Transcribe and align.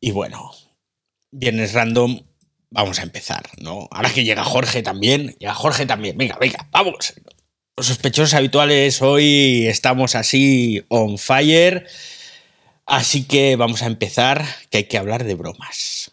Y 0.00 0.10
bueno, 0.10 0.52
viernes 1.30 1.72
random, 1.72 2.20
vamos 2.70 2.98
a 2.98 3.02
empezar, 3.02 3.48
¿no? 3.58 3.88
Ahora 3.90 4.10
que 4.10 4.24
llega 4.24 4.44
Jorge 4.44 4.82
también, 4.82 5.34
llega 5.38 5.54
Jorge 5.54 5.86
también, 5.86 6.16
venga, 6.16 6.36
venga, 6.38 6.68
vamos. 6.70 7.14
Los 7.76 7.86
sospechosos 7.86 8.34
habituales, 8.34 9.02
hoy 9.02 9.66
estamos 9.66 10.14
así 10.14 10.84
on 10.88 11.18
fire, 11.18 11.86
así 12.86 13.24
que 13.24 13.56
vamos 13.56 13.82
a 13.82 13.86
empezar, 13.86 14.44
que 14.70 14.78
hay 14.78 14.84
que 14.84 14.98
hablar 14.98 15.24
de 15.24 15.34
bromas. 15.34 16.12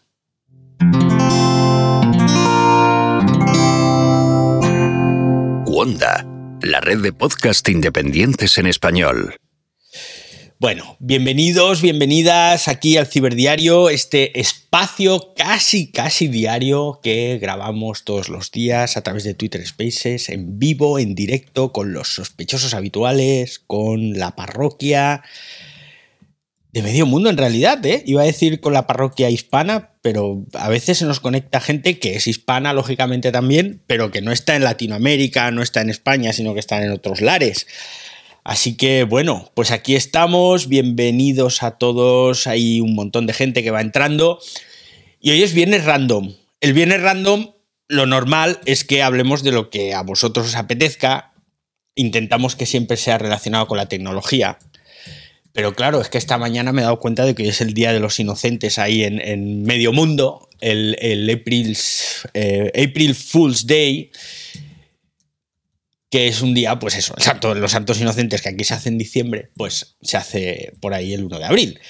Wanda, 5.66 6.26
la 6.62 6.80
red 6.80 7.00
de 7.00 7.12
podcast 7.12 7.68
independientes 7.68 8.58
en 8.58 8.66
español. 8.66 9.36
Bueno, 10.60 10.96
bienvenidos, 11.00 11.82
bienvenidas 11.82 12.68
aquí 12.68 12.96
al 12.96 13.08
Ciberdiario, 13.08 13.90
este 13.90 14.38
espacio 14.38 15.34
casi, 15.36 15.90
casi 15.90 16.28
diario 16.28 17.00
que 17.02 17.38
grabamos 17.42 18.04
todos 18.04 18.28
los 18.28 18.52
días 18.52 18.96
a 18.96 19.02
través 19.02 19.24
de 19.24 19.34
Twitter 19.34 19.66
Spaces, 19.66 20.28
en 20.28 20.60
vivo, 20.60 21.00
en 21.00 21.16
directo, 21.16 21.72
con 21.72 21.92
los 21.92 22.14
sospechosos 22.14 22.72
habituales, 22.72 23.58
con 23.58 24.16
la 24.16 24.36
parroquia 24.36 25.22
de 26.70 26.82
medio 26.82 27.04
mundo 27.04 27.30
en 27.30 27.36
realidad, 27.36 27.84
¿eh? 27.84 28.04
Iba 28.06 28.22
a 28.22 28.26
decir 28.26 28.60
con 28.60 28.72
la 28.72 28.86
parroquia 28.86 29.30
hispana, 29.30 29.90
pero 30.02 30.44
a 30.52 30.68
veces 30.68 30.98
se 30.98 31.04
nos 31.04 31.18
conecta 31.18 31.60
gente 31.60 31.98
que 31.98 32.14
es 32.14 32.28
hispana, 32.28 32.72
lógicamente 32.72 33.32
también, 33.32 33.82
pero 33.88 34.12
que 34.12 34.22
no 34.22 34.30
está 34.30 34.54
en 34.54 34.62
Latinoamérica, 34.62 35.50
no 35.50 35.62
está 35.62 35.80
en 35.80 35.90
España, 35.90 36.32
sino 36.32 36.54
que 36.54 36.60
está 36.60 36.80
en 36.80 36.92
otros 36.92 37.20
lares. 37.20 37.66
Así 38.44 38.76
que 38.76 39.04
bueno, 39.04 39.50
pues 39.54 39.70
aquí 39.70 39.96
estamos, 39.96 40.68
bienvenidos 40.68 41.62
a 41.62 41.78
todos, 41.78 42.46
hay 42.46 42.78
un 42.82 42.94
montón 42.94 43.26
de 43.26 43.32
gente 43.32 43.62
que 43.62 43.70
va 43.70 43.80
entrando 43.80 44.38
y 45.18 45.30
hoy 45.30 45.42
es 45.42 45.54
viernes 45.54 45.86
random. 45.86 46.34
El 46.60 46.74
viernes 46.74 47.00
random, 47.00 47.52
lo 47.88 48.04
normal 48.04 48.60
es 48.66 48.84
que 48.84 49.02
hablemos 49.02 49.42
de 49.44 49.52
lo 49.52 49.70
que 49.70 49.94
a 49.94 50.02
vosotros 50.02 50.48
os 50.48 50.56
apetezca, 50.56 51.32
intentamos 51.94 52.54
que 52.54 52.66
siempre 52.66 52.98
sea 52.98 53.16
relacionado 53.16 53.66
con 53.66 53.78
la 53.78 53.88
tecnología. 53.88 54.58
Pero 55.54 55.74
claro, 55.74 56.02
es 56.02 56.10
que 56.10 56.18
esta 56.18 56.36
mañana 56.36 56.72
me 56.72 56.82
he 56.82 56.84
dado 56.84 57.00
cuenta 57.00 57.24
de 57.24 57.34
que 57.34 57.48
es 57.48 57.62
el 57.62 57.72
Día 57.72 57.94
de 57.94 58.00
los 58.00 58.20
Inocentes 58.20 58.78
ahí 58.78 59.04
en, 59.04 59.62
medio 59.62 59.94
mundo, 59.94 60.50
el, 60.60 60.98
el 61.00 61.30
eh, 61.30 62.88
April 62.90 63.14
Fool's 63.14 63.66
Day 63.66 64.10
que 66.14 66.28
es 66.28 66.42
un 66.42 66.54
día, 66.54 66.78
pues 66.78 66.94
eso, 66.94 67.12
los 67.56 67.72
santos 67.72 68.00
inocentes 68.00 68.40
que 68.40 68.50
aquí 68.50 68.62
se 68.62 68.74
hace 68.74 68.88
en 68.88 68.98
diciembre, 68.98 69.50
pues 69.56 69.96
se 70.00 70.16
hace 70.16 70.72
por 70.78 70.94
ahí 70.94 71.12
el 71.12 71.24
1 71.24 71.40
de 71.40 71.44
abril. 71.44 71.80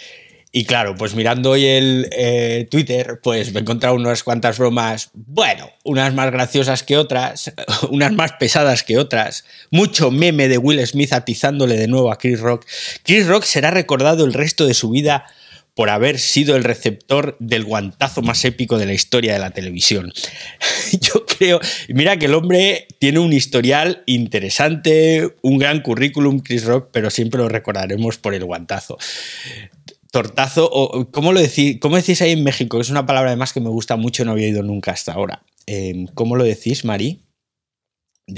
Y 0.50 0.64
claro, 0.64 0.94
pues 0.96 1.14
mirando 1.14 1.50
hoy 1.50 1.66
el 1.66 2.08
eh, 2.10 2.66
Twitter, 2.70 3.20
pues 3.22 3.52
me 3.52 3.58
he 3.58 3.60
encontrado 3.60 3.94
unas 3.96 4.22
cuantas 4.22 4.56
bromas, 4.56 5.10
bueno, 5.12 5.68
unas 5.82 6.14
más 6.14 6.32
graciosas 6.32 6.82
que 6.82 6.96
otras, 6.96 7.52
unas 7.90 8.12
más 8.12 8.32
pesadas 8.40 8.82
que 8.82 8.96
otras, 8.96 9.44
mucho 9.70 10.10
meme 10.10 10.48
de 10.48 10.56
Will 10.56 10.86
Smith 10.86 11.12
atizándole 11.12 11.76
de 11.76 11.86
nuevo 11.86 12.10
a 12.10 12.16
Chris 12.16 12.40
Rock. 12.40 12.64
Chris 13.02 13.26
Rock 13.26 13.44
será 13.44 13.72
recordado 13.72 14.24
el 14.24 14.32
resto 14.32 14.64
de 14.64 14.72
su 14.72 14.88
vida 14.88 15.26
por 15.74 15.90
haber 15.90 16.18
sido 16.18 16.56
el 16.56 16.64
receptor 16.64 17.36
del 17.40 17.64
guantazo 17.64 18.22
más 18.22 18.44
épico 18.44 18.78
de 18.78 18.86
la 18.86 18.94
historia 18.94 19.32
de 19.32 19.40
la 19.40 19.50
televisión. 19.50 20.12
Yo 21.00 21.26
creo, 21.26 21.60
mira 21.88 22.16
que 22.16 22.26
el 22.26 22.34
hombre 22.34 22.86
tiene 23.00 23.18
un 23.18 23.32
historial 23.32 24.02
interesante, 24.06 25.34
un 25.42 25.58
gran 25.58 25.82
currículum, 25.82 26.40
Chris 26.40 26.64
Rock, 26.64 26.90
pero 26.92 27.10
siempre 27.10 27.40
lo 27.40 27.48
recordaremos 27.48 28.18
por 28.18 28.34
el 28.34 28.44
guantazo. 28.44 28.98
Tortazo, 30.12 31.08
¿cómo 31.10 31.32
lo 31.32 31.40
decís? 31.40 31.78
¿Cómo 31.80 31.96
decís 31.96 32.22
ahí 32.22 32.30
en 32.30 32.44
México? 32.44 32.80
Es 32.80 32.88
una 32.88 33.04
palabra 33.04 33.30
además 33.30 33.52
que 33.52 33.60
me 33.60 33.68
gusta 33.68 33.96
mucho, 33.96 34.24
no 34.24 34.30
había 34.30 34.46
ido 34.46 34.62
nunca 34.62 34.92
hasta 34.92 35.12
ahora. 35.12 35.42
Em, 35.66 36.06
¿Cómo 36.14 36.36
lo 36.36 36.44
decís, 36.44 36.84
Mari? 36.84 37.23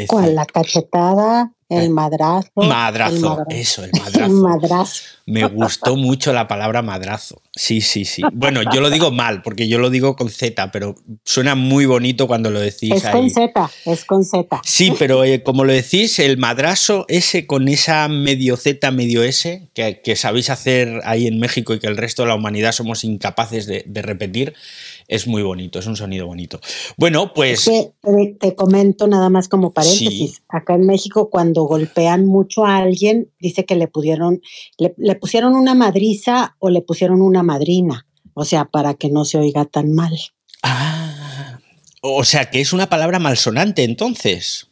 Con 0.08 0.34
la 0.34 0.44
cachetada, 0.46 1.52
el 1.68 1.84
eh, 1.84 1.88
madrazo. 1.88 2.50
Madrazo, 2.56 3.44
eso, 3.48 3.84
el 3.84 3.90
madrazo. 3.98 4.24
El 4.24 4.30
madrazo. 4.32 5.02
Me 5.26 5.46
gustó 5.48 5.96
mucho 5.96 6.32
la 6.32 6.46
palabra 6.46 6.82
madrazo. 6.82 7.42
Sí, 7.52 7.80
sí, 7.80 8.04
sí. 8.04 8.22
Bueno, 8.32 8.62
yo 8.72 8.80
lo 8.80 8.90
digo 8.90 9.10
mal, 9.10 9.42
porque 9.42 9.66
yo 9.66 9.78
lo 9.78 9.90
digo 9.90 10.14
con 10.14 10.28
Z, 10.28 10.70
pero 10.70 10.94
suena 11.24 11.56
muy 11.56 11.86
bonito 11.86 12.28
cuando 12.28 12.50
lo 12.50 12.60
decís. 12.60 12.92
Es 12.92 13.10
con 13.10 13.28
Z, 13.30 13.70
es 13.84 14.04
con 14.04 14.24
Z. 14.24 14.60
Sí, 14.64 14.92
pero 14.96 15.24
eh, 15.24 15.42
como 15.42 15.64
lo 15.64 15.72
decís, 15.72 16.20
el 16.20 16.36
madrazo 16.36 17.04
ese 17.08 17.46
con 17.46 17.66
esa 17.66 18.06
medio 18.08 18.56
Z, 18.56 18.88
medio 18.92 19.24
S, 19.24 19.68
que, 19.74 20.16
sabéis 20.16 20.50
hacer 20.50 21.00
ahí 21.04 21.26
en 21.26 21.40
México 21.40 21.74
y 21.74 21.80
que 21.80 21.88
el 21.88 21.96
resto 21.96 22.22
de 22.22 22.28
la 22.28 22.36
humanidad 22.36 22.72
somos 22.72 23.02
incapaces 23.02 23.66
de, 23.66 23.82
de 23.86 24.02
repetir, 24.02 24.54
es 25.08 25.26
muy 25.26 25.42
bonito, 25.42 25.78
es 25.78 25.86
un 25.86 25.96
sonido 25.96 26.26
bonito. 26.26 26.60
Bueno, 26.96 27.32
pues... 27.32 27.70
te 28.40 28.54
comento 28.54 29.06
nada 29.06 29.30
más 29.30 29.48
como 29.48 29.72
paréntesis. 29.72 30.42
Acá 30.48 30.74
en 30.74 30.86
México 30.86 31.30
cuando 31.30 31.64
golpean 31.64 32.26
mucho 32.26 32.64
a 32.64 32.78
alguien, 32.78 33.30
dice 33.38 33.64
que 33.64 33.76
le 33.76 33.88
pudieron, 33.88 34.40
le, 34.78 35.14
pusieron 35.14 35.54
una 35.54 35.74
madriza 35.74 36.56
o 36.58 36.70
le 36.70 36.82
pusieron 36.82 37.22
una 37.22 37.42
madrina, 37.42 38.06
o 38.34 38.44
sea, 38.44 38.66
para 38.66 38.94
que 38.94 39.08
no 39.10 39.24
se 39.24 39.38
oiga 39.38 39.64
tan 39.64 39.92
mal. 39.92 40.18
Ah, 40.62 41.58
o 42.00 42.24
sea, 42.24 42.50
que 42.50 42.60
es 42.60 42.72
una 42.72 42.88
palabra 42.88 43.18
malsonante 43.18 43.84
entonces. 43.84 44.65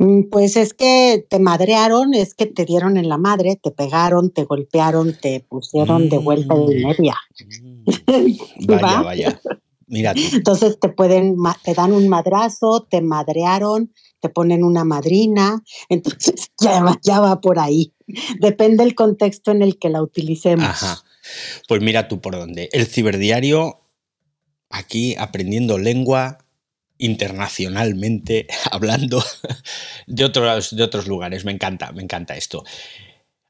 Mm, 0.00 0.30
pues 0.30 0.56
es 0.56 0.72
que 0.72 1.26
te 1.28 1.38
madrearon, 1.38 2.14
es 2.14 2.32
que 2.32 2.46
te 2.46 2.64
dieron 2.64 2.96
en 2.96 3.10
la 3.10 3.18
madre, 3.18 3.60
te 3.62 3.70
pegaron, 3.70 4.30
te 4.30 4.44
golpearon, 4.44 5.14
te 5.20 5.44
pusieron 5.46 6.08
de 6.08 6.16
vuelta 6.16 6.54
de 6.54 6.80
mm. 6.80 6.86
media. 6.86 7.16
Vaya, 8.66 9.02
vaya. 9.02 9.40
Mira. 9.86 10.14
Entonces 10.32 10.80
te 10.80 10.88
pueden, 10.88 11.36
te 11.64 11.74
dan 11.74 11.92
un 11.92 12.08
madrazo, 12.08 12.86
te 12.88 13.02
madrearon, 13.02 13.92
te 14.20 14.30
ponen 14.30 14.64
una 14.64 14.84
madrina, 14.84 15.62
entonces 15.90 16.50
ya 16.58 16.82
va, 16.82 16.98
ya 17.02 17.20
va 17.20 17.42
por 17.42 17.58
ahí. 17.58 17.92
Depende 18.40 18.84
del 18.84 18.94
contexto 18.94 19.50
en 19.50 19.60
el 19.60 19.78
que 19.78 19.90
la 19.90 20.02
utilicemos. 20.02 20.64
Ajá. 20.64 21.02
Pues 21.68 21.82
mira 21.82 22.08
tú 22.08 22.22
por 22.22 22.36
dónde. 22.36 22.70
El 22.72 22.86
ciberdiario, 22.86 23.82
aquí 24.70 25.14
aprendiendo 25.18 25.76
lengua 25.76 26.38
internacionalmente, 27.00 28.46
hablando 28.70 29.24
de 30.06 30.24
otros, 30.24 30.76
de 30.76 30.82
otros 30.82 31.06
lugares. 31.06 31.44
Me 31.44 31.52
encanta, 31.52 31.92
me 31.92 32.02
encanta 32.02 32.36
esto. 32.36 32.64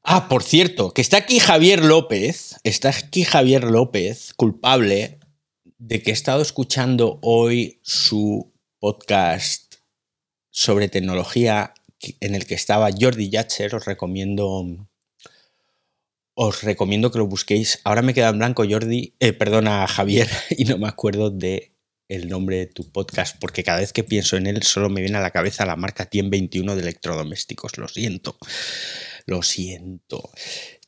Ah, 0.03 0.27
por 0.27 0.41
cierto, 0.41 0.93
que 0.93 1.01
está 1.01 1.17
aquí 1.17 1.39
Javier 1.39 1.85
López, 1.85 2.55
está 2.63 2.89
aquí 2.89 3.23
Javier 3.23 3.65
López, 3.65 4.33
culpable 4.33 5.19
de 5.77 6.01
que 6.01 6.09
he 6.09 6.13
estado 6.13 6.41
escuchando 6.41 7.19
hoy 7.21 7.79
su 7.83 8.51
podcast 8.79 9.75
sobre 10.49 10.89
tecnología 10.89 11.73
en 12.19 12.33
el 12.33 12.47
que 12.47 12.55
estaba 12.55 12.89
Jordi 12.99 13.29
Yatcher, 13.29 13.75
os 13.75 13.85
recomiendo 13.85 14.87
os 16.33 16.63
recomiendo 16.63 17.11
que 17.11 17.19
lo 17.19 17.27
busquéis. 17.27 17.79
Ahora 17.83 18.01
me 18.01 18.13
queda 18.13 18.29
en 18.29 18.39
blanco 18.39 18.63
Jordi, 18.67 19.13
eh, 19.19 19.33
perdona 19.33 19.85
Javier, 19.87 20.29
y 20.49 20.65
no 20.65 20.77
me 20.77 20.87
acuerdo 20.87 21.29
de 21.29 21.70
el 22.11 22.27
nombre 22.27 22.57
de 22.57 22.65
tu 22.67 22.91
podcast, 22.91 23.37
porque 23.39 23.63
cada 23.63 23.79
vez 23.79 23.93
que 23.93 24.03
pienso 24.03 24.35
en 24.35 24.45
él 24.45 24.63
solo 24.63 24.89
me 24.89 24.99
viene 24.99 25.17
a 25.17 25.21
la 25.21 25.31
cabeza 25.31 25.65
la 25.65 25.77
marca 25.77 26.05
Tien 26.05 26.29
21 26.29 26.75
de 26.75 26.81
electrodomésticos. 26.81 27.77
Lo 27.77 27.87
siento. 27.87 28.37
Lo 29.25 29.41
siento. 29.41 30.29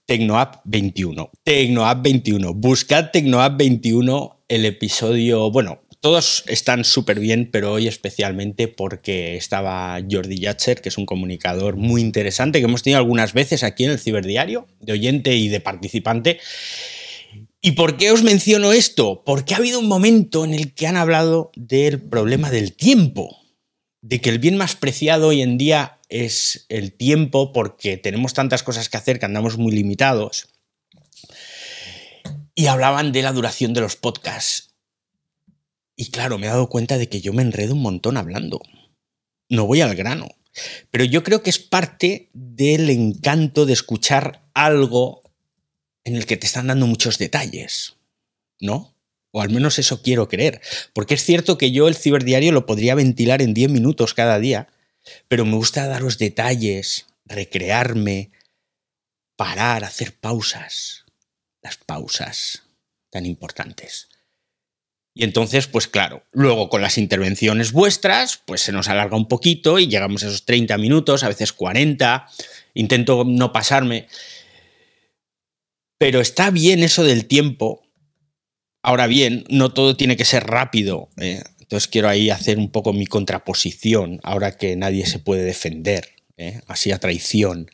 Tecnoapp 0.05 0.57
21. 0.65 1.31
Tecnoapp 1.43 2.03
21. 2.03 2.53
Buscad 2.55 3.11
Tecnoapp 3.11 3.57
21, 3.57 4.43
el 4.49 4.65
episodio. 4.65 5.49
Bueno, 5.49 5.83
todos 6.01 6.43
están 6.47 6.83
súper 6.83 7.21
bien, 7.21 7.49
pero 7.49 7.71
hoy 7.71 7.87
especialmente 7.87 8.67
porque 8.67 9.37
estaba 9.37 9.97
Jordi 10.11 10.39
Yatcher, 10.39 10.81
que 10.81 10.89
es 10.89 10.97
un 10.97 11.05
comunicador 11.05 11.77
muy 11.77 12.01
interesante 12.01 12.59
que 12.59 12.65
hemos 12.65 12.83
tenido 12.83 12.99
algunas 12.99 13.31
veces 13.31 13.63
aquí 13.63 13.85
en 13.85 13.91
el 13.91 13.99
Ciberdiario, 13.99 14.67
de 14.81 14.91
oyente 14.91 15.33
y 15.37 15.47
de 15.47 15.61
participante. 15.61 16.41
¿Y 17.65 17.71
por 17.71 17.95
qué 17.95 18.11
os 18.11 18.23
menciono 18.23 18.73
esto? 18.73 19.23
Porque 19.25 19.53
ha 19.53 19.57
habido 19.57 19.79
un 19.79 19.87
momento 19.87 20.43
en 20.43 20.53
el 20.53 20.73
que 20.73 20.85
han 20.85 20.97
hablado 20.97 21.49
del 21.55 22.01
problema 22.01 22.51
del 22.51 22.75
tiempo, 22.75 23.37
de 24.01 24.19
que 24.19 24.29
el 24.29 24.39
bien 24.39 24.57
más 24.57 24.75
preciado 24.75 25.29
hoy 25.29 25.41
en 25.41 25.57
día 25.57 26.01
es 26.09 26.65
el 26.67 26.91
tiempo 26.91 27.53
porque 27.53 27.95
tenemos 27.95 28.33
tantas 28.33 28.63
cosas 28.63 28.89
que 28.89 28.97
hacer 28.97 29.17
que 29.17 29.27
andamos 29.27 29.57
muy 29.57 29.71
limitados. 29.71 30.49
Y 32.53 32.65
hablaban 32.65 33.13
de 33.13 33.21
la 33.21 33.31
duración 33.31 33.73
de 33.73 33.79
los 33.79 33.95
podcasts. 33.95 34.75
Y 35.95 36.11
claro, 36.11 36.37
me 36.37 36.47
he 36.47 36.49
dado 36.49 36.67
cuenta 36.67 36.97
de 36.97 37.07
que 37.07 37.21
yo 37.21 37.31
me 37.31 37.43
enredo 37.43 37.75
un 37.75 37.81
montón 37.81 38.17
hablando. 38.17 38.59
No 39.47 39.65
voy 39.67 39.79
al 39.79 39.95
grano. 39.95 40.27
Pero 40.91 41.05
yo 41.05 41.23
creo 41.23 41.43
que 41.43 41.49
es 41.49 41.59
parte 41.59 42.29
del 42.33 42.89
encanto 42.89 43.65
de 43.65 43.71
escuchar 43.71 44.49
algo 44.53 45.22
en 46.03 46.15
el 46.15 46.25
que 46.25 46.37
te 46.37 46.47
están 46.47 46.67
dando 46.67 46.87
muchos 46.87 47.17
detalles. 47.17 47.95
¿No? 48.59 48.95
O 49.31 49.41
al 49.41 49.49
menos 49.49 49.79
eso 49.79 50.01
quiero 50.01 50.29
creer. 50.29 50.61
Porque 50.93 51.15
es 51.15 51.23
cierto 51.23 51.57
que 51.57 51.71
yo 51.71 51.87
el 51.87 51.95
ciberdiario 51.95 52.51
lo 52.51 52.65
podría 52.65 52.95
ventilar 52.95 53.41
en 53.41 53.53
10 53.53 53.71
minutos 53.71 54.13
cada 54.13 54.39
día 54.39 54.67
pero 55.27 55.45
me 55.45 55.55
gusta 55.55 55.87
daros 55.87 56.17
detalles, 56.17 57.07
recrearme, 57.25 58.31
parar, 59.35 59.83
hacer 59.83 60.13
pausas. 60.13 61.05
Las 61.61 61.77
pausas 61.77 62.63
tan 63.09 63.25
importantes. 63.25 64.09
Y 65.15 65.23
entonces, 65.23 65.67
pues 65.67 65.87
claro, 65.87 66.25
luego 66.31 66.69
con 66.69 66.81
las 66.81 66.97
intervenciones 66.97 67.71
vuestras, 67.71 68.37
pues 68.37 68.61
se 68.61 68.71
nos 68.71 68.89
alarga 68.89 69.15
un 69.15 69.27
poquito 69.27 69.77
y 69.77 69.87
llegamos 69.87 70.23
a 70.23 70.27
esos 70.27 70.45
30 70.45 70.77
minutos, 70.77 71.23
a 71.23 71.27
veces 71.27 71.53
40. 71.53 72.27
Intento 72.73 73.23
no 73.25 73.53
pasarme. 73.53 74.07
Pero 76.03 76.19
está 76.19 76.51
bien 76.51 76.83
eso 76.83 77.05
del 77.05 77.27
tiempo. 77.27 77.81
Ahora 78.81 79.07
bien, 79.07 79.45
no 79.47 79.73
todo 79.73 79.95
tiene 79.95 80.17
que 80.17 80.25
ser 80.25 80.43
rápido. 80.43 81.07
¿eh? 81.15 81.41
Entonces 81.61 81.87
quiero 81.87 82.09
ahí 82.09 82.29
hacer 82.29 82.57
un 82.57 82.69
poco 82.71 82.91
mi 82.91 83.05
contraposición, 83.05 84.19
ahora 84.21 84.57
que 84.57 84.75
nadie 84.75 85.05
se 85.05 85.19
puede 85.19 85.43
defender, 85.43 86.09
¿eh? 86.35 86.59
así 86.67 86.91
a 86.91 86.99
traición. 86.99 87.71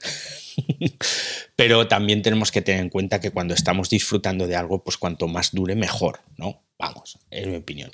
Pero 1.55 1.87
también 1.87 2.21
tenemos 2.21 2.51
que 2.51 2.61
tener 2.61 2.81
en 2.81 2.89
cuenta 2.89 3.19
que 3.19 3.31
cuando 3.31 3.55
estamos 3.55 3.89
disfrutando 3.89 4.45
de 4.45 4.55
algo, 4.55 4.83
pues 4.83 4.97
cuanto 4.97 5.27
más 5.27 5.51
dure, 5.51 5.73
mejor, 5.73 6.19
¿no? 6.37 6.61
Vamos, 6.77 7.17
es 7.31 7.47
mi 7.47 7.55
opinión. 7.55 7.89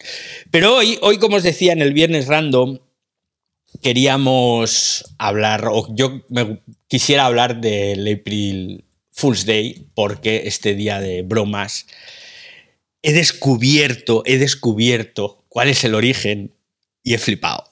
Pero 0.51 0.75
hoy, 0.75 0.99
hoy, 1.01 1.17
como 1.17 1.37
os 1.37 1.43
decía 1.43 1.71
en 1.71 1.81
el 1.81 1.93
viernes 1.93 2.27
random, 2.27 2.79
queríamos 3.81 5.15
hablar, 5.17 5.69
o 5.71 5.87
yo 5.95 6.25
me 6.27 6.61
quisiera 6.89 7.25
hablar 7.25 7.61
del 7.61 8.05
April 8.13 8.84
Fool's 9.15 9.45
Day, 9.45 9.87
porque 9.95 10.43
este 10.45 10.75
día 10.75 10.99
de 10.99 11.21
bromas 11.21 11.87
he 13.01 13.13
descubierto, 13.13 14.23
he 14.25 14.37
descubierto 14.37 15.45
cuál 15.47 15.69
es 15.69 15.85
el 15.85 15.95
origen 15.95 16.53
y 17.01 17.13
he 17.13 17.17
flipado. 17.17 17.69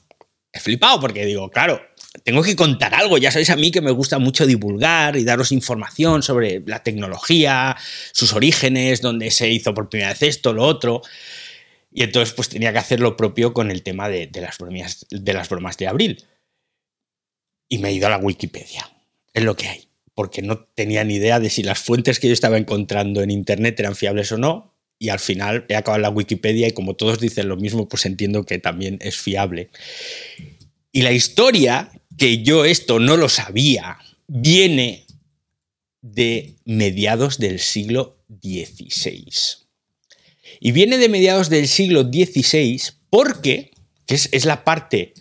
He 0.53 0.61
flipado 0.61 1.01
porque 1.01 1.25
digo, 1.25 1.49
claro, 1.49 1.81
tengo 2.23 2.43
que 2.43 2.55
contar 2.55 2.93
algo. 2.93 3.17
Ya 3.17 3.29
sabéis 3.29 3.49
a 3.49 3.57
mí 3.57 3.71
que 3.71 3.81
me 3.81 3.91
gusta 3.91 4.19
mucho 4.19 4.45
divulgar 4.45 5.17
y 5.17 5.25
daros 5.25 5.51
información 5.51 6.23
sobre 6.23 6.61
la 6.65 6.81
tecnología, 6.81 7.75
sus 8.13 8.31
orígenes, 8.31 9.01
dónde 9.01 9.29
se 9.29 9.49
hizo 9.49 9.73
por 9.73 9.89
primera 9.89 10.11
vez 10.11 10.21
esto, 10.21 10.53
lo 10.53 10.63
otro. 10.63 11.01
Y 11.91 12.03
entonces 12.03 12.33
pues 12.33 12.47
tenía 12.47 12.71
que 12.71 12.79
hacer 12.79 13.01
lo 13.01 13.17
propio 13.17 13.53
con 13.53 13.69
el 13.69 13.83
tema 13.83 14.07
de, 14.07 14.29
las, 14.35 14.57
bromas, 14.59 15.05
de 15.09 15.33
las 15.33 15.49
bromas 15.49 15.75
de 15.77 15.87
abril. 15.87 16.25
Y 17.67 17.79
me 17.79 17.89
he 17.89 17.93
ido 17.93 18.07
a 18.07 18.11
la 18.11 18.17
Wikipedia. 18.17 18.89
Es 19.33 19.43
lo 19.43 19.57
que 19.57 19.67
hay. 19.67 19.92
Porque 20.13 20.41
no 20.41 20.59
tenía 20.75 21.03
ni 21.03 21.15
idea 21.15 21.39
de 21.39 21.49
si 21.49 21.63
las 21.63 21.79
fuentes 21.79 22.19
que 22.19 22.27
yo 22.27 22.33
estaba 22.33 22.57
encontrando 22.57 23.21
en 23.21 23.31
Internet 23.31 23.79
eran 23.79 23.95
fiables 23.95 24.31
o 24.31 24.37
no. 24.37 24.75
Y 24.99 25.09
al 25.09 25.19
final 25.19 25.65
he 25.69 25.75
acabado 25.75 25.97
en 25.97 26.03
la 26.03 26.09
Wikipedia 26.09 26.67
y 26.67 26.71
como 26.71 26.95
todos 26.95 27.19
dicen 27.19 27.49
lo 27.49 27.57
mismo, 27.57 27.87
pues 27.87 28.05
entiendo 28.05 28.45
que 28.45 28.59
también 28.59 28.99
es 29.01 29.17
fiable. 29.17 29.69
Y 30.91 31.01
la 31.01 31.11
historia 31.11 31.91
que 32.17 32.43
yo 32.43 32.65
esto 32.65 32.99
no 32.99 33.17
lo 33.17 33.27
sabía, 33.27 33.97
viene 34.27 35.05
de 36.01 36.55
mediados 36.65 37.39
del 37.39 37.59
siglo 37.59 38.23
XVI. 38.41 39.25
Y 40.59 40.71
viene 40.71 40.97
de 40.97 41.09
mediados 41.09 41.49
del 41.49 41.67
siglo 41.67 42.03
XVI 42.03 42.81
porque, 43.09 43.71
que 44.05 44.15
es, 44.15 44.29
es 44.31 44.45
la 44.45 44.63
parte 44.63 45.13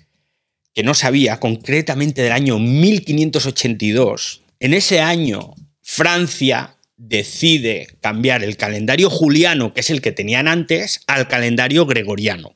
que 0.75 0.83
no 0.83 0.95
sabía, 0.95 1.39
concretamente 1.39 2.23
del 2.23 2.33
año 2.33 2.59
1582, 2.59 4.42
en 4.63 4.75
ese 4.75 5.01
año 5.01 5.55
Francia 5.83 6.79
decide 6.97 7.89
cambiar 8.01 8.45
el 8.45 8.57
calendario 8.57 9.11
juliano, 9.11 9.75
que 9.75 9.81
es 9.81 9.91
el 9.91 10.01
que 10.01 10.13
tenían 10.13 10.47
antes, 10.47 11.01
al 11.09 11.27
calendario 11.27 11.85
gregoriano. 11.85 12.55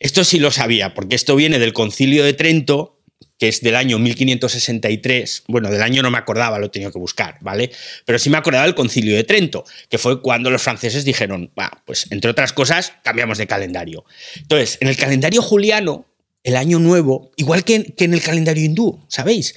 Esto 0.00 0.24
sí 0.24 0.38
lo 0.38 0.50
sabía, 0.50 0.94
porque 0.94 1.16
esto 1.16 1.36
viene 1.36 1.58
del 1.58 1.74
concilio 1.74 2.24
de 2.24 2.32
Trento, 2.32 3.02
que 3.38 3.48
es 3.48 3.60
del 3.60 3.76
año 3.76 3.98
1563. 3.98 5.44
Bueno, 5.48 5.70
del 5.70 5.82
año 5.82 6.02
no 6.02 6.10
me 6.10 6.16
acordaba, 6.16 6.58
lo 6.58 6.70
tenía 6.70 6.90
que 6.90 6.98
buscar, 6.98 7.36
¿vale? 7.42 7.70
Pero 8.06 8.18
sí 8.18 8.30
me 8.30 8.38
acordaba 8.38 8.64
del 8.64 8.74
concilio 8.74 9.14
de 9.16 9.24
Trento, 9.24 9.64
que 9.90 9.98
fue 9.98 10.22
cuando 10.22 10.50
los 10.50 10.62
franceses 10.62 11.04
dijeron, 11.04 11.52
pues 11.84 12.06
entre 12.10 12.30
otras 12.30 12.54
cosas, 12.54 12.94
cambiamos 13.02 13.36
de 13.36 13.46
calendario. 13.46 14.06
Entonces, 14.36 14.78
en 14.80 14.88
el 14.88 14.96
calendario 14.96 15.42
juliano, 15.42 16.06
el 16.42 16.56
año 16.56 16.78
nuevo, 16.78 17.32
igual 17.36 17.64
que 17.64 17.92
en 17.98 18.14
el 18.14 18.22
calendario 18.22 18.64
hindú, 18.64 19.04
¿sabéis? 19.08 19.54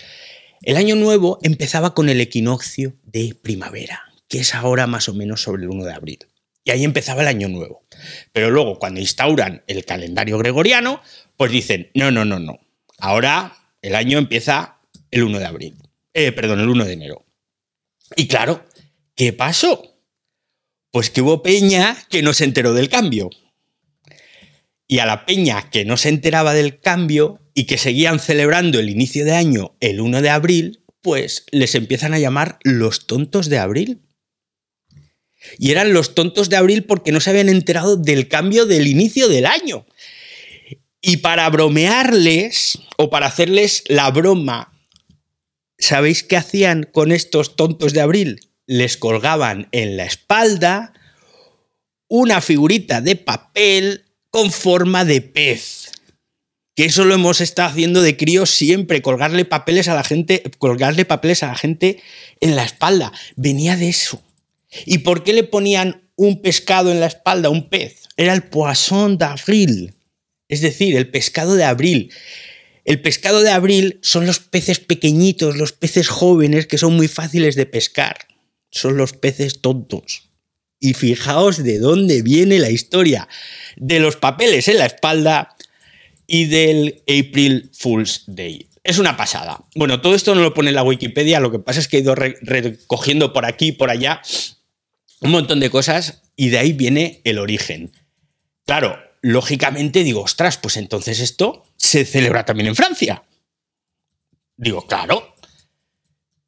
El 0.63 0.77
año 0.77 0.95
nuevo 0.95 1.39
empezaba 1.43 1.93
con 1.93 2.09
el 2.09 2.19
equinoccio 2.19 2.95
de 3.03 3.35
primavera, 3.41 4.01
que 4.27 4.39
es 4.39 4.55
ahora 4.55 4.87
más 4.87 5.07
o 5.07 5.13
menos 5.13 5.41
sobre 5.41 5.63
el 5.63 5.69
1 5.69 5.85
de 5.85 5.93
abril. 5.93 6.19
Y 6.63 6.71
ahí 6.71 6.83
empezaba 6.83 7.21
el 7.21 7.27
año 7.27 7.47
nuevo. 7.47 7.85
Pero 8.33 8.49
luego, 8.49 8.79
cuando 8.79 8.99
instauran 8.99 9.63
el 9.67 9.85
calendario 9.85 10.37
gregoriano, 10.37 11.01
pues 11.37 11.51
dicen, 11.51 11.91
no, 11.93 12.11
no, 12.11 12.25
no, 12.25 12.39
no. 12.39 12.59
Ahora 12.97 13.55
el 13.81 13.95
año 13.95 14.17
empieza 14.17 14.79
el 15.11 15.23
1 15.23 15.39
de 15.39 15.45
abril. 15.45 15.77
Eh, 16.13 16.31
perdón, 16.31 16.59
el 16.59 16.69
1 16.69 16.85
de 16.85 16.93
enero. 16.93 17.25
Y 18.15 18.27
claro, 18.27 18.65
¿qué 19.15 19.33
pasó? 19.33 20.01
Pues 20.91 21.09
que 21.09 21.21
hubo 21.21 21.43
peña 21.43 21.95
que 22.09 22.21
no 22.23 22.33
se 22.33 22.45
enteró 22.45 22.73
del 22.73 22.89
cambio. 22.89 23.29
Y 24.87 24.99
a 24.99 25.05
la 25.05 25.25
peña 25.25 25.69
que 25.69 25.85
no 25.85 25.97
se 25.97 26.09
enteraba 26.09 26.53
del 26.53 26.79
cambio 26.79 27.39
y 27.57 27.63
que 27.63 27.79
seguían 27.79 28.19
celebrando 28.19 28.77
el 28.77 28.87
inicio 28.87 29.25
de 29.25 29.33
año 29.33 29.75
el 29.79 29.99
1 29.99 30.21
de 30.21 30.29
abril, 30.29 30.83
pues 31.01 31.43
les 31.49 31.73
empiezan 31.73 32.13
a 32.13 32.19
llamar 32.19 32.59
los 32.61 33.07
tontos 33.07 33.49
de 33.49 33.57
abril. 33.57 34.03
Y 35.57 35.71
eran 35.71 35.91
los 35.91 36.13
tontos 36.13 36.49
de 36.49 36.55
abril 36.55 36.83
porque 36.83 37.11
no 37.11 37.19
se 37.19 37.31
habían 37.31 37.49
enterado 37.49 37.97
del 37.97 38.27
cambio 38.27 38.67
del 38.67 38.85
inicio 38.85 39.27
del 39.27 39.47
año. 39.47 39.87
Y 41.01 41.17
para 41.17 41.49
bromearles 41.49 42.77
o 42.95 43.09
para 43.09 43.25
hacerles 43.25 43.83
la 43.87 44.11
broma, 44.11 44.79
¿sabéis 45.79 46.21
qué 46.21 46.37
hacían 46.37 46.83
con 46.83 47.11
estos 47.11 47.55
tontos 47.55 47.91
de 47.91 48.01
abril? 48.01 48.51
Les 48.67 48.97
colgaban 48.97 49.67
en 49.71 49.97
la 49.97 50.05
espalda 50.05 50.93
una 52.07 52.39
figurita 52.39 53.01
de 53.01 53.15
papel 53.15 54.05
con 54.29 54.51
forma 54.51 55.05
de 55.05 55.21
pez. 55.21 55.86
Que 56.77 56.85
eso 56.85 57.05
lo 57.05 57.15
hemos 57.15 57.41
estado 57.41 57.69
haciendo 57.69 58.03
de 58.03 58.17
críos 58.17 58.51
siempre, 58.51 59.01
colgarle 59.01 59.45
papeles 59.45 59.87
a 59.87 59.95
la 59.95 60.03
gente, 60.03 60.43
colgarle 60.59 61.05
papeles 61.05 61.41
a 61.41 61.47
la 61.47 61.55
gente 61.55 62.03
en 62.39 62.55
la 62.55 62.63
espalda. 62.63 63.11
Venía 63.35 63.75
de 63.75 63.89
eso. 63.89 64.21
¿Y 64.85 64.99
por 64.99 65.23
qué 65.23 65.33
le 65.33 65.43
ponían 65.43 66.03
un 66.15 66.39
pescado 66.39 66.91
en 66.91 66.99
la 66.99 67.07
espalda, 67.07 67.49
un 67.49 67.67
pez? 67.69 68.03
Era 68.15 68.35
el 68.35 68.43
poisson 68.43 69.17
d'avril, 69.17 69.95
es 70.49 70.61
decir, 70.61 70.95
el 70.95 71.09
pescado 71.09 71.55
de 71.55 71.63
abril. 71.63 72.13
El 72.85 73.01
pescado 73.01 73.41
de 73.41 73.49
abril 73.49 73.99
son 74.03 74.27
los 74.27 74.39
peces 74.39 74.79
pequeñitos, 74.79 75.57
los 75.57 75.73
peces 75.73 76.09
jóvenes 76.09 76.67
que 76.67 76.77
son 76.77 76.95
muy 76.95 77.07
fáciles 77.07 77.55
de 77.55 77.65
pescar. 77.65 78.27
Son 78.69 78.97
los 78.97 79.13
peces 79.13 79.61
tontos. 79.61 80.29
Y 80.79 80.93
fijaos 80.93 81.63
de 81.63 81.79
dónde 81.79 82.21
viene 82.21 82.59
la 82.59 82.69
historia 82.69 83.27
de 83.77 83.99
los 83.99 84.15
papeles 84.15 84.67
en 84.67 84.77
la 84.77 84.85
espalda 84.85 85.56
y 86.27 86.45
del 86.45 87.03
April 87.03 87.71
Fool's 87.73 88.23
Day. 88.27 88.67
Es 88.83 88.99
una 88.99 89.17
pasada. 89.17 89.65
Bueno, 89.75 90.01
todo 90.01 90.13
esto 90.13 90.35
no 90.35 90.41
lo 90.41 90.53
pone 90.53 90.69
en 90.69 90.75
la 90.75 90.83
Wikipedia, 90.83 91.39
lo 91.39 91.51
que 91.51 91.59
pasa 91.59 91.79
es 91.79 91.87
que 91.87 91.97
he 91.97 92.01
ido 92.01 92.15
recogiendo 92.15 93.33
por 93.33 93.45
aquí 93.45 93.67
y 93.67 93.71
por 93.71 93.89
allá 93.89 94.21
un 95.21 95.31
montón 95.31 95.59
de 95.59 95.69
cosas 95.69 96.21
y 96.35 96.49
de 96.49 96.59
ahí 96.59 96.73
viene 96.73 97.21
el 97.23 97.39
origen. 97.39 97.91
Claro, 98.65 98.97
lógicamente 99.21 100.03
digo, 100.03 100.21
ostras, 100.21 100.57
pues 100.57 100.77
entonces 100.77 101.19
esto 101.19 101.63
se 101.75 102.05
celebra 102.05 102.45
también 102.45 102.67
en 102.67 102.75
Francia. 102.75 103.23
Digo, 104.55 104.85
claro. 104.85 105.35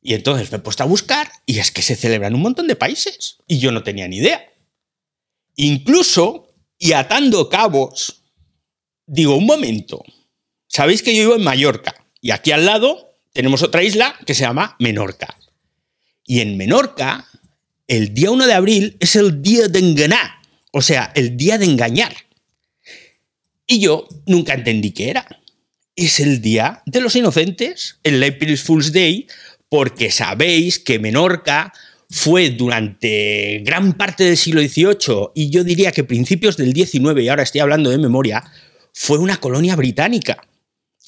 Y 0.01 0.13
entonces 0.13 0.51
me 0.51 0.57
he 0.57 0.61
puesto 0.61 0.83
a 0.83 0.87
buscar 0.87 1.29
y 1.45 1.59
es 1.59 1.71
que 1.71 1.81
se 1.81 1.95
celebra 1.95 2.27
en 2.27 2.35
un 2.35 2.41
montón 2.41 2.67
de 2.67 2.75
países 2.75 3.37
y 3.47 3.59
yo 3.59 3.71
no 3.71 3.83
tenía 3.83 4.07
ni 4.07 4.17
idea. 4.17 4.49
Incluso, 5.55 6.53
y 6.77 6.93
atando 6.93 7.49
cabos, 7.49 8.18
digo, 9.09 9.35
un 9.35 9.45
momento, 9.45 10.03
sabéis 10.67 11.01
que 11.01 11.15
yo 11.15 11.23
vivo 11.23 11.35
en 11.35 11.43
Mallorca 11.43 11.95
y 12.21 12.31
aquí 12.31 12.51
al 12.51 12.65
lado 12.65 13.17
tenemos 13.33 13.63
otra 13.63 13.83
isla 13.83 14.15
que 14.25 14.33
se 14.33 14.43
llama 14.43 14.75
Menorca. 14.79 15.37
Y 16.25 16.41
en 16.41 16.57
Menorca 16.57 17.27
el 17.87 18.13
día 18.13 18.29
1 18.29 18.45
de 18.45 18.53
abril 18.53 18.97
es 18.99 19.15
el 19.15 19.41
día 19.41 19.67
de 19.67 19.79
engañar, 19.79 20.29
o 20.71 20.81
sea, 20.81 21.11
el 21.15 21.35
día 21.35 21.57
de 21.57 21.65
engañar. 21.65 22.15
Y 23.65 23.79
yo 23.79 24.07
nunca 24.27 24.53
entendí 24.53 24.91
qué 24.91 25.09
era. 25.09 25.27
Es 25.95 26.19
el 26.19 26.41
día 26.41 26.83
de 26.85 27.01
los 27.01 27.15
inocentes, 27.15 27.99
el 28.03 28.23
April 28.23 28.57
Fool's 28.57 28.93
Day, 28.93 29.27
porque 29.69 30.11
sabéis 30.11 30.79
que 30.79 30.99
Menorca 30.99 31.73
fue 32.09 32.51
durante 32.51 33.61
gran 33.63 33.93
parte 33.93 34.23
del 34.23 34.37
siglo 34.37 34.61
XVIII 34.61 35.29
y 35.35 35.49
yo 35.49 35.63
diría 35.63 35.91
que 35.91 36.03
principios 36.03 36.57
del 36.57 36.73
XIX, 36.73 37.21
y 37.21 37.29
ahora 37.29 37.43
estoy 37.43 37.61
hablando 37.61 37.89
de 37.89 37.97
memoria, 37.97 38.43
fue 39.01 39.17
una 39.17 39.37
colonia 39.37 39.77
británica. 39.77 40.45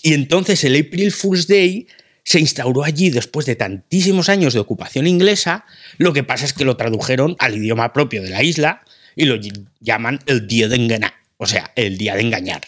Y 0.02 0.14
entonces 0.14 0.64
el 0.64 0.80
April 0.80 1.12
Fool's 1.12 1.46
Day 1.46 1.88
se 2.24 2.40
instauró 2.40 2.86
allí 2.86 3.10
después 3.10 3.46
de 3.46 3.58
tantísimos 3.58 4.30
años 4.30 4.54
de 4.54 4.62
ocupación 4.62 5.08
inglesa, 5.08 5.66
lo 5.98 6.14
que 6.14 6.24
pasa 6.24 6.46
es 6.46 6.54
que 6.54 6.64
lo 6.64 6.78
tradujeron 6.78 7.36
al 7.38 7.58
idioma 7.58 7.92
propio 7.92 8.24
de 8.24 8.30
la 8.30 8.44
isla 8.44 8.86
y 9.14 9.26
lo 9.26 9.36
llaman 9.82 10.22
el 10.26 10.48
día 10.48 10.70
de 10.70 10.78
engañar, 10.78 11.16
o 11.36 11.46
sea, 11.46 11.74
el 11.76 11.98
día 11.98 12.16
de 12.16 12.22
engañar. 12.22 12.62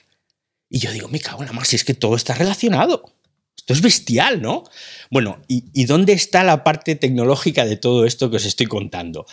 Y 0.69 0.79
yo 0.79 0.91
digo, 0.91 1.07
me 1.07 1.21
cago 1.21 1.41
en 1.41 1.47
la 1.47 1.53
más, 1.53 1.69
si 1.69 1.77
es 1.77 1.85
que 1.85 1.93
todo 1.93 2.17
está 2.17 2.33
relacionado. 2.33 3.15
Esto 3.55 3.71
es 3.71 3.81
bestial, 3.81 4.41
¿no? 4.41 4.65
Bueno, 5.09 5.41
¿y, 5.47 5.63
¿y 5.73 5.85
dónde 5.85 6.11
está 6.11 6.43
la 6.43 6.65
parte 6.65 6.95
tecnológica 6.97 7.63
de 7.63 7.77
todo 7.77 8.03
esto 8.03 8.29
que 8.29 8.35
os 8.35 8.45
estoy 8.45 8.65
contando? 8.65 9.25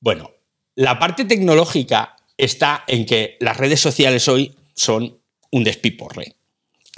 Bueno, 0.00 0.32
la 0.74 0.98
parte 0.98 1.24
tecnológica 1.24 2.16
está 2.36 2.82
en 2.88 3.06
que 3.06 3.36
las 3.38 3.56
redes 3.56 3.78
sociales 3.78 4.26
hoy 4.26 4.56
son 4.74 5.20
un 5.50 5.64
despiporre. 5.64 6.36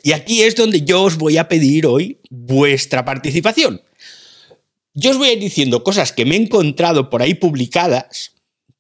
Y 0.02 0.12
aquí 0.12 0.43
es 0.43 0.57
donde 0.57 0.83
yo 0.83 1.02
os 1.02 1.16
voy 1.16 1.38
a 1.38 1.49
pedir 1.49 1.87
hoy 1.87 2.21
vuestra 2.31 3.04
participación. 3.04 3.83
Yo 4.93 5.11
os 5.11 5.19
voy 5.19 5.28
a 5.28 5.33
ir 5.33 5.40
diciendo 5.40 5.83
cosas 5.83 6.12
que 6.12 6.25
me 6.25 6.37
he 6.37 6.40
encontrado 6.40 7.11
por 7.11 7.23
ahí 7.23 7.35
publicadas, 7.35 8.33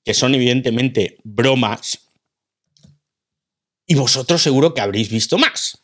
que 0.04 0.14
son 0.14 0.34
evidentemente 0.34 1.18
bromas, 1.24 2.10
y 3.86 3.94
vosotros 3.94 4.42
seguro 4.42 4.74
que 4.74 4.80
habréis 4.80 5.10
visto 5.10 5.38
más. 5.38 5.82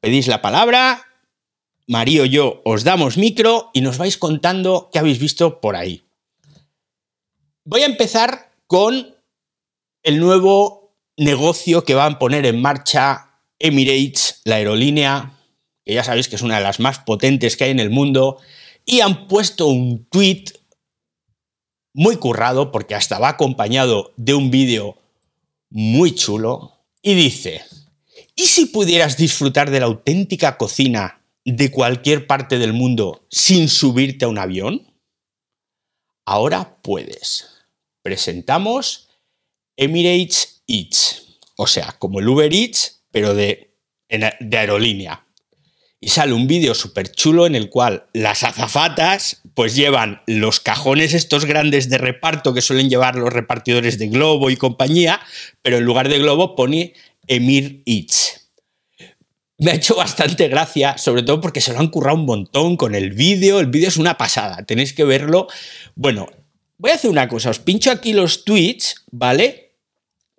Pedís 0.00 0.28
la 0.28 0.40
palabra, 0.40 1.06
Mario 1.86 2.24
y 2.24 2.30
yo 2.30 2.62
os 2.64 2.84
damos 2.84 3.18
micro 3.18 3.70
y 3.74 3.80
nos 3.80 3.98
vais 3.98 4.16
contando 4.16 4.88
qué 4.92 4.98
habéis 4.98 5.18
visto 5.18 5.60
por 5.60 5.76
ahí. 5.76 6.04
Voy 7.64 7.82
a 7.82 7.86
empezar 7.86 8.52
con 8.66 9.14
el 10.02 10.20
nuevo 10.20 10.79
negocio 11.20 11.84
que 11.84 11.94
van 11.94 12.14
a 12.14 12.18
poner 12.18 12.46
en 12.46 12.62
marcha 12.62 13.42
Emirates, 13.58 14.40
la 14.44 14.56
aerolínea, 14.56 15.38
que 15.84 15.92
ya 15.92 16.02
sabéis 16.02 16.28
que 16.28 16.36
es 16.36 16.42
una 16.42 16.56
de 16.56 16.62
las 16.62 16.80
más 16.80 16.98
potentes 17.00 17.56
que 17.56 17.64
hay 17.64 17.70
en 17.70 17.78
el 17.78 17.90
mundo, 17.90 18.38
y 18.86 19.00
han 19.00 19.28
puesto 19.28 19.66
un 19.66 20.06
tweet 20.06 20.44
muy 21.92 22.16
currado, 22.16 22.72
porque 22.72 22.94
hasta 22.94 23.18
va 23.18 23.28
acompañado 23.28 24.14
de 24.16 24.32
un 24.32 24.50
vídeo 24.50 24.96
muy 25.68 26.14
chulo, 26.14 26.72
y 27.02 27.12
dice, 27.14 27.64
¿y 28.34 28.46
si 28.46 28.66
pudieras 28.66 29.18
disfrutar 29.18 29.70
de 29.70 29.80
la 29.80 29.86
auténtica 29.86 30.56
cocina 30.56 31.20
de 31.44 31.70
cualquier 31.70 32.26
parte 32.26 32.58
del 32.58 32.72
mundo 32.72 33.26
sin 33.30 33.68
subirte 33.68 34.24
a 34.24 34.28
un 34.28 34.38
avión? 34.38 34.90
Ahora 36.24 36.78
puedes. 36.80 37.46
Presentamos 38.00 39.10
Emirates 39.76 40.59
Eats, 40.70 41.38
o 41.56 41.66
sea, 41.66 41.96
como 41.98 42.20
el 42.20 42.28
Uber 42.28 42.52
Eats, 42.52 43.02
pero 43.10 43.34
de, 43.34 43.74
aerolínea. 44.08 45.26
Y 46.00 46.08
sale 46.08 46.32
un 46.32 46.46
vídeo 46.46 46.74
súper 46.74 47.12
chulo 47.12 47.46
en 47.46 47.54
el 47.54 47.68
cual 47.68 48.06
las 48.14 48.42
azafatas 48.42 49.42
pues 49.54 49.76
llevan 49.76 50.22
los 50.26 50.58
cajones 50.60 51.12
estos 51.12 51.44
grandes 51.44 51.90
de 51.90 51.98
reparto 51.98 52.54
que 52.54 52.62
suelen 52.62 52.88
llevar 52.88 53.16
los 53.16 53.30
repartidores 53.30 53.98
de 53.98 54.08
Globo 54.08 54.48
y 54.48 54.56
compañía, 54.56 55.20
pero 55.60 55.76
en 55.76 55.84
lugar 55.84 56.08
de 56.08 56.18
Globo 56.18 56.56
pone 56.56 56.94
Emir 57.26 57.82
Eats. 57.84 58.50
Me 59.58 59.72
ha 59.72 59.74
hecho 59.74 59.94
bastante 59.94 60.48
gracia, 60.48 60.96
sobre 60.96 61.22
todo 61.22 61.42
porque 61.42 61.60
se 61.60 61.74
lo 61.74 61.80
han 61.80 61.88
currado 61.88 62.16
un 62.16 62.24
montón 62.24 62.78
con 62.78 62.94
el 62.94 63.12
vídeo. 63.12 63.60
El 63.60 63.66
vídeo 63.66 63.88
es 63.88 63.98
una 63.98 64.16
pasada, 64.16 64.64
tenéis 64.64 64.94
que 64.94 65.04
verlo. 65.04 65.48
Bueno, 65.94 66.28
voy 66.78 66.92
a 66.92 66.94
hacer 66.94 67.10
una 67.10 67.28
cosa, 67.28 67.50
os 67.50 67.58
pincho 67.58 67.90
aquí 67.90 68.14
los 68.14 68.46
tweets, 68.46 69.04
¿vale? 69.10 69.69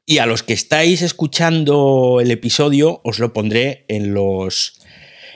Y 0.05 0.17
a 0.17 0.25
los 0.25 0.43
que 0.43 0.53
estáis 0.53 1.01
escuchando 1.01 2.19
el 2.21 2.31
episodio, 2.31 3.01
os 3.03 3.19
lo 3.19 3.33
pondré 3.33 3.85
en 3.87 4.13
los 4.13 4.79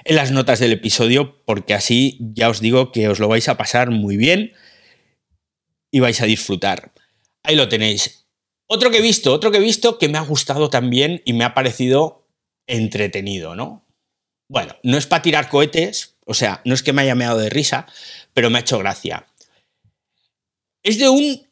en 0.06 0.16
las 0.16 0.32
notas 0.32 0.60
del 0.60 0.72
episodio, 0.72 1.44
porque 1.46 1.74
así 1.74 2.20
ya 2.20 2.50
os 2.50 2.62
digo 2.62 2.92
que 2.92 3.10
os 3.10 3.20
lo 3.20 3.28
vais 3.28 3.50
a 3.50 3.58
pasar 3.58 3.90
muy 3.90 4.18
bien 4.18 4.54
y 5.92 6.00
vais 6.00 6.22
a 6.22 6.26
disfrutar. 6.26 6.94
Ahí 7.42 7.56
lo 7.56 7.70
tenéis. 7.70 8.28
Otro 8.68 8.92
que 8.92 9.00
he 9.00 9.02
visto, 9.02 9.34
otro 9.34 9.52
que 9.52 9.58
he 9.58 9.62
visto 9.62 9.98
que 9.98 10.10
me 10.10 10.18
ha 10.18 10.22
gustado 10.22 10.70
también 10.70 11.22
y 11.26 11.34
me 11.34 11.44
ha 11.44 11.54
parecido 11.54 12.28
entretenido, 12.68 13.56
¿no? 13.56 13.86
Bueno, 14.48 14.76
no 14.84 14.98
es 14.98 15.08
para 15.08 15.24
tirar 15.24 15.50
cohetes, 15.50 16.18
o 16.26 16.36
sea, 16.36 16.62
no 16.66 16.76
es 16.76 16.84
que 16.84 16.94
me 16.94 17.02
haya 17.02 17.16
meado 17.16 17.40
de 17.40 17.50
risa, 17.50 17.88
pero 18.34 18.50
me 18.50 18.58
ha 18.58 18.62
hecho 18.62 18.78
gracia. 18.78 19.28
Es 20.84 21.00
de 21.00 21.10
un 21.10 21.48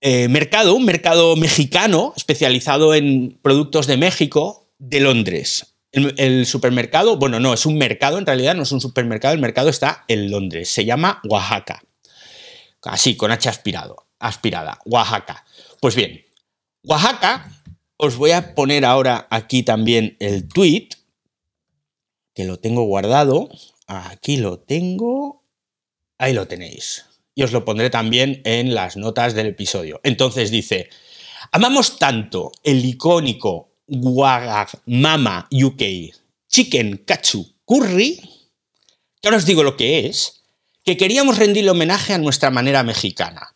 eh, 0.00 0.28
mercado, 0.28 0.74
un 0.74 0.84
mercado 0.84 1.34
mexicano 1.36 2.12
especializado 2.16 2.94
en 2.94 3.38
productos 3.42 3.86
de 3.86 3.96
México, 3.96 4.70
de 4.78 5.00
Londres. 5.00 5.74
El, 5.90 6.46
supermercado, 6.46 7.16
bueno, 7.16 7.40
no, 7.40 7.54
es 7.54 7.66
un 7.66 7.78
mercado, 7.78 8.18
en 8.18 8.26
realidad 8.26 8.54
no 8.54 8.62
es 8.62 8.72
un 8.72 8.80
supermercado, 8.80 9.34
el 9.34 9.40
mercado 9.40 9.70
está 9.70 10.04
en 10.06 10.30
Londres, 10.30 10.68
se 10.68 10.84
llama 10.84 11.20
Oaxaca. 11.24 11.82
Así, 12.82 13.16
con 13.16 13.32
H 13.32 13.48
aspirado, 13.48 14.06
aspirada, 14.20 14.78
Oaxaca. 14.84 15.44
Pues 15.80 15.96
bien, 15.96 16.24
Oaxaca, 16.84 17.50
os 17.96 18.16
voy 18.16 18.30
a 18.32 18.54
poner 18.54 18.84
ahora 18.84 19.26
aquí 19.30 19.62
también 19.64 20.16
el 20.20 20.46
tweet, 20.46 20.90
que 22.34 22.44
lo 22.44 22.58
tengo 22.58 22.84
guardado. 22.84 23.48
Aquí 23.88 24.36
lo 24.36 24.60
tengo. 24.60 25.42
Ahí 26.18 26.34
lo 26.34 26.46
tenéis 26.46 27.07
y 27.38 27.44
os 27.44 27.52
lo 27.52 27.64
pondré 27.64 27.88
también 27.88 28.42
en 28.44 28.74
las 28.74 28.96
notas 28.96 29.32
del 29.32 29.46
episodio. 29.46 30.00
Entonces 30.02 30.50
dice, 30.50 30.90
amamos 31.52 31.96
tanto 31.96 32.50
el 32.64 32.84
icónico 32.84 33.76
Mama 34.86 35.48
UK 35.52 35.82
Chicken 36.48 37.04
Katsu 37.06 37.54
Curry, 37.64 38.20
que 39.20 39.28
ahora 39.28 39.36
os 39.36 39.46
digo 39.46 39.62
lo 39.62 39.76
que 39.76 40.08
es, 40.08 40.42
que 40.84 40.96
queríamos 40.96 41.38
rendirle 41.38 41.70
homenaje 41.70 42.12
a 42.12 42.18
nuestra 42.18 42.50
manera 42.50 42.82
mexicana. 42.82 43.54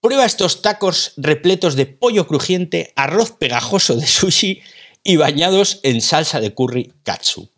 Prueba 0.00 0.26
estos 0.26 0.60
tacos 0.60 1.12
repletos 1.16 1.76
de 1.76 1.86
pollo 1.86 2.26
crujiente, 2.26 2.92
arroz 2.96 3.30
pegajoso 3.30 3.94
de 3.94 4.08
sushi 4.08 4.60
y 5.04 5.14
bañados 5.14 5.78
en 5.84 6.00
salsa 6.00 6.40
de 6.40 6.52
curry 6.52 6.92
katsu. 7.04 7.48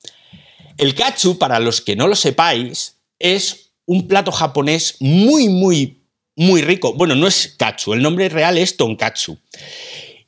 El 0.76 0.94
katsu, 0.94 1.38
para 1.38 1.60
los 1.60 1.80
que 1.80 1.96
no 1.96 2.08
lo 2.08 2.14
sepáis, 2.14 2.98
es 3.18 3.71
un 3.92 4.08
plato 4.08 4.32
japonés 4.32 4.96
muy, 5.00 5.50
muy, 5.50 6.02
muy 6.34 6.62
rico. 6.62 6.94
Bueno, 6.94 7.14
no 7.14 7.26
es 7.26 7.54
katsu, 7.58 7.92
el 7.92 8.00
nombre 8.00 8.30
real 8.30 8.56
es 8.56 8.78
tonkatsu. 8.78 9.38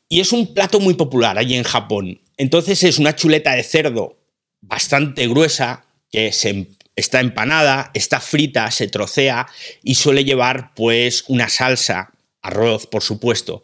Y 0.07 0.21
es 0.21 0.33
un 0.33 0.53
plato 0.53 0.81
muy 0.81 0.93
popular 0.93 1.39
allí 1.39 1.55
en 1.55 1.65
Japón. 1.65 2.21
Entonces 2.37 2.83
es 2.83 2.99
una 2.99 3.17
chuleta 3.17 3.55
de 3.55 3.63
cerdo 3.63 4.19
bastante 4.61 5.27
gruesa 5.29 5.87
que 6.11 6.31
se, 6.33 6.69
está 6.95 7.21
empanada, 7.21 7.91
está 7.95 8.21
frita, 8.21 8.71
se 8.71 8.87
trocea 8.87 9.47
y 9.83 9.95
suele 9.95 10.25
llevar 10.25 10.75
pues 10.75 11.25
una 11.29 11.49
salsa, 11.49 12.13
arroz 12.43 12.87
por 12.87 13.03
supuesto. 13.03 13.63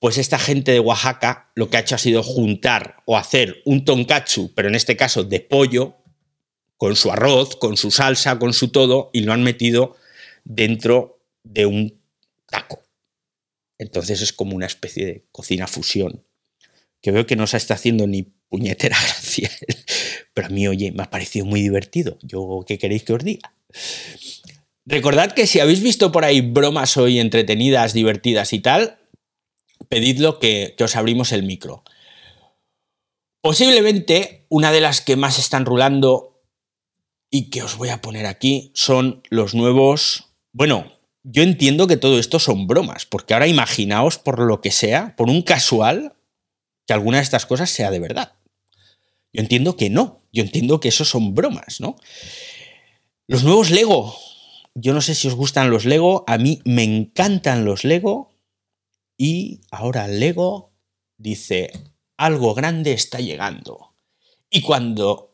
Pues 0.00 0.18
esta 0.18 0.38
gente 0.38 0.72
de 0.72 0.80
Oaxaca 0.80 1.50
lo 1.54 1.70
que 1.70 1.78
ha 1.78 1.80
hecho 1.80 1.94
ha 1.94 1.98
sido 1.98 2.22
juntar 2.22 2.96
o 3.06 3.16
hacer 3.16 3.62
un 3.64 3.86
tonkatsu, 3.86 4.52
pero 4.54 4.68
en 4.68 4.74
este 4.74 4.98
caso 4.98 5.24
de 5.24 5.40
pollo, 5.40 5.96
con 6.76 6.96
su 6.96 7.10
arroz, 7.10 7.56
con 7.56 7.76
su 7.76 7.90
salsa, 7.90 8.38
con 8.38 8.52
su 8.52 8.68
todo, 8.68 9.10
y 9.12 9.20
lo 9.20 9.32
han 9.32 9.42
metido 9.42 9.96
dentro 10.44 11.20
de 11.42 11.66
un 11.66 12.00
taco. 12.46 12.82
Entonces 13.78 14.20
es 14.20 14.32
como 14.32 14.54
una 14.54 14.66
especie 14.66 15.06
de 15.06 15.24
cocina 15.32 15.66
fusión, 15.66 16.24
que 17.00 17.10
veo 17.10 17.26
que 17.26 17.36
no 17.36 17.46
se 17.46 17.56
está 17.56 17.74
haciendo 17.74 18.06
ni 18.06 18.22
puñetera 18.22 18.96
gracia. 19.02 19.50
Pero 20.32 20.46
a 20.48 20.50
mí, 20.50 20.66
oye, 20.68 20.92
me 20.92 21.02
ha 21.02 21.10
parecido 21.10 21.46
muy 21.46 21.60
divertido. 21.60 22.18
Yo, 22.22 22.64
¿qué 22.66 22.78
queréis 22.78 23.04
que 23.04 23.12
os 23.12 23.24
diga? 23.24 23.54
Recordad 24.86 25.32
que 25.32 25.46
si 25.46 25.60
habéis 25.60 25.80
visto 25.80 26.12
por 26.12 26.24
ahí 26.24 26.40
bromas 26.40 26.96
hoy 26.96 27.18
entretenidas, 27.18 27.94
divertidas 27.94 28.52
y 28.52 28.60
tal, 28.60 28.98
pedidlo 29.88 30.38
que, 30.38 30.74
que 30.76 30.84
os 30.84 30.96
abrimos 30.96 31.32
el 31.32 31.42
micro. 31.42 31.84
Posiblemente 33.40 34.46
una 34.48 34.72
de 34.72 34.80
las 34.80 35.00
que 35.00 35.16
más 35.16 35.38
están 35.38 35.64
rulando 35.66 36.33
y 37.34 37.50
que 37.50 37.64
os 37.64 37.76
voy 37.76 37.88
a 37.88 38.00
poner 38.00 38.26
aquí 38.26 38.70
son 38.74 39.20
los 39.28 39.56
nuevos... 39.56 40.26
Bueno, 40.52 40.92
yo 41.24 41.42
entiendo 41.42 41.88
que 41.88 41.96
todo 41.96 42.20
esto 42.20 42.38
son 42.38 42.68
bromas, 42.68 43.06
porque 43.06 43.34
ahora 43.34 43.48
imaginaos 43.48 44.18
por 44.18 44.38
lo 44.38 44.60
que 44.60 44.70
sea, 44.70 45.16
por 45.16 45.28
un 45.28 45.42
casual, 45.42 46.14
que 46.86 46.92
alguna 46.92 47.16
de 47.16 47.24
estas 47.24 47.44
cosas 47.44 47.70
sea 47.70 47.90
de 47.90 47.98
verdad. 47.98 48.34
Yo 49.32 49.42
entiendo 49.42 49.76
que 49.76 49.90
no, 49.90 50.22
yo 50.32 50.44
entiendo 50.44 50.78
que 50.78 50.86
eso 50.86 51.04
son 51.04 51.34
bromas, 51.34 51.80
¿no? 51.80 51.96
Los 53.26 53.42
nuevos 53.42 53.72
Lego. 53.72 54.16
Yo 54.76 54.94
no 54.94 55.00
sé 55.00 55.16
si 55.16 55.26
os 55.26 55.34
gustan 55.34 55.70
los 55.70 55.86
Lego, 55.86 56.22
a 56.28 56.38
mí 56.38 56.60
me 56.64 56.84
encantan 56.84 57.64
los 57.64 57.82
Lego 57.82 58.30
y 59.18 59.60
ahora 59.72 60.06
Lego 60.06 60.70
dice, 61.16 61.72
algo 62.16 62.54
grande 62.54 62.92
está 62.92 63.18
llegando. 63.18 63.96
Y 64.50 64.60
cuando 64.60 65.33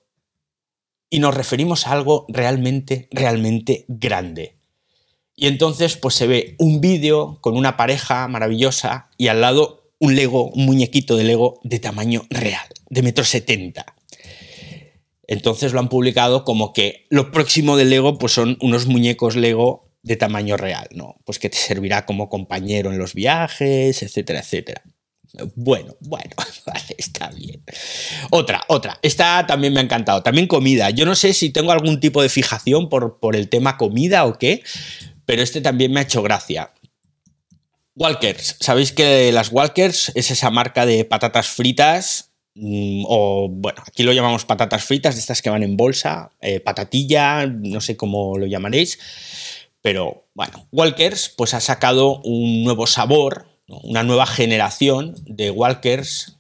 y 1.11 1.19
nos 1.19 1.35
referimos 1.35 1.87
a 1.87 1.93
algo 1.93 2.25
realmente, 2.29 3.09
realmente 3.11 3.85
grande. 3.89 4.57
Y 5.35 5.49
entonces 5.49 5.97
pues 5.97 6.15
se 6.15 6.27
ve 6.27 6.55
un 6.59 6.81
vídeo 6.81 7.39
con 7.41 7.57
una 7.57 7.77
pareja 7.77 8.29
maravillosa 8.29 9.11
y 9.19 9.29
al 9.29 9.41
lado 9.41 9.93
un 9.99 10.15
Lego, 10.15 10.51
un 10.51 10.65
muñequito 10.65 11.17
de 11.17 11.25
Lego 11.25 11.61
de 11.63 11.79
tamaño 11.79 12.23
real, 12.31 12.67
de 12.89 13.03
metro 13.03 13.25
setenta. 13.25 13.95
Entonces 15.27 15.73
lo 15.73 15.81
han 15.81 15.89
publicado 15.89 16.45
como 16.45 16.73
que 16.73 17.07
lo 17.11 17.31
próximo 17.31 17.77
del 17.77 17.91
Lego 17.91 18.19
pues 18.19 18.33
son 18.33 18.57
unos 18.61 18.87
muñecos 18.87 19.37
Lego 19.37 19.91
de 20.03 20.17
tamaño 20.17 20.57
real, 20.57 20.89
¿no? 20.93 21.17
Pues 21.25 21.39
que 21.39 21.51
te 21.51 21.59
servirá 21.59 22.07
como 22.07 22.29
compañero 22.29 22.91
en 22.91 22.99
los 22.99 23.15
viajes, 23.15 24.03
etcétera, 24.03 24.41
etcétera. 24.41 24.83
Bueno, 25.55 25.95
bueno, 26.01 26.31
vale, 26.67 26.95
está 26.99 27.29
bien. 27.31 27.63
Otra, 28.31 28.63
otra. 28.69 28.99
Esta 29.03 29.47
también 29.47 29.73
me 29.73 29.81
ha 29.81 29.85
encantado. 29.85 30.23
También 30.23 30.47
comida. 30.47 30.91
Yo 30.91 31.07
no 31.07 31.15
sé 31.15 31.35
si 31.35 31.51
tengo 31.51 31.73
algún 31.73 32.01
tipo 32.01 32.23
de 32.23 32.29
fijación 32.29 32.89
por, 32.89 33.19
por 33.19 33.37
el 33.37 33.49
tema 33.49 33.77
comida 33.77 34.27
o 34.27 34.39
qué, 34.39 34.63
pero 35.27 35.43
este 35.43 35.61
también 35.61 35.93
me 35.93 36.01
ha 36.01 36.05
hecho 36.05 36.23
gracia. 36.23 36.73
Walkers. 38.01 38.57
Sabéis 38.61 38.93
que 38.93 39.31
las 39.31 39.53
Walkers 39.53 40.13
es 40.15 40.31
esa 40.31 40.51
marca 40.51 40.87
de 40.87 41.05
patatas 41.05 41.49
fritas, 41.49 42.31
mm, 42.55 43.05
o 43.07 43.49
bueno, 43.51 43.83
aquí 43.87 44.05
lo 44.05 44.13
llamamos 44.13 44.47
patatas 44.47 44.85
fritas, 44.85 45.15
de 45.15 45.21
estas 45.21 45.43
que 45.43 45.51
van 45.51 45.63
en 45.63 45.77
bolsa, 45.77 46.31
eh, 46.41 46.61
patatilla, 46.61 47.47
no 47.47 47.81
sé 47.83 47.99
cómo 47.99 48.39
lo 48.39 48.47
llamaréis, 48.47 48.99
pero 49.83 50.29
bueno, 50.35 50.67
Walkers 50.73 51.29
pues 51.37 51.53
ha 51.53 51.61
sacado 51.61 52.21
un 52.23 52.65
nuevo 52.65 52.87
sabor, 52.87 53.50
una 53.83 54.03
nueva 54.03 54.27
generación 54.27 55.15
de 55.27 55.51
Walkers, 55.51 56.39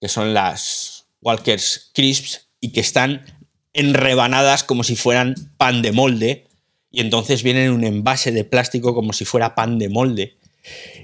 que 0.00 0.08
son 0.08 0.34
las 0.34 1.06
Walkers 1.20 1.90
Crisps 1.94 2.48
y 2.60 2.72
que 2.72 2.80
están 2.80 3.24
enrebanadas 3.72 4.64
como 4.64 4.84
si 4.84 4.96
fueran 4.96 5.34
pan 5.58 5.82
de 5.82 5.92
molde 5.92 6.46
y 6.90 7.00
entonces 7.00 7.42
vienen 7.42 7.64
en 7.64 7.72
un 7.72 7.84
envase 7.84 8.32
de 8.32 8.44
plástico 8.44 8.94
como 8.94 9.12
si 9.12 9.24
fuera 9.24 9.54
pan 9.54 9.78
de 9.78 9.90
molde. 9.90 10.38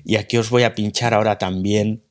Y 0.04 0.16
aquí 0.16 0.38
os 0.38 0.48
voy 0.48 0.62
a 0.62 0.74
pinchar 0.74 1.12
ahora 1.12 1.38
también 1.38 2.02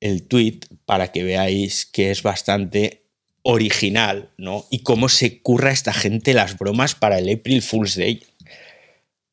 el 0.00 0.26
tweet 0.26 0.60
para 0.86 1.10
que 1.10 1.24
veáis 1.24 1.84
que 1.84 2.10
es 2.12 2.22
bastante 2.22 3.08
original, 3.42 4.30
¿no? 4.36 4.66
Y 4.70 4.80
cómo 4.80 5.08
se 5.08 5.42
curra 5.42 5.72
esta 5.72 5.92
gente 5.92 6.34
las 6.34 6.58
bromas 6.58 6.94
para 6.94 7.18
el 7.18 7.32
April 7.32 7.62
Fool's 7.62 7.96
Day. 7.96 8.22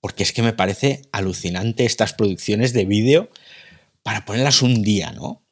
Porque 0.05 0.21
es 0.21 0.33
que 0.33 0.43
me 0.43 0.53
parece 0.53 1.01
alucinante 1.11 1.83
estas 1.83 2.13
producciones 2.13 2.73
de 2.73 2.85
vídeo 2.85 3.31
para 4.03 4.23
ponerlas 4.23 4.61
un 4.61 4.83
día, 4.83 5.11
¿no? 5.11 5.43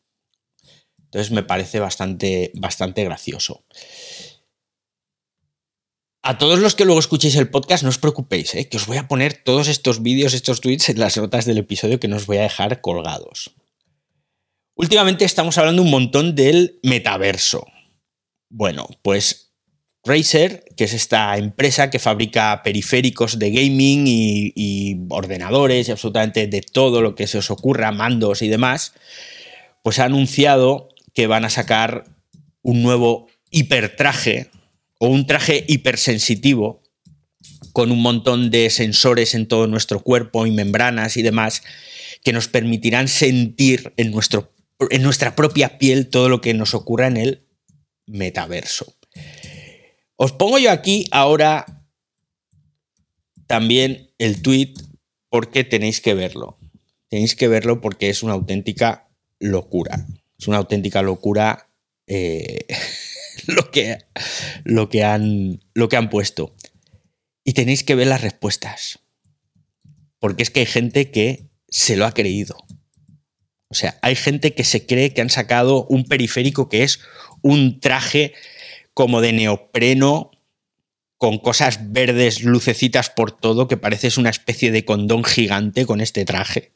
Entonces 1.06 1.32
me 1.32 1.42
parece 1.42 1.80
bastante, 1.80 2.52
bastante 2.54 3.04
gracioso. 3.04 3.66
A 6.22 6.38
todos 6.38 6.60
los 6.60 6.76
que 6.76 6.86
luego 6.86 7.00
escuchéis 7.00 7.36
el 7.36 7.50
podcast, 7.50 7.82
no 7.82 7.90
os 7.90 7.98
preocupéis, 7.98 8.54
¿eh? 8.54 8.70
que 8.70 8.78
os 8.78 8.86
voy 8.86 8.98
a 8.98 9.08
poner 9.08 9.34
todos 9.34 9.68
estos 9.68 10.04
vídeos, 10.04 10.36
estos 10.36 10.62
tweets 10.62 10.90
en 10.90 11.00
las 11.00 11.18
notas 11.18 11.46
del 11.46 11.58
episodio 11.58 12.00
que 12.00 12.08
no 12.08 12.18
os 12.18 12.28
voy 12.28 12.38
a 12.38 12.44
dejar 12.44 12.80
colgados. 12.80 13.56
Últimamente 14.76 15.26
estamos 15.26 15.58
hablando 15.58 15.82
un 15.82 15.90
montón 15.90 16.36
del 16.36 16.80
metaverso. 16.84 17.66
Bueno, 18.52 18.88
pues 19.02 19.43
Razer, 20.06 20.66
que 20.76 20.84
es 20.84 20.94
esta 20.94 21.38
empresa 21.38 21.90
que 21.90 21.98
fabrica 21.98 22.62
periféricos 22.62 23.40
de 23.40 23.52
gaming 23.52 24.04
y, 24.06 24.98
ordenadores 25.10 25.88
y 25.88 25.92
absolutamente 25.92 26.48
de 26.48 26.62
todo 26.62 27.02
lo 27.02 27.16
que 27.16 27.28
se 27.28 27.38
os 27.38 27.50
ocurra, 27.50 27.92
mandos 27.92 28.42
y 28.42 28.50
demás, 28.50 28.94
pues 29.82 30.00
ha 30.00 30.06
anunciado 30.06 30.90
que 31.14 31.28
van 31.28 31.46
a 31.46 31.50
sacar 31.50 32.04
un 32.62 32.84
nuevo 32.84 33.28
hipertraje 33.50 34.50
o 35.00 35.08
un 35.08 35.26
traje 35.26 35.64
hipersensitivo 35.68 36.82
con 37.72 37.92
un 37.92 38.02
montón 38.02 38.52
de 38.52 38.70
sensores 38.70 39.34
en 39.34 39.48
todo 39.48 39.68
nuestro 39.68 40.02
cuerpo 40.02 40.46
y 40.46 40.52
membranas 40.52 41.16
y 41.18 41.22
demás 41.22 41.64
que 42.24 42.34
nos 42.34 42.48
permitirán 42.48 43.08
sentir 43.08 43.94
en, 43.98 44.12
nuestro, 44.12 44.54
en 44.90 45.02
nuestra 45.02 45.36
propia 45.36 45.78
piel 45.78 46.10
todo 46.10 46.30
lo 46.30 46.42
que 46.42 46.54
nos 46.54 46.74
ocurra 46.74 47.08
en 47.08 47.18
el 47.18 47.48
metaverso. 48.06 48.94
Os 50.16 50.32
pongo 50.32 50.60
yo 50.60 50.72
aquí 50.72 51.06
ahora 51.12 51.66
también 53.48 54.12
el 54.18 54.42
tweet 54.42 54.74
porque 55.30 55.64
tenéis 55.64 56.02
que 56.02 56.14
verlo. 56.14 56.58
Tenéis 57.10 57.36
que 57.36 57.48
verlo 57.48 57.82
porque 57.82 58.10
es 58.10 58.24
una 58.24 58.34
auténtica 58.34 59.10
locura. 59.40 60.08
Es 60.38 60.48
una 60.48 60.58
auténtica 60.58 61.02
locura. 61.02 61.70
Eh, 62.08 62.66
lo 63.48 63.72
que, 63.72 64.00
lo 64.64 64.90
que, 64.90 65.04
han, 65.04 65.64
lo 65.74 65.90
que 65.90 65.98
han 65.98 66.10
puesto. 66.10 66.56
Y 67.44 67.54
tenéis 67.54 67.84
que 67.84 67.96
ver 67.96 68.08
las 68.08 68.22
respuestas. 68.22 69.00
Porque 70.20 70.44
es 70.44 70.50
que 70.50 70.62
hay 70.62 70.66
gente 70.66 71.12
que 71.12 71.50
se 71.68 71.98
lo 71.98 72.06
ha 72.06 72.14
creído. 72.14 72.56
O 73.68 73.76
sea, 73.76 73.98
hay 74.02 74.16
gente 74.16 74.54
que 74.54 74.64
se 74.64 74.86
cree 74.86 75.14
que 75.14 75.22
han 75.22 75.32
sacado 75.32 75.86
un 75.88 76.06
periférico 76.06 76.70
que 76.70 76.84
es 76.84 77.00
un 77.42 77.80
traje 77.80 78.34
como 78.94 79.22
de 79.22 79.34
neopreno 79.34 80.32
con 81.18 81.38
cosas 81.38 81.94
verdes, 81.94 82.44
lucecitas 82.44 83.10
por 83.10 83.32
todo, 83.32 83.70
que 83.70 83.78
pareces 83.78 84.18
una 84.18 84.30
especie 84.30 84.72
de 84.72 84.84
condón 84.84 85.24
gigante 85.24 85.86
con 85.86 86.02
este 86.02 86.26
traje. 86.26 86.72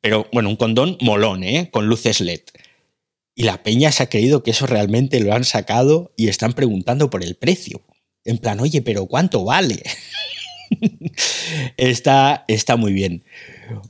Pero 0.00 0.26
bueno, 0.32 0.48
un 0.48 0.56
condón 0.56 0.96
molón, 1.00 1.44
¿eh? 1.44 1.68
Con 1.70 1.86
luces 1.86 2.20
LED. 2.20 2.40
Y 3.34 3.42
la 3.42 3.62
peña 3.62 3.92
se 3.92 4.04
ha 4.04 4.08
creído 4.08 4.42
que 4.42 4.52
eso 4.52 4.66
realmente 4.66 5.20
lo 5.20 5.34
han 5.34 5.44
sacado 5.44 6.12
y 6.16 6.28
están 6.28 6.54
preguntando 6.54 7.10
por 7.10 7.22
el 7.22 7.34
precio. 7.34 7.82
En 8.24 8.38
plan, 8.38 8.58
oye, 8.60 8.80
pero 8.80 9.06
¿cuánto 9.06 9.44
vale? 9.44 9.82
está, 11.76 12.44
está 12.48 12.76
muy 12.76 12.92
bien. 12.94 13.22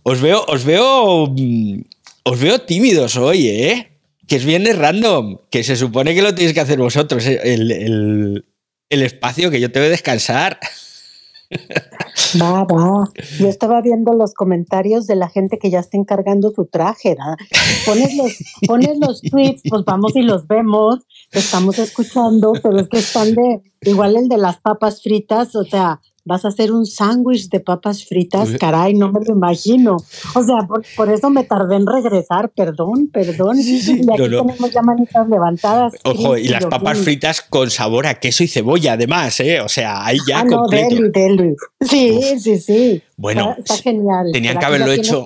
Os 0.02 0.20
veo, 0.20 0.44
os 0.48 0.64
veo, 0.64 1.26
mm, 1.28 1.82
os 2.24 2.40
veo 2.40 2.60
tímidos 2.62 3.16
hoy, 3.16 3.48
¿eh? 3.48 3.91
Que 4.26 4.36
es 4.36 4.44
bien 4.44 4.64
random, 4.76 5.38
que 5.50 5.64
se 5.64 5.76
supone 5.76 6.14
que 6.14 6.22
lo 6.22 6.34
tenéis 6.34 6.54
que 6.54 6.60
hacer 6.60 6.78
vosotros, 6.78 7.26
¿eh? 7.26 7.40
el, 7.42 8.44
el 8.88 9.02
espacio 9.02 9.50
que 9.50 9.60
yo 9.60 9.72
te 9.72 9.80
voy 9.80 9.88
a 9.88 9.90
descansar. 9.90 10.60
Va, 12.40 12.64
va. 12.64 13.04
Yo 13.38 13.48
estaba 13.48 13.80
viendo 13.82 14.12
los 14.14 14.34
comentarios 14.34 15.06
de 15.06 15.16
la 15.16 15.28
gente 15.28 15.58
que 15.58 15.70
ya 15.70 15.80
está 15.80 15.96
encargando 15.96 16.50
su 16.50 16.66
traje. 16.66 17.16
Pones 17.84 18.16
los, 18.16 18.32
pones 18.66 18.98
los 18.98 19.20
tweets, 19.20 19.62
pues 19.68 19.84
vamos 19.84 20.16
y 20.16 20.22
los 20.22 20.46
vemos, 20.46 21.00
estamos 21.30 21.78
escuchando, 21.78 22.52
pero 22.62 22.80
es 22.80 22.88
que 22.88 22.98
están 22.98 23.34
de, 23.34 23.60
igual 23.82 24.16
el 24.16 24.28
de 24.28 24.38
las 24.38 24.60
papas 24.60 25.02
fritas, 25.02 25.54
o 25.54 25.64
sea, 25.64 26.00
vas 26.24 26.44
a 26.44 26.48
hacer 26.48 26.72
un 26.72 26.86
sándwich 26.86 27.48
de 27.48 27.60
papas 27.60 28.04
fritas, 28.04 28.50
caray, 28.58 28.94
no 28.94 29.10
me 29.10 29.20
lo 29.24 29.34
imagino. 29.34 29.96
O 30.34 30.42
sea, 30.42 30.66
por, 30.96 31.10
eso 31.10 31.30
me 31.30 31.44
tardé 31.44 31.76
en 31.76 31.86
regresar, 31.86 32.50
perdón, 32.50 33.08
perdón. 33.12 33.58
y 33.60 33.78
aquí 33.78 34.04
tenemos 34.06 34.70
ya 34.72 34.82
manitas 34.82 35.28
levantadas. 35.28 35.94
Ojo, 36.04 36.36
y 36.36 36.48
las 36.48 36.66
papas 36.66 36.98
fritas 36.98 37.42
con 37.42 37.70
sabor 37.70 38.06
a 38.06 38.20
queso 38.20 38.44
y 38.44 38.48
cebolla, 38.48 38.94
además, 38.94 39.38
¿eh? 39.40 39.60
O 39.60 39.68
sea, 39.68 40.04
ahí 40.04 40.18
ya 40.26 40.40
ah, 40.40 40.44
no, 40.44 40.58
completo. 40.58 40.96
Deli, 41.12 41.56
Sí, 41.80 42.38
sí, 42.38 42.58
sí. 42.58 43.02
Bueno, 43.16 43.54
está, 43.58 43.76
genial. 43.76 44.30
Tenían 44.32 44.58
que 44.58 44.64
haberlo 44.64 44.92
hecho. 44.92 45.24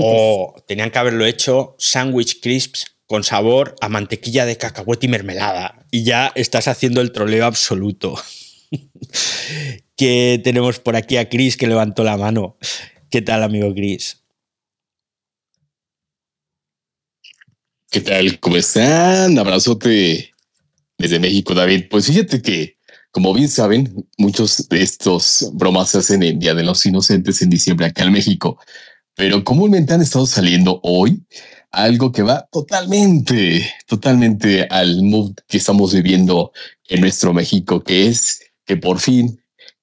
O 0.00 0.54
tenían 0.66 0.90
que 0.90 0.98
haberlo 0.98 1.24
hecho 1.24 1.74
sándwich 1.78 2.40
crisps 2.40 2.96
con 3.06 3.24
sabor 3.24 3.74
a 3.80 3.88
mantequilla 3.88 4.46
de 4.46 4.56
cacahuete 4.56 5.06
y 5.06 5.10
mermelada. 5.10 5.84
Y 5.90 6.04
ya 6.04 6.32
estás 6.34 6.68
haciendo 6.68 7.02
el 7.02 7.12
troleo 7.12 7.44
absoluto. 7.44 8.14
que 10.02 10.40
tenemos 10.42 10.80
por 10.80 10.96
aquí 10.96 11.16
a 11.16 11.28
Chris 11.28 11.56
que 11.56 11.68
levantó 11.68 12.02
la 12.02 12.16
mano. 12.16 12.56
¿Qué 13.08 13.22
tal, 13.22 13.44
amigo 13.44 13.72
Chris? 13.72 14.20
¿Qué 17.88 18.00
tal? 18.00 18.40
¿Cómo 18.40 18.56
están? 18.56 19.38
Abrazote 19.38 20.32
desde 20.98 21.20
México, 21.20 21.54
David. 21.54 21.84
Pues 21.88 22.06
fíjate 22.06 22.42
que, 22.42 22.78
como 23.12 23.32
bien 23.32 23.48
saben, 23.48 23.94
muchos 24.18 24.68
de 24.68 24.82
estos 24.82 25.48
bromas 25.52 25.90
se 25.90 25.98
hacen 25.98 26.24
en 26.24 26.40
Día 26.40 26.54
de 26.54 26.64
los 26.64 26.84
Inocentes 26.84 27.40
en 27.40 27.50
diciembre 27.50 27.86
acá 27.86 28.02
en 28.02 28.10
México. 28.10 28.58
Pero 29.14 29.44
comúnmente 29.44 29.94
han 29.94 30.02
estado 30.02 30.26
saliendo 30.26 30.80
hoy 30.82 31.22
algo 31.70 32.10
que 32.10 32.22
va 32.22 32.48
totalmente, 32.50 33.72
totalmente 33.86 34.66
al 34.68 35.00
mood 35.04 35.36
que 35.46 35.58
estamos 35.58 35.94
viviendo 35.94 36.50
en 36.88 37.02
nuestro 37.02 37.32
México, 37.32 37.84
que 37.84 38.08
es 38.08 38.40
que 38.66 38.76
por 38.76 38.98
fin 38.98 39.38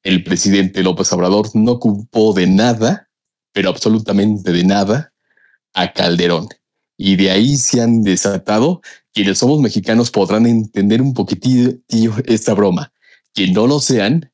el 0.10 0.24
presidente 0.24 0.82
López 0.82 1.14
Obrador 1.14 1.52
no 1.54 1.74
ocupó 1.74 2.34
de 2.34 2.48
nada, 2.48 3.10
pero 3.54 3.70
absolutamente 3.70 4.52
de 4.52 4.64
nada, 4.64 5.14
a 5.74 5.94
Calderón. 5.94 6.48
Y 6.98 7.16
de 7.16 7.30
ahí 7.30 7.58
se 7.58 7.82
han 7.82 8.02
desatado. 8.02 8.82
Quienes 9.14 9.38
somos 9.38 9.62
mexicanos 9.62 10.10
podrán 10.10 10.48
entender 10.48 11.02
un 11.04 11.14
poquitillo 11.14 11.78
esta 12.26 12.56
broma. 12.56 12.92
Quienes 13.36 13.56
no 13.56 13.68
lo 13.68 13.80
sean, 13.80 14.32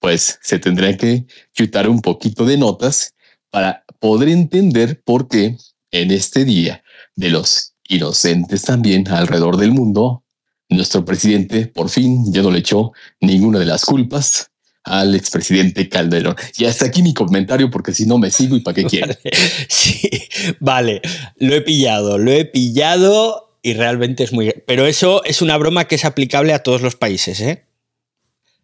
pues 0.00 0.38
se 0.42 0.58
tendrán 0.58 0.96
que 0.96 1.26
chutar 1.52 1.90
un 1.90 2.00
poquito 2.00 2.46
de 2.46 2.56
notas 2.56 3.14
para 3.50 3.84
poder 4.00 4.30
entender 4.30 5.02
por 5.02 5.28
qué 5.28 5.58
en 5.90 6.10
este 6.10 6.46
día 6.46 6.82
de 7.16 7.28
los 7.28 7.74
inocentes 7.86 8.62
también 8.62 9.06
alrededor 9.08 9.58
del 9.58 9.72
mundo 9.72 10.24
nuestro 10.70 11.04
presidente 11.04 11.66
por 11.66 11.88
fin 11.88 12.30
ya 12.30 12.42
no 12.42 12.50
le 12.50 12.58
echó 12.58 12.92
ninguna 13.20 13.58
de 13.58 13.64
las 13.64 13.86
culpas 13.86 14.50
al 14.84 15.14
expresidente 15.14 15.88
Calderón. 15.88 16.36
Y 16.56 16.64
hasta 16.64 16.86
aquí 16.86 17.02
mi 17.02 17.14
comentario, 17.14 17.70
porque 17.70 17.92
si 17.92 18.06
no 18.06 18.18
me 18.18 18.30
sigo 18.30 18.56
y 18.56 18.60
para 18.60 18.74
qué 18.74 18.84
quiero. 18.84 19.14
sí, 19.68 20.08
vale, 20.60 21.02
lo 21.36 21.54
he 21.54 21.60
pillado, 21.60 22.18
lo 22.18 22.30
he 22.30 22.44
pillado 22.44 23.58
y 23.62 23.74
realmente 23.74 24.24
es 24.24 24.32
muy... 24.32 24.54
Pero 24.66 24.86
eso 24.86 25.22
es 25.24 25.42
una 25.42 25.56
broma 25.56 25.86
que 25.86 25.96
es 25.96 26.04
aplicable 26.04 26.52
a 26.52 26.62
todos 26.62 26.82
los 26.82 26.96
países, 26.96 27.40
¿eh? 27.40 27.64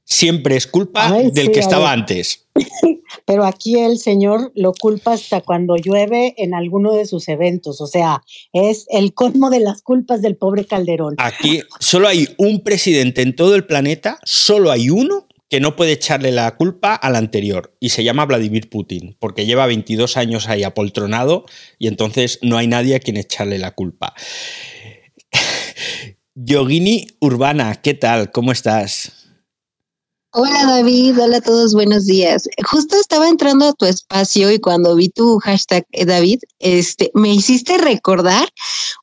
Siempre 0.06 0.56
es 0.56 0.66
culpa 0.66 1.10
del 1.12 1.50
que 1.50 1.60
estaba 1.60 1.90
antes. 1.90 2.46
pero 3.24 3.44
aquí 3.44 3.78
el 3.78 3.98
señor 3.98 4.52
lo 4.54 4.74
culpa 4.74 5.14
hasta 5.14 5.40
cuando 5.40 5.76
llueve 5.76 6.34
en 6.36 6.52
alguno 6.52 6.92
de 6.92 7.06
sus 7.06 7.28
eventos. 7.28 7.80
O 7.80 7.86
sea, 7.86 8.22
es 8.52 8.86
el 8.90 9.14
colmo 9.14 9.48
de 9.48 9.60
las 9.60 9.80
culpas 9.80 10.20
del 10.20 10.36
pobre 10.36 10.66
Calderón. 10.66 11.14
Aquí 11.18 11.62
solo 11.80 12.08
hay 12.08 12.28
un 12.36 12.62
presidente 12.62 13.22
en 13.22 13.34
todo 13.34 13.54
el 13.54 13.66
planeta, 13.66 14.18
solo 14.24 14.70
hay 14.70 14.90
uno 14.90 15.26
que 15.54 15.60
no 15.60 15.76
puede 15.76 15.92
echarle 15.92 16.32
la 16.32 16.56
culpa 16.56 16.96
al 16.96 17.14
anterior 17.14 17.76
y 17.78 17.90
se 17.90 18.02
llama 18.02 18.24
Vladimir 18.24 18.68
Putin, 18.68 19.16
porque 19.20 19.46
lleva 19.46 19.66
22 19.66 20.16
años 20.16 20.48
ahí 20.48 20.64
apoltronado 20.64 21.46
y 21.78 21.86
entonces 21.86 22.40
no 22.42 22.56
hay 22.58 22.66
nadie 22.66 22.96
a 22.96 22.98
quien 22.98 23.16
echarle 23.16 23.58
la 23.58 23.70
culpa. 23.70 24.14
Yogini 26.34 27.06
Urbana, 27.20 27.76
¿qué 27.76 27.94
tal? 27.94 28.32
¿Cómo 28.32 28.50
estás? 28.50 29.23
Hola 30.36 30.66
David, 30.66 31.16
hola 31.20 31.36
a 31.36 31.40
todos, 31.40 31.74
buenos 31.74 32.06
días. 32.06 32.48
Justo 32.68 32.96
estaba 32.96 33.28
entrando 33.28 33.68
a 33.68 33.72
tu 33.72 33.86
espacio 33.86 34.50
y 34.50 34.58
cuando 34.58 34.96
vi 34.96 35.08
tu 35.08 35.38
hashtag 35.38 35.86
eh, 35.92 36.06
David, 36.06 36.40
este, 36.58 37.12
me 37.14 37.32
hiciste 37.32 37.78
recordar 37.78 38.48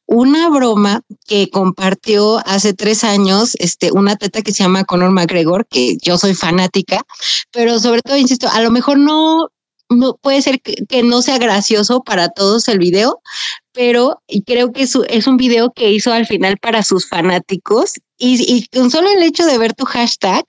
una 0.05 0.49
broma 0.49 1.03
que 1.25 1.49
compartió 1.49 2.45
hace 2.45 2.73
tres 2.73 3.05
años, 3.05 3.55
este, 3.59 3.93
una 3.93 4.17
teta 4.17 4.41
que 4.41 4.51
se 4.51 4.63
llama 4.63 4.83
Conor 4.83 5.11
McGregor, 5.11 5.65
que 5.67 5.95
yo 6.01 6.17
soy 6.17 6.33
fanática, 6.33 7.01
pero 7.49 7.79
sobre 7.79 8.01
todo, 8.01 8.17
insisto, 8.17 8.49
a 8.49 8.59
lo 8.59 8.69
mejor 8.69 8.97
no, 8.99 9.51
no 9.87 10.17
puede 10.17 10.41
ser 10.41 10.61
que, 10.61 10.85
que, 10.85 11.01
no 11.01 11.21
sea 11.21 11.37
gracioso 11.37 12.03
para 12.03 12.27
todos 12.27 12.67
el 12.67 12.77
video, 12.77 13.21
pero 13.73 14.21
creo 14.45 14.71
que 14.71 14.83
es, 14.83 15.27
un 15.27 15.37
video 15.37 15.71
que 15.71 15.91
hizo 15.91 16.11
al 16.11 16.25
final 16.25 16.57
para 16.57 16.83
sus 16.83 17.07
fanáticos 17.07 17.93
y, 18.23 18.67
con 18.67 18.91
solo 18.91 19.09
el 19.09 19.23
hecho 19.23 19.45
de 19.45 19.57
ver 19.57 19.73
tu 19.73 19.85
hashtag 19.85 20.45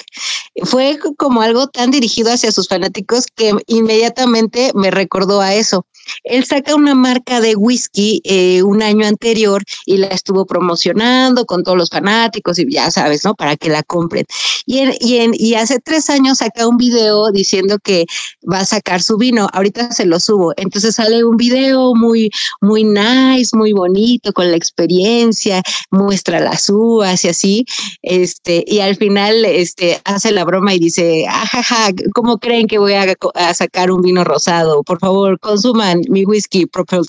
fue 0.65 0.99
como 1.17 1.41
algo 1.41 1.69
tan 1.69 1.91
dirigido 1.91 2.31
hacia 2.31 2.53
sus 2.53 2.69
fanáticos 2.69 3.27
que 3.35 3.53
inmediatamente 3.67 4.73
me 4.75 4.91
recordó 4.91 5.41
a 5.41 5.55
eso. 5.55 5.87
Él 6.25 6.45
saca 6.45 6.75
una 6.75 6.95
marca 6.95 7.41
de 7.41 7.57
whisky 7.57 8.21
eh, 8.25 8.63
un 8.63 8.83
año 8.83 9.07
anterior 9.07 9.63
y 9.87 9.97
la 9.99 10.09
estuvo 10.09 10.47
promocionando 10.47 11.47
con 11.47 11.63
todos 11.63 11.79
los 11.79 11.91
fanáticos 11.91 12.59
y 12.59 12.71
ya 12.71 12.91
sabes, 12.91 13.25
¿no? 13.25 13.35
Para 13.35 13.57
que 13.57 13.69
la 13.69 13.83
compren. 13.83 14.25
Y, 14.67 14.81
y, 15.01 15.31
y 15.35 15.55
hace 15.55 15.79
tres 15.79 16.11
años 16.11 16.39
saca 16.39 16.67
un 16.67 16.77
video 16.77 17.31
diciendo 17.31 17.79
que 17.83 18.07
va 18.51 18.61
a 18.61 18.65
sacar 18.65 19.03
su 19.03 19.17
vino. 19.17 19.49
Ahorita 19.53 19.93
se 19.93 20.05
lo 20.05 20.21
subo. 20.21 20.53
Entonces 20.57 20.97
sale 20.97 21.25
un 21.25 21.37
video 21.37 21.95
muy, 21.95 22.31
muy 22.61 22.85
nice, 22.85 23.12
muy 23.55 23.73
bonito, 23.73 24.33
con 24.33 24.51
la 24.51 24.57
experiencia, 24.57 25.63
muestra 25.91 26.41
las 26.41 26.69
uvas 26.71 27.25
y 27.25 27.29
así 27.29 27.67
este, 28.03 28.65
y 28.67 28.81
al 28.81 28.97
final 28.97 29.45
este, 29.45 30.01
hace 30.05 30.33
la 30.33 30.45
broma 30.45 30.75
y 30.75 30.79
dice, 30.79 31.27
ajaja, 31.29 31.93
¿cómo 32.15 32.39
creen 32.39 32.67
que 32.67 32.79
voy 32.79 32.95
a, 32.95 33.07
sacar 33.55 33.91
un 33.91 34.03
vino 34.03 34.25
rosado? 34.25 34.83
Por 34.83 34.99
favor, 34.99 35.39
consuman 35.39 36.03
mi 36.09 36.25
whisky 36.25 36.67
Propel 36.67 37.03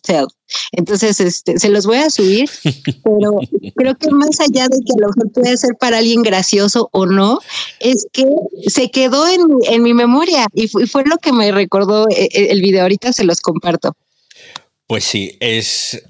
Entonces, 0.71 1.19
este, 1.19 1.59
se 1.59 1.69
los 1.69 1.85
voy 1.85 1.97
a 1.97 2.09
subir, 2.09 2.49
pero 3.03 3.39
creo 3.75 3.95
que 3.95 4.11
más 4.11 4.39
allá 4.39 4.67
de 4.67 4.77
que 4.77 4.93
lo 4.99 5.07
mejor 5.07 5.31
puede 5.31 5.57
ser 5.57 5.75
para 5.79 5.97
alguien 5.97 6.21
gracioso 6.21 6.89
o 6.91 7.05
no, 7.05 7.39
es 7.79 8.07
que 8.11 8.25
se 8.67 8.91
quedó 8.91 9.27
en, 9.27 9.41
en 9.63 9.83
mi 9.83 9.93
memoria 9.93 10.47
y 10.53 10.67
fue, 10.67 10.87
fue, 10.87 11.03
lo 11.05 11.17
que 11.17 11.33
me 11.33 11.51
recordó 11.51 12.07
el, 12.09 12.29
e, 12.31 12.51
el 12.51 12.61
video. 12.61 12.83
Ahorita 12.83 13.13
se 13.13 13.23
los 13.23 13.41
comparto. 13.41 13.95
Pues 14.93 15.05
sí, 15.05 15.37
es, 15.39 16.03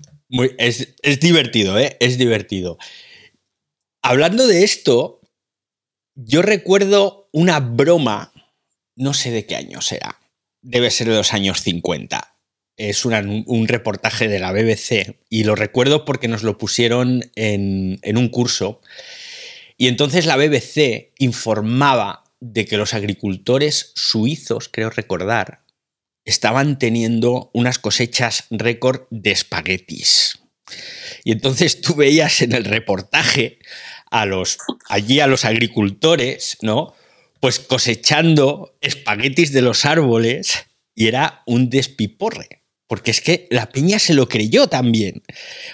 es, 0.58 0.96
es 1.04 1.20
divertido, 1.22 1.80
¿eh? 1.80 1.96
Es 2.02 2.18
divertido. 2.18 2.78
Hablando 4.02 4.46
de 4.46 4.66
esto, 4.66 5.22
yo 6.16 6.42
recuerdo 6.42 7.30
una 7.32 7.62
broma, 7.62 8.34
no 8.98 9.14
sé 9.14 9.32
de 9.32 9.46
qué 9.46 9.56
año 9.56 9.80
será, 9.80 10.20
debe 10.62 10.92
ser 10.92 11.08
de 11.08 11.16
los 11.16 11.32
años 11.32 11.62
50. 11.62 12.36
Es 12.76 13.06
un 13.06 13.68
reportaje 13.70 14.28
de 14.28 14.40
la 14.40 14.52
BBC 14.52 15.16
y 15.30 15.46
lo 15.46 15.56
recuerdo 15.56 16.04
porque 16.04 16.28
nos 16.28 16.44
lo 16.44 16.58
pusieron 16.58 17.32
en, 17.36 18.00
en 18.02 18.18
un 18.18 18.28
curso. 18.28 18.82
Y 19.78 19.88
entonces 19.88 20.26
la 20.26 20.36
BBC 20.36 21.14
informaba 21.20 22.26
de 22.42 22.66
que 22.66 22.76
los 22.76 22.94
agricultores 22.94 23.94
suizos, 23.96 24.68
creo 24.68 24.90
recordar, 24.90 25.63
estaban 26.26 26.80
teniendo 26.80 27.50
unas 27.54 27.80
cosechas 27.80 28.46
récord 28.50 29.02
de 29.10 29.32
espaguetis. 29.32 30.40
Y 31.24 31.32
entonces 31.32 31.82
tú 31.82 31.96
veías 31.96 32.42
en 32.42 32.54
el 32.54 32.66
reportaje 32.66 33.60
a 34.10 34.26
los, 34.26 34.58
allí 34.90 35.20
a 35.20 35.28
los 35.28 35.46
agricultores, 35.46 36.58
¿no? 36.62 36.94
Pues 37.40 37.60
cosechando 37.60 38.78
espaguetis 38.82 39.52
de 39.52 39.62
los 39.62 39.86
árboles 39.86 40.66
y 40.96 41.08
era 41.08 41.44
un 41.46 41.70
despiporre. 41.70 42.64
Porque 42.88 43.12
es 43.12 43.22
que 43.22 43.48
la 43.50 43.70
peña 43.70 43.98
se 43.98 44.14
lo 44.14 44.30
creyó 44.30 44.68
también. 44.68 45.24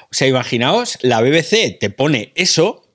O 0.04 0.14
sea, 0.14 0.28
imaginaos, 0.28 0.98
la 1.02 1.22
BBC 1.22 1.78
te 1.80 1.90
pone 1.90 2.32
eso 2.36 2.90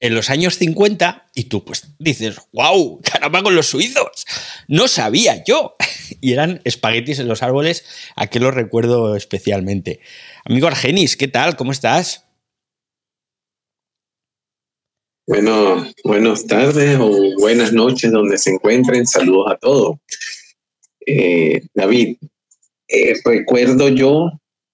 en 0.00 0.14
los 0.14 0.28
años 0.28 0.58
50 0.58 1.30
y 1.34 1.44
tú 1.44 1.64
pues 1.64 1.94
dices, 1.98 2.36
wow, 2.52 3.00
caramba 3.02 3.42
con 3.42 3.56
los 3.56 3.68
suizos. 3.68 4.26
No 4.68 4.88
sabía 4.88 5.42
yo. 5.44 5.76
Y 6.24 6.32
eran 6.32 6.62
espaguetis 6.64 7.18
en 7.18 7.28
los 7.28 7.42
árboles, 7.42 7.84
a 8.16 8.28
que 8.28 8.40
lo 8.40 8.50
recuerdo 8.50 9.14
especialmente. 9.14 10.00
Amigo 10.46 10.66
Argenis, 10.66 11.18
¿qué 11.18 11.28
tal? 11.28 11.54
¿Cómo 11.54 11.70
estás? 11.70 12.24
Bueno, 15.26 15.86
buenas 16.02 16.46
tardes 16.46 16.98
o 16.98 17.10
buenas 17.38 17.74
noches 17.74 18.10
donde 18.10 18.38
se 18.38 18.52
encuentren. 18.52 19.06
Saludos 19.06 19.52
a 19.52 19.58
todos. 19.58 19.98
Eh, 21.04 21.60
David, 21.74 22.16
eh, 22.88 23.20
recuerdo 23.22 23.90
yo, 23.90 24.30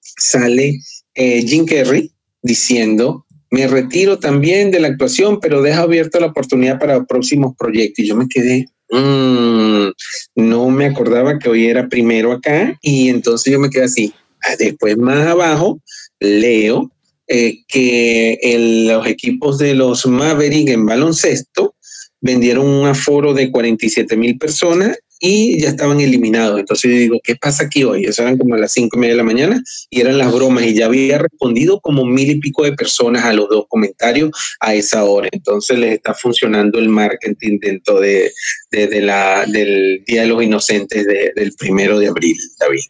sale 0.00 0.78
eh, 1.14 1.42
Jim 1.42 1.66
Carrey 1.66 2.12
diciendo, 2.40 3.26
me 3.52 3.66
retiro 3.66 4.18
también 4.18 4.70
de 4.70 4.80
la 4.80 4.88
actuación, 4.88 5.38
pero 5.38 5.60
deja 5.60 5.82
abierta 5.82 6.18
la 6.18 6.28
oportunidad 6.28 6.80
para 6.80 7.04
próximos 7.04 7.54
proyectos. 7.56 8.02
Y 8.02 8.08
yo 8.08 8.16
me 8.16 8.26
quedé, 8.26 8.66
mmm, 8.90 9.90
no 10.36 10.70
me 10.70 10.86
acordaba 10.86 11.38
que 11.38 11.50
hoy 11.50 11.66
era 11.66 11.86
primero 11.86 12.32
acá 12.32 12.78
y 12.80 13.10
entonces 13.10 13.52
yo 13.52 13.60
me 13.60 13.68
quedé 13.68 13.84
así, 13.84 14.14
Después 14.58 14.96
más 14.96 15.26
abajo 15.26 15.80
leo 16.18 16.90
eh, 17.28 17.58
que 17.68 18.88
los 18.90 19.06
equipos 19.06 19.58
de 19.58 19.74
los 19.74 20.06
Maverick 20.06 20.70
en 20.70 20.86
baloncesto 20.86 21.76
vendieron 22.20 22.66
un 22.66 22.86
aforo 22.86 23.34
de 23.34 23.52
47 23.52 24.16
mil 24.16 24.38
personas 24.38 24.98
y 25.24 25.60
ya 25.60 25.68
estaban 25.68 26.00
eliminados. 26.00 26.58
Entonces 26.58 26.90
yo 26.90 26.96
digo, 26.98 27.20
¿qué 27.22 27.36
pasa 27.36 27.64
aquí 27.64 27.84
hoy? 27.84 28.04
Eso 28.04 28.22
eran 28.22 28.36
como 28.36 28.56
las 28.56 28.72
cinco 28.72 28.96
y 28.96 29.00
media 29.00 29.14
de 29.14 29.18
la 29.18 29.22
mañana 29.22 29.62
y 29.88 30.00
eran 30.00 30.18
las 30.18 30.32
bromas 30.32 30.64
y 30.64 30.74
ya 30.74 30.86
había 30.86 31.18
respondido 31.18 31.80
como 31.80 32.04
mil 32.04 32.28
y 32.28 32.40
pico 32.40 32.64
de 32.64 32.72
personas 32.72 33.24
a 33.24 33.32
los 33.32 33.48
dos 33.48 33.66
comentarios 33.68 34.32
a 34.58 34.74
esa 34.74 35.04
hora. 35.04 35.28
Entonces 35.30 35.78
les 35.78 35.92
está 35.92 36.12
funcionando 36.12 36.80
el 36.80 36.88
marketing 36.88 37.60
dentro 37.60 38.00
de, 38.00 38.32
de, 38.72 39.00
la, 39.00 39.46
del 39.46 40.02
Día 40.04 40.22
de 40.22 40.26
los 40.26 40.42
Inocentes 40.42 41.06
del 41.06 41.52
primero 41.56 42.00
de 42.00 42.08
abril, 42.08 42.36
David. 42.58 42.80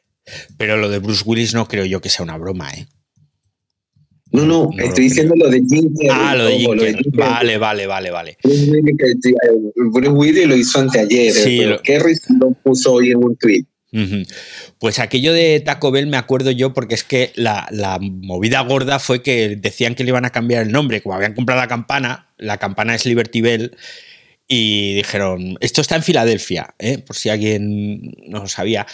Pero 0.56 0.78
lo 0.78 0.88
de 0.88 1.00
Bruce 1.00 1.24
Willis 1.26 1.52
no 1.52 1.68
creo 1.68 1.84
yo 1.84 2.00
que 2.00 2.08
sea 2.08 2.22
una 2.22 2.38
broma, 2.38 2.70
¿eh? 2.72 2.86
No, 4.32 4.46
no, 4.46 4.70
no 4.74 4.82
estoy 4.82 5.04
diciendo 5.04 5.34
lo 5.36 5.48
de 5.48 5.62
Jim 5.68 5.94
Carrey. 5.94 6.10
Ah, 6.10 6.34
lo 6.34 6.44
de 6.46 6.58
Jim, 6.58 6.70
Carrey. 6.78 6.94
Vale, 7.12 7.58
vale, 7.58 7.86
vale, 7.86 8.10
vale. 8.10 8.38
Bruce 8.42 10.08
Willis 10.08 10.46
lo 10.46 10.56
hizo 10.56 10.80
anteayer, 10.80 11.32
sí, 11.32 11.58
pero 11.58 11.70
lo... 11.72 11.82
Kerry 11.82 12.14
lo 12.40 12.52
puso 12.52 12.94
hoy 12.94 13.10
en 13.10 13.18
un 13.18 13.36
tweet. 13.36 13.64
Pues 14.78 14.98
aquello 14.98 15.34
de 15.34 15.60
Taco 15.60 15.90
Bell 15.90 16.06
me 16.06 16.16
acuerdo 16.16 16.50
yo 16.50 16.72
porque 16.72 16.94
es 16.94 17.04
que 17.04 17.30
la, 17.34 17.68
movida 18.00 18.60
gorda 18.62 18.98
fue 18.98 19.22
que 19.22 19.56
decían 19.56 19.94
que 19.94 20.02
le 20.02 20.10
iban 20.10 20.24
a 20.24 20.30
cambiar 20.30 20.62
el 20.62 20.72
nombre, 20.72 21.02
como 21.02 21.14
habían 21.14 21.34
comprado 21.34 21.60
la 21.60 21.68
campana, 21.68 22.32
la 22.38 22.56
campana 22.56 22.94
es 22.94 23.04
Liberty 23.04 23.42
Bell, 23.42 23.76
y 24.48 24.94
dijeron, 24.94 25.56
esto 25.60 25.82
está 25.82 25.96
en 25.96 26.02
Filadelfia, 26.02 26.74
¿eh? 26.78 26.98
por 26.98 27.16
si 27.16 27.28
alguien 27.28 28.14
no 28.28 28.40
lo 28.40 28.48
sabía. 28.48 28.86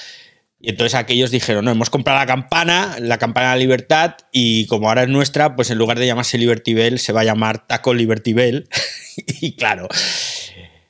Y 0.61 0.71
entonces 0.71 0.95
aquellos 0.95 1.31
dijeron, 1.31 1.65
no, 1.65 1.71
hemos 1.71 1.91
comprado 1.91 2.19
la 2.19 2.27
campana, 2.27 2.97
la 3.01 3.19
campana 3.19 3.51
de 3.51 3.55
la 3.57 3.61
libertad, 3.61 4.17
y 4.33 4.67
como 4.67 4.89
ahora 4.89 5.05
es 5.05 5.09
nuestra, 5.09 5.55
pues 5.55 5.71
en 5.71 5.79
lugar 5.79 5.99
de 5.99 6.07
llamarse 6.07 6.37
Liberty 6.39 6.75
Bell, 6.75 6.99
se 6.99 7.13
va 7.13 7.21
a 7.21 7.25
llamar 7.25 7.67
Taco 7.67 7.95
Liberty 7.95 8.33
Bell. 8.33 8.69
y 9.41 9.53
claro, 9.53 9.89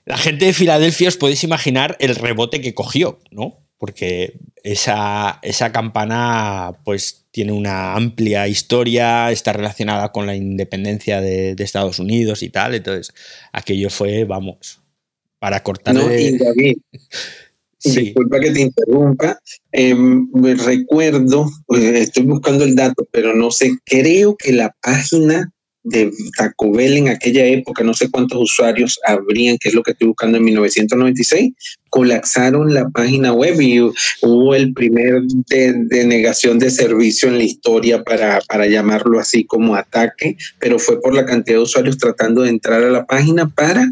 la 0.07 0.17
gente 0.17 0.47
de 0.47 0.53
Filadelfia 0.55 1.09
os 1.09 1.17
podéis 1.17 1.45
imaginar 1.45 1.97
el 2.01 2.17
rebote 2.17 2.61
que 2.61 2.75
cogió, 2.75 3.21
¿no? 3.31 3.59
porque 3.79 4.35
esa, 4.65 5.39
esa, 5.43 5.73
campana 5.73 6.73
pues 6.85 7.27
tiene 7.31 7.53
una 7.53 7.95
amplia 7.95 8.49
historia, 8.49 9.31
está 9.31 9.53
relacionada 9.53 10.11
con 10.11 10.27
la 10.27 10.35
independencia 10.35 11.21
de, 11.21 11.55
Estados 11.59 12.01
Unidos 12.01 12.43
y 12.43 12.51
tal, 12.51 12.75
entonces 12.75 13.15
aquello 13.53 13.89
fue, 13.89 14.25
vamos, 14.25 14.81
para 15.39 15.63
cortar... 15.63 15.95
No, 15.95 16.13
y 16.13 16.37
David, 16.37 16.79
disculpa 17.85 18.41
que 18.41 18.51
te 18.51 18.61
interrumpa, 18.61 19.39
em, 19.73 20.29
me 20.33 20.55
recuerdo, 20.55 21.49
pues, 21.67 21.83
estoy 21.83 22.25
buscando 22.25 22.65
el 22.65 22.75
dato, 22.75 23.07
pero 23.13 23.35
no 23.35 23.51
sé, 23.51 23.73
creo 23.85 24.37
que 24.37 24.53
la 24.53 24.75
página 24.83 25.53
de 25.85 26.11
Taco 26.37 26.73
Bell 26.73 26.97
en 26.97 27.09
aquella 27.09 27.47
época, 27.47 27.83
no 27.83 27.95
sé 27.95 28.11
cuántos 28.11 28.39
usuarios 28.43 28.99
habrían, 29.07 29.59
que 29.59 29.69
es 29.69 29.75
lo 29.75 29.83
que 29.83 29.93
estoy 29.93 30.09
buscando 30.09 30.37
en 30.37 30.45
1996, 30.45 31.53
colapsaron 31.89 32.75
la 32.75 32.89
página 32.91 33.33
web 33.33 33.61
y 33.61 33.81
hubo 33.81 34.55
el 34.55 34.75
primer 34.75 35.23
denegación 35.49 36.59
de 36.59 36.71
servicio 36.71 37.29
en 37.29 37.39
la 37.39 37.45
historia 37.45 38.03
para, 38.03 38.41
para 38.49 38.67
llamarlo 38.67 39.19
así 39.19 39.45
como 39.45 39.75
ataque, 39.75 40.37
pero 40.59 40.79
fue 40.79 41.01
por 41.01 41.15
la 41.15 41.25
cantidad 41.25 41.57
de 41.57 41.63
usuarios 41.63 41.97
tratando 41.97 42.43
de 42.43 42.51
entrar 42.51 42.83
a 42.83 42.91
la 42.91 43.07
página 43.07 43.49
para 43.49 43.91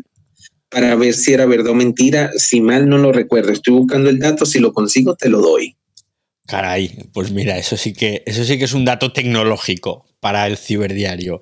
para 0.69 0.95
ver 0.97 1.15
si 1.15 1.33
era 1.33 1.47
verdad 1.47 1.73
o 1.73 1.75
mentira. 1.75 2.31
Si 2.37 2.61
mal 2.61 2.89
no 2.89 2.99
lo 2.99 3.13
recuerdo, 3.13 3.53
estoy 3.53 3.75
buscando 3.75 4.11
el 4.11 4.19
dato, 4.19 4.47
si 4.47 4.59
lo 4.59 4.73
consigo 4.73 5.15
te 5.15 5.29
lo 5.29 5.41
doy. 5.41 5.77
Caray, 6.47 7.09
pues 7.13 7.33
mira, 7.33 7.59
eso 7.59 7.77
sí 7.77 7.93
que 7.93 8.23
eso 8.25 8.45
sí 8.45 8.57
que 8.59 8.65
es 8.65 8.73
un 8.73 8.85
dato 8.85 9.13
tecnológico 9.13 10.07
para 10.21 10.47
el 10.47 10.57
ciberdiario. 10.57 11.41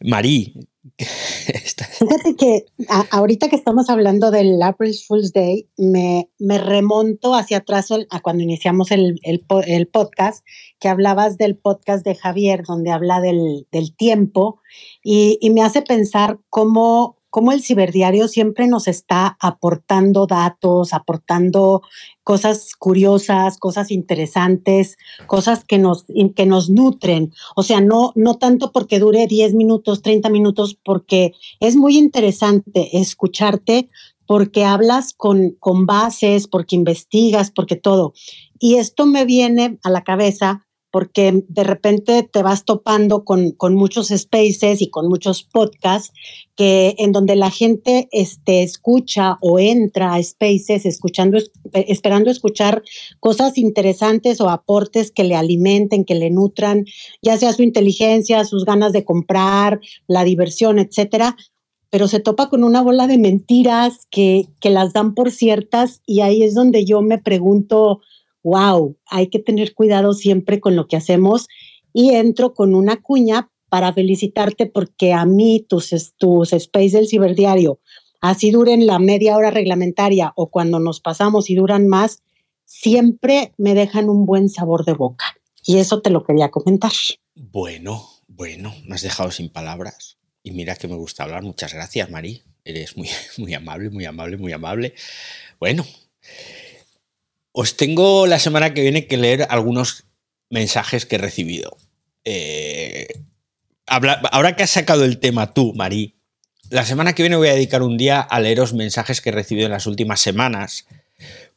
Marí. 0.00 0.54
Fíjate 0.98 2.36
que 2.38 2.64
ahorita 3.10 3.48
que 3.48 3.56
estamos 3.56 3.90
hablando 3.90 4.30
del 4.30 4.62
April 4.62 4.94
Fool's 5.06 5.32
Day, 5.32 5.68
me, 5.76 6.30
me 6.38 6.58
remonto 6.58 7.34
hacia 7.34 7.58
atrás 7.58 7.88
a 8.10 8.20
cuando 8.20 8.44
iniciamos 8.44 8.92
el, 8.92 9.18
el, 9.24 9.88
podcast, 9.88 10.44
que 10.78 10.88
hablabas 10.88 11.38
del 11.38 11.56
podcast 11.56 12.04
de 12.04 12.14
Javier, 12.14 12.62
donde 12.62 12.92
habla 12.92 13.20
del, 13.20 13.66
del 13.72 13.96
tiempo, 13.96 14.60
y, 15.02 15.38
y 15.40 15.50
me 15.50 15.62
hace 15.62 15.82
pensar 15.82 16.38
cómo 16.50 17.18
cómo 17.30 17.52
el 17.52 17.62
ciberdiario 17.62 18.28
siempre 18.28 18.66
nos 18.66 18.88
está 18.88 19.36
aportando 19.40 20.26
datos, 20.26 20.92
aportando 20.92 21.82
cosas 22.22 22.74
curiosas, 22.74 23.58
cosas 23.58 23.90
interesantes, 23.90 24.96
cosas 25.26 25.64
que 25.64 25.78
nos, 25.78 26.06
que 26.34 26.46
nos 26.46 26.70
nutren. 26.70 27.32
O 27.54 27.62
sea, 27.62 27.80
no, 27.80 28.12
no 28.14 28.36
tanto 28.36 28.72
porque 28.72 28.98
dure 28.98 29.26
10 29.26 29.54
minutos, 29.54 30.02
30 30.02 30.28
minutos, 30.30 30.78
porque 30.84 31.32
es 31.60 31.76
muy 31.76 31.96
interesante 31.96 32.98
escucharte 32.98 33.88
porque 34.26 34.64
hablas 34.64 35.12
con, 35.12 35.52
con 35.60 35.86
bases, 35.86 36.48
porque 36.48 36.74
investigas, 36.74 37.50
porque 37.50 37.76
todo. 37.76 38.12
Y 38.58 38.76
esto 38.76 39.06
me 39.06 39.24
viene 39.24 39.78
a 39.84 39.90
la 39.90 40.02
cabeza 40.02 40.65
porque 40.96 41.44
de 41.46 41.62
repente 41.62 42.22
te 42.22 42.42
vas 42.42 42.64
topando 42.64 43.22
con, 43.22 43.54
muchos 43.74 44.08
spaces 44.08 44.80
y 44.80 44.88
con 44.88 45.10
muchos 45.10 45.42
podcasts 45.42 46.10
que 46.54 46.94
en 46.96 47.12
donde 47.12 47.36
la 47.36 47.50
gente 47.50 48.08
este, 48.12 48.62
escucha 48.62 49.36
o 49.42 49.58
entra 49.58 50.14
a 50.14 50.22
spaces 50.22 50.86
escuchando, 50.86 51.36
esperando 51.74 52.30
escuchar 52.30 52.82
cosas 53.20 53.58
interesantes 53.58 54.40
o 54.40 54.48
aportes 54.48 55.10
que 55.10 55.24
le 55.24 55.36
alimenten, 55.36 56.06
que 56.06 56.14
le 56.14 56.30
nutran, 56.30 56.86
ya 57.20 57.36
sea 57.36 57.52
su 57.52 57.62
inteligencia, 57.62 58.46
sus 58.46 58.64
ganas 58.64 58.94
de 58.94 59.04
comprar, 59.04 59.80
la 60.06 60.24
diversión, 60.24 60.78
etcétera, 60.78 61.36
pero 61.90 62.08
se 62.08 62.20
topa 62.20 62.48
con 62.48 62.64
una 62.64 62.80
bola 62.80 63.06
de 63.06 63.18
mentiras 63.18 64.06
que, 64.10 64.46
que 64.60 64.70
las 64.70 64.94
dan 64.94 65.14
por 65.14 65.30
ciertas 65.30 66.00
y 66.06 66.22
ahí 66.22 66.42
es 66.42 66.54
donde 66.54 66.86
yo 66.86 67.02
me 67.02 67.18
pregunto, 67.18 68.00
wow, 68.46 68.96
hay 69.06 69.26
que 69.26 69.40
tener 69.40 69.74
cuidado 69.74 70.12
siempre 70.12 70.60
con 70.60 70.76
lo 70.76 70.86
que 70.86 70.96
hacemos 70.96 71.48
y 71.92 72.10
entro 72.10 72.54
con 72.54 72.76
una 72.76 73.02
cuña 73.02 73.50
para 73.68 73.92
felicitarte 73.92 74.66
porque 74.66 75.12
a 75.12 75.26
mí 75.26 75.66
tus, 75.68 76.14
tus 76.16 76.52
space 76.52 76.96
del 76.96 77.08
ciberdiario, 77.08 77.80
así 78.20 78.52
duren 78.52 78.86
la 78.86 79.00
media 79.00 79.36
hora 79.36 79.50
reglamentaria 79.50 80.32
o 80.36 80.48
cuando 80.48 80.78
nos 80.78 81.00
pasamos 81.00 81.50
y 81.50 81.56
duran 81.56 81.88
más, 81.88 82.22
siempre 82.64 83.52
me 83.58 83.74
dejan 83.74 84.08
un 84.08 84.26
buen 84.26 84.48
sabor 84.48 84.84
de 84.84 84.92
boca. 84.92 85.24
Y 85.64 85.78
eso 85.78 86.00
te 86.00 86.10
lo 86.10 86.22
quería 86.22 86.52
comentar. 86.52 86.92
Bueno, 87.34 88.08
bueno, 88.28 88.72
me 88.86 88.94
has 88.94 89.02
dejado 89.02 89.32
sin 89.32 89.48
palabras. 89.48 90.18
Y 90.44 90.52
mira 90.52 90.76
que 90.76 90.86
me 90.86 90.94
gusta 90.94 91.24
hablar. 91.24 91.42
Muchas 91.42 91.74
gracias, 91.74 92.08
Mari. 92.10 92.44
Eres 92.64 92.96
muy, 92.96 93.08
muy 93.38 93.54
amable, 93.54 93.90
muy 93.90 94.04
amable, 94.04 94.36
muy 94.36 94.52
amable. 94.52 94.94
Bueno, 95.58 95.84
os 97.58 97.78
tengo 97.78 98.26
la 98.26 98.38
semana 98.38 98.74
que 98.74 98.82
viene 98.82 99.06
que 99.06 99.16
leer 99.16 99.46
algunos 99.48 100.04
mensajes 100.50 101.06
que 101.06 101.16
he 101.16 101.18
recibido. 101.18 101.78
Eh, 102.26 103.08
ahora 103.86 104.54
que 104.54 104.62
has 104.62 104.70
sacado 104.70 105.06
el 105.06 105.18
tema 105.20 105.54
tú, 105.54 105.72
Marí, 105.74 106.16
la 106.68 106.84
semana 106.84 107.14
que 107.14 107.22
viene 107.22 107.36
voy 107.36 107.48
a 107.48 107.54
dedicar 107.54 107.80
un 107.80 107.96
día 107.96 108.20
a 108.20 108.40
leeros 108.40 108.74
mensajes 108.74 109.22
que 109.22 109.30
he 109.30 109.32
recibido 109.32 109.64
en 109.64 109.72
las 109.72 109.86
últimas 109.86 110.20
semanas, 110.20 110.86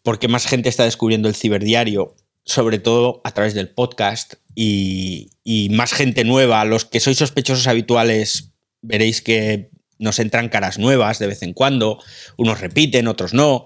porque 0.02 0.30
más 0.30 0.48
gente 0.48 0.70
está 0.70 0.86
descubriendo 0.86 1.28
el 1.28 1.36
ciberdiario, 1.36 2.16
sobre 2.46 2.80
todo 2.80 3.20
a 3.26 3.34
través 3.34 3.54
del 3.54 3.68
podcast, 3.68 4.36
y, 4.56 5.32
y 5.44 5.68
más 5.72 5.92
gente 5.92 6.24
nueva. 6.24 6.64
Los 6.64 6.86
que 6.86 7.02
sois 7.02 7.18
sospechosos 7.18 7.68
habituales 7.68 8.52
veréis 8.82 9.22
que 9.22 9.70
nos 9.98 10.20
entran 10.20 10.48
caras 10.48 10.80
nuevas 10.80 11.20
de 11.20 11.28
vez 11.28 11.44
en 11.44 11.52
cuando, 11.52 12.02
unos 12.38 12.62
repiten, 12.62 13.10
otros 13.10 13.34
no 13.34 13.66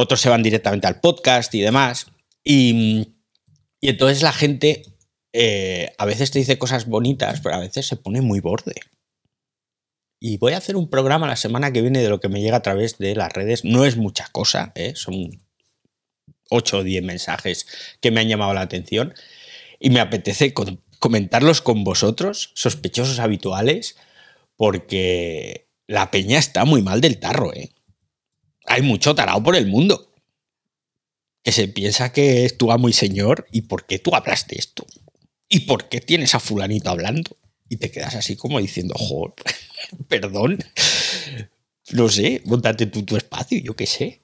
otros 0.00 0.20
se 0.20 0.28
van 0.28 0.44
directamente 0.44 0.86
al 0.86 1.00
podcast 1.00 1.52
y 1.56 1.60
demás. 1.60 2.06
Y, 2.44 3.14
entonces 3.80 4.22
la 4.22 4.32
gente 4.32 4.82
eh, 5.32 5.90
a 5.98 6.06
veces 6.06 6.30
te 6.30 6.38
dice 6.38 6.56
cosas 6.56 6.86
bonitas, 6.86 7.40
pero 7.40 7.56
a 7.56 7.58
veces 7.58 7.88
se 7.88 7.96
pone 7.96 8.20
muy 8.20 8.38
borde. 8.38 8.76
Y 10.20 10.38
voy 10.38 10.52
a 10.52 10.58
hacer 10.58 10.76
un 10.76 10.88
programa 10.88 11.26
la 11.26 11.34
semana 11.34 11.72
que 11.72 11.82
viene 11.82 12.00
de 12.00 12.10
lo 12.10 12.20
que 12.20 12.28
me 12.28 12.40
llega 12.40 12.58
a 12.58 12.62
través 12.62 12.98
de 12.98 13.16
las 13.16 13.32
redes. 13.32 13.64
No 13.64 13.84
es 13.84 13.96
mucha 13.96 14.28
cosa, 14.30 14.70
¿eh? 14.76 14.92
son 14.94 15.42
8 16.50 16.78
o 16.78 16.84
10 16.84 17.02
mensajes 17.02 17.66
que 18.00 18.12
me 18.12 18.20
han 18.20 18.28
llamado 18.28 18.54
la 18.54 18.60
atención. 18.60 19.14
Y 19.80 19.90
me 19.90 19.98
apetece 19.98 20.54
comentarlos 21.00 21.60
con 21.60 21.82
vosotros, 21.82 22.52
sospechosos 22.54 23.18
habituales, 23.18 23.96
porque 24.54 25.68
la 25.88 26.12
peña 26.12 26.38
está 26.38 26.64
muy 26.64 26.82
mal 26.82 27.00
del 27.00 27.18
tarro, 27.18 27.52
¿eh? 27.52 27.72
Hay 28.68 28.82
mucho 28.82 29.14
tarao 29.14 29.42
por 29.42 29.56
el 29.56 29.66
mundo 29.66 30.12
que 31.42 31.52
se 31.52 31.68
piensa 31.68 32.12
que 32.12 32.52
tú 32.58 32.70
muy 32.78 32.92
señor 32.92 33.46
y 33.52 33.62
por 33.62 33.86
qué 33.86 33.98
tú 33.98 34.14
hablas 34.14 34.46
de 34.48 34.56
esto 34.56 34.86
y 35.48 35.60
por 35.60 35.88
qué 35.88 36.00
tienes 36.00 36.34
a 36.34 36.40
fulanito 36.40 36.90
hablando 36.90 37.36
y 37.68 37.76
te 37.76 37.90
quedas 37.90 38.14
así 38.14 38.36
como 38.36 38.60
diciendo, 38.60 38.94
joder, 38.96 39.34
perdón, 40.08 40.58
no 41.92 42.08
sé, 42.08 42.42
montate 42.44 42.86
tú 42.86 43.04
tu 43.04 43.16
espacio, 43.16 43.58
yo 43.58 43.74
qué 43.76 43.86
sé. 43.86 44.20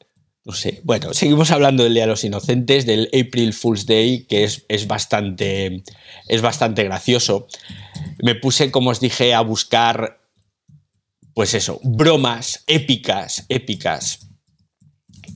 No 0.47 0.53
sé. 0.53 0.83
Bueno, 0.85 1.15
seguimos 1.15 1.51
hablando 1.51 1.85
del 1.85 1.95
Día 1.95 2.03
de 2.03 2.11
los 2.11 2.23
Inocentes, 2.23 2.85
del 2.85 3.09
April 3.19 3.55
Fool's 3.55 3.87
Day, 3.87 4.27
que 4.27 4.45
es, 4.45 4.67
es, 4.69 4.87
bastante, 4.87 5.83
es 6.29 6.43
bastante 6.43 6.85
gracioso. 6.85 7.47
Me 8.23 8.35
puse, 8.35 8.71
como 8.71 8.91
os 8.91 9.01
dije, 9.01 9.33
a 9.33 9.41
buscar, 9.41 10.21
pues 11.33 11.55
eso, 11.55 11.81
bromas 11.83 12.63
épicas, 12.67 13.47
épicas 13.49 14.34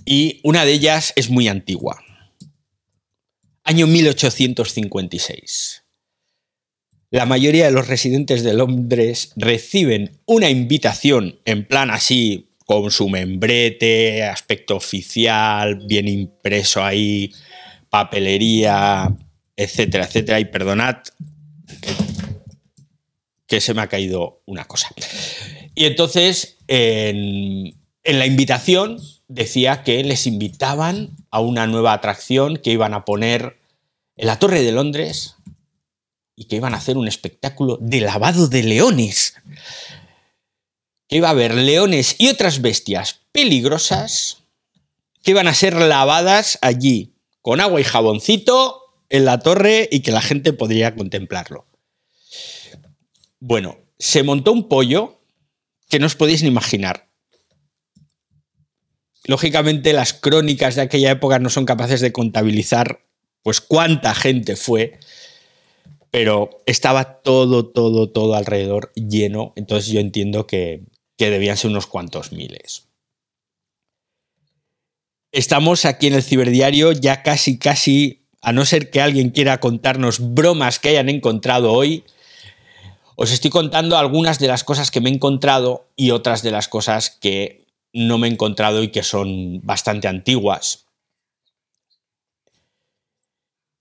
y 0.05 0.40
una 0.42 0.64
de 0.64 0.72
ellas 0.72 1.12
es 1.16 1.31
muy 1.31 1.48
antigua. 1.48 2.03
Año 3.64 3.87
1856. 3.87 5.85
La 7.11 7.27
mayoría 7.27 7.66
de 7.66 7.70
los 7.70 7.88
residentes 7.88 8.42
de 8.42 8.55
Londres 8.55 9.33
reciben 9.37 10.20
una 10.27 10.51
invitación 10.51 11.38
en 11.44 11.66
plan 11.66 11.90
así, 11.90 12.48
con 12.66 12.90
su 12.90 13.09
membrete, 13.09 14.24
aspecto 14.24 14.77
oficial, 14.77 15.87
bien 15.87 16.07
impreso 16.07 16.85
ahí, 16.85 17.33
papelería, 17.88 19.14
etcétera, 19.57 20.05
etcétera. 20.05 20.38
Y 20.40 20.44
perdonad 20.46 20.96
que, 23.46 23.61
se 23.62 23.72
me 23.72 23.81
ha 23.81 23.87
caído 23.88 24.42
una 24.44 24.66
cosa. 24.66 24.88
Y 25.74 25.87
entonces, 25.87 26.59
en, 26.68 27.74
en 28.03 28.18
la 28.18 28.27
invitación 28.27 28.98
decía 29.29 29.83
que 29.85 30.03
les 30.03 30.27
invitaban 30.27 31.11
a 31.31 31.41
una 31.41 31.67
nueva 31.67 31.93
atracción 31.93 32.57
que 32.57 32.71
iban 32.71 32.95
a 32.95 33.05
poner 33.05 33.61
en 34.17 34.27
la 34.27 34.38
Torre 34.38 34.62
de 34.62 34.73
Londres 34.73 35.37
y 36.35 36.45
que 36.45 36.57
iban 36.57 36.75
a 36.75 36.79
hacer 36.79 36.97
un 36.97 37.07
espectáculo 37.07 37.79
de 37.81 38.01
lavado 38.01 38.49
de 38.49 38.62
leones. 38.62 39.35
Que 41.07 41.17
iba 41.17 41.29
a 41.29 41.33
haber 41.33 41.55
leones 41.55 42.17
y 42.19 42.29
otras 42.29 42.61
bestias 42.61 43.21
peligrosas 43.33 44.38
que 45.23 45.33
iban 45.33 45.49
a 45.49 45.55
ser 45.55 45.75
lavadas 45.75 46.59
allí 46.62 47.14
con 47.43 47.61
agua 47.61 47.81
y 47.81 47.85
jaboncito 47.85 48.83
en 49.09 49.25
la 49.25 49.41
torre 49.41 49.88
y 49.91 50.01
que 50.01 50.12
la 50.12 50.21
gente 50.21 50.53
podría 50.53 50.95
contemplarlo. 50.95 51.67
Bueno, 53.41 53.79
se 53.99 54.23
montó 54.23 54.53
un 54.53 54.69
pollo 54.69 55.21
que 55.88 55.99
no 55.99 56.07
os 56.07 56.14
podéis 56.14 56.43
ni 56.43 56.49
imaginar. 56.49 57.08
Lógicamente 59.29 59.93
las 59.93 60.14
crónicas 60.14 60.75
de 60.75 60.81
aquella 60.81 61.11
época 61.11 61.38
no 61.38 61.51
son 61.51 61.67
capaces 61.67 62.01
de 62.01 62.12
contabilizar 62.12 63.05
pues 63.43 63.61
cuánta 63.61 64.14
gente 64.14 64.57
fue, 64.57 64.99
pero 66.11 66.62
estaba 66.64 67.21
todo, 67.21 67.67
todo, 67.67 68.09
todo 68.09 68.35
alrededor 68.35 68.91
lleno, 68.95 69.53
entonces 69.55 69.93
yo 69.93 70.01
entiendo 70.01 70.47
que, 70.47 70.81
que 71.19 71.29
debían 71.29 71.59
ser 71.59 71.71
unos 71.71 71.87
cuantos 71.87 72.33
miles. 72.33 72.88
Estamos 75.31 75.85
aquí 75.85 76.07
en 76.07 76.14
el 76.14 76.23
ciberdiario 76.23 76.93
ya 76.93 77.23
casi, 77.23 77.59
casi, 77.59 78.25
a 78.41 78.55
no 78.55 78.64
ser 78.64 78.88
que 78.88 79.03
alguien 79.03 79.29
quiera 79.29 79.61
contarnos 79.61 80.33
bromas 80.33 80.79
que 80.79 80.88
hayan 80.88 81.11
encontrado 81.11 81.75
hoy, 81.75 82.05
os 83.14 83.31
estoy 83.31 83.51
contando 83.51 83.99
algunas 83.99 84.38
de 84.38 84.49
las 84.49 84.64
cosas 84.64 84.91
que 84.91 85.03
me 85.03 85.11
he 85.11 85.12
encontrado 85.12 85.87
y 85.97 86.12
otras 86.12 86.43
de 86.43 86.51
las 86.51 86.67
cosas 86.67 87.11
que 87.11 87.68
no 87.92 88.18
me 88.18 88.29
he 88.29 88.31
encontrado 88.31 88.83
y 88.83 88.88
que 88.88 89.03
son 89.03 89.61
bastante 89.62 90.09
antiguas. 90.09 90.87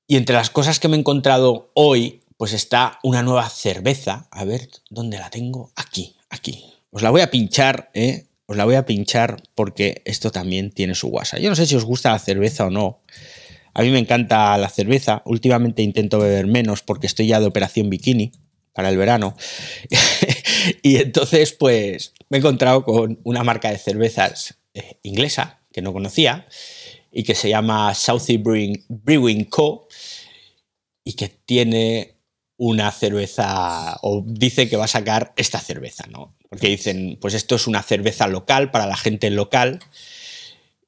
Y 0.07 0.15
entre 0.15 0.35
las 0.35 0.49
cosas 0.49 0.79
que 0.79 0.87
me 0.87 0.95
he 0.95 0.99
encontrado 0.99 1.71
hoy, 1.73 2.21
pues 2.37 2.53
está 2.53 2.99
una 3.03 3.23
nueva 3.23 3.49
cerveza. 3.49 4.27
A 4.31 4.45
ver, 4.45 4.69
¿dónde 4.89 5.17
la 5.17 5.29
tengo? 5.29 5.71
Aquí, 5.75 6.15
aquí. 6.29 6.63
Os 6.91 7.01
la 7.01 7.09
voy 7.09 7.21
a 7.21 7.29
pinchar, 7.29 7.91
¿eh? 7.93 8.27
Os 8.45 8.55
la 8.55 8.63
voy 8.63 8.75
a 8.75 8.85
pinchar 8.85 9.43
porque 9.55 10.01
esto 10.05 10.31
también 10.31 10.71
tiene 10.71 10.95
su 10.95 11.09
guasa. 11.09 11.37
Yo 11.39 11.49
no 11.49 11.55
sé 11.55 11.65
si 11.65 11.75
os 11.75 11.83
gusta 11.83 12.11
la 12.11 12.19
cerveza 12.19 12.65
o 12.65 12.69
no. 12.69 13.01
A 13.73 13.81
mí 13.81 13.89
me 13.89 13.99
encanta 13.99 14.57
la 14.57 14.69
cerveza. 14.69 15.21
Últimamente 15.25 15.81
intento 15.83 16.19
beber 16.19 16.47
menos 16.47 16.81
porque 16.81 17.07
estoy 17.07 17.27
ya 17.27 17.41
de 17.41 17.47
operación 17.47 17.89
bikini 17.89 18.31
para 18.71 18.89
el 18.89 18.97
verano. 18.97 19.35
y 20.81 20.97
entonces, 20.97 21.53
pues, 21.53 22.13
me 22.29 22.37
he 22.37 22.39
encontrado 22.39 22.83
con 22.83 23.19
una 23.23 23.43
marca 23.43 23.71
de 23.71 23.77
cervezas 23.77 24.55
eh, 24.73 24.97
inglesa 25.03 25.61
que 25.71 25.81
no 25.81 25.93
conocía 25.93 26.47
y 27.11 27.23
que 27.23 27.35
se 27.35 27.49
llama 27.49 27.93
Southie 27.93 28.37
Brewing, 28.37 28.85
Brewing 28.89 29.45
Co. 29.45 29.87
y 31.03 31.13
que 31.13 31.29
tiene 31.29 32.15
una 32.57 32.91
cerveza, 32.91 33.97
o 34.01 34.23
dice 34.25 34.67
que 34.67 34.77
va 34.77 34.85
a 34.85 34.89
sacar 34.89 35.33
esta 35.37 35.59
cerveza, 35.59 36.05
¿no? 36.07 36.35
Porque 36.49 36.69
dicen, 36.69 37.17
pues 37.21 37.33
esto 37.33 37.55
es 37.55 37.67
una 37.67 37.83
cerveza 37.83 38.27
local 38.27 38.71
para 38.71 38.87
la 38.87 38.97
gente 38.97 39.29
local. 39.29 39.79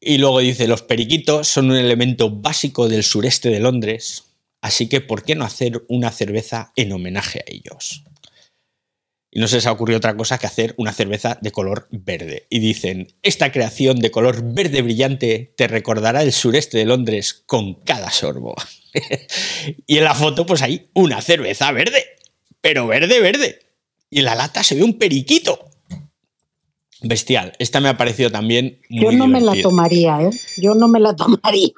Y 0.02 0.18
luego 0.18 0.39
dice, 0.39 0.68
los 0.68 0.82
periquitos 0.82 1.48
son 1.48 1.72
un 1.72 1.78
elemento 1.78 2.32
básico 2.32 2.88
del 2.88 3.04
sureste 3.04 3.50
de 3.50 3.60
Londres, 3.60 4.30
Así 4.62 4.89
que, 4.89 5.02
¿por 5.02 5.24
qué 5.24 5.36
no 5.36 5.46
hacer 5.46 5.84
una 5.88 6.12
cerveza 6.12 6.74
en 6.76 6.92
homenaje 6.92 7.39
a 7.39 7.44
ellos? 7.48 8.04
Y 9.32 9.39
no 9.39 9.48
se 9.48 9.58
les 9.58 9.68
ha 9.68 9.72
ocurrido 9.72 9.98
otra 9.98 10.18
cosa 10.18 10.39
que 10.39 10.48
hacer 10.48 10.74
una 10.78 10.92
cerveza 10.92 11.38
de 11.42 11.52
color 11.52 11.88
verde. 11.92 12.48
Y 12.50 12.60
dicen, 12.60 13.13
esta 13.22 13.52
creación 13.52 14.00
de 14.00 14.10
color 14.10 14.42
verde 14.44 14.82
brillante 14.82 15.54
te 15.56 15.68
recordará 15.68 16.24
el 16.24 16.34
sureste 16.34 16.80
de 16.80 16.86
Londres 16.86 17.44
con 17.46 17.76
cada 17.76 18.10
sorbo. 18.10 18.56
y 19.88 19.98
en 19.98 20.04
la 20.04 20.15
foto, 20.15 20.46
pues 20.46 20.62
hay 20.62 20.89
una 20.94 21.22
cerveza 21.22 21.72
verde, 21.72 22.04
pero 22.62 22.88
verde, 22.88 23.20
verde. 23.20 23.60
Y 24.10 24.20
en 24.20 24.26
la 24.26 24.36
lata 24.36 24.63
se 24.63 24.76
ve 24.76 24.84
un 24.84 24.98
periquito. 24.98 25.70
Bestial. 27.02 27.54
Esta 27.60 27.80
me 27.80 27.89
ha 27.89 27.98
parecido 27.98 28.32
también. 28.32 28.82
Muy 28.89 29.04
Yo 29.04 29.12
no 29.12 29.28
me 29.28 29.39
la 29.42 29.54
tomaría, 29.62 30.22
¿eh? 30.24 30.32
Yo 30.58 30.74
no 30.74 30.88
me 30.88 31.00
la 31.00 31.15
tomaría. 31.15 31.72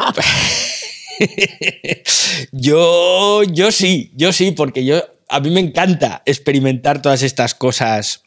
yo, 2.52 3.44
yo 3.44 3.72
sí, 3.72 4.12
yo 4.16 4.32
sí, 4.34 4.52
porque 4.52 4.84
yo, 4.84 5.04
a 5.32 5.39
mí 5.39 5.50
me 5.50 5.62
encanta 5.62 6.22
experimentar 6.26 7.02
todas 7.02 7.24
estas 7.24 7.56
cosas. 7.56 8.24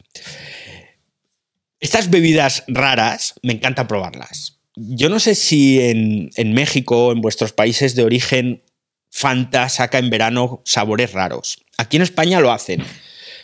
Estas 1.79 2.09
bebidas 2.09 2.65
raras, 2.67 3.35
me 3.43 3.53
encanta 3.53 3.87
probarlas. 3.87 4.59
Yo 4.75 5.11
no 5.11 5.21
sé 5.21 5.35
si 5.35 5.81
en, 5.81 6.31
en 6.37 6.55
México, 6.55 7.13
en 7.13 7.21
vuestros 7.21 7.53
países 7.53 7.95
de 7.95 8.05
origen, 8.05 8.63
Fanta 9.11 9.69
saca 9.69 9.99
en 9.99 10.11
verano 10.11 10.63
sabores 10.65 11.13
raros. 11.13 11.65
Aquí 11.77 11.97
en 11.97 12.03
España 12.03 12.41
lo 12.41 12.51
hacen. 12.51 12.83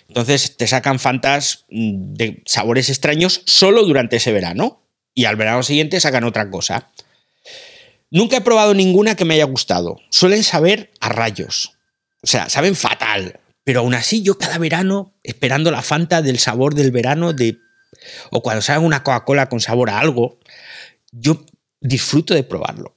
Entonces 0.09 0.57
te 0.57 0.66
sacan 0.66 0.99
Fantas 0.99 1.66
mm, 1.70 2.14
de 2.14 2.42
sabores 2.46 2.88
extraños 2.88 3.42
solo 3.46 3.85
durante 3.85 4.16
ese 4.16 4.33
verano. 4.33 4.83
Y 5.14 5.27
al 5.27 5.37
verano 5.37 5.62
siguiente 5.62 6.01
sacan 6.01 6.25
otra 6.25 6.51
cosa. 6.51 6.90
Nunca 8.11 8.38
he 8.38 8.40
probado 8.40 8.75
ninguna 8.75 9.16
que 9.16 9.25
me 9.25 9.35
haya 9.35 9.44
gustado. 9.44 9.99
Suelen 10.09 10.42
saber 10.42 10.90
a 10.99 11.11
rayos. 11.11 11.75
O 12.23 12.27
sea, 12.27 12.49
saben 12.49 12.75
fatal. 12.75 13.39
Pero 13.64 13.81
aún 13.81 13.94
así, 13.94 14.23
yo 14.23 14.38
cada 14.38 14.59
verano, 14.59 15.14
esperando 15.23 15.70
la 15.70 15.83
Fanta 15.83 16.23
del 16.23 16.38
sabor 16.38 16.75
del 16.75 16.90
verano, 16.90 17.33
de. 17.33 17.59
O 18.31 18.42
cuando 18.42 18.62
saben 18.62 18.85
una 18.85 19.03
Coca-Cola 19.03 19.49
con 19.49 19.61
sabor 19.61 19.90
a 19.90 19.99
algo, 19.99 20.38
yo 21.12 21.44
disfruto 21.81 22.35
de 22.35 22.44
probarlo. 22.44 22.96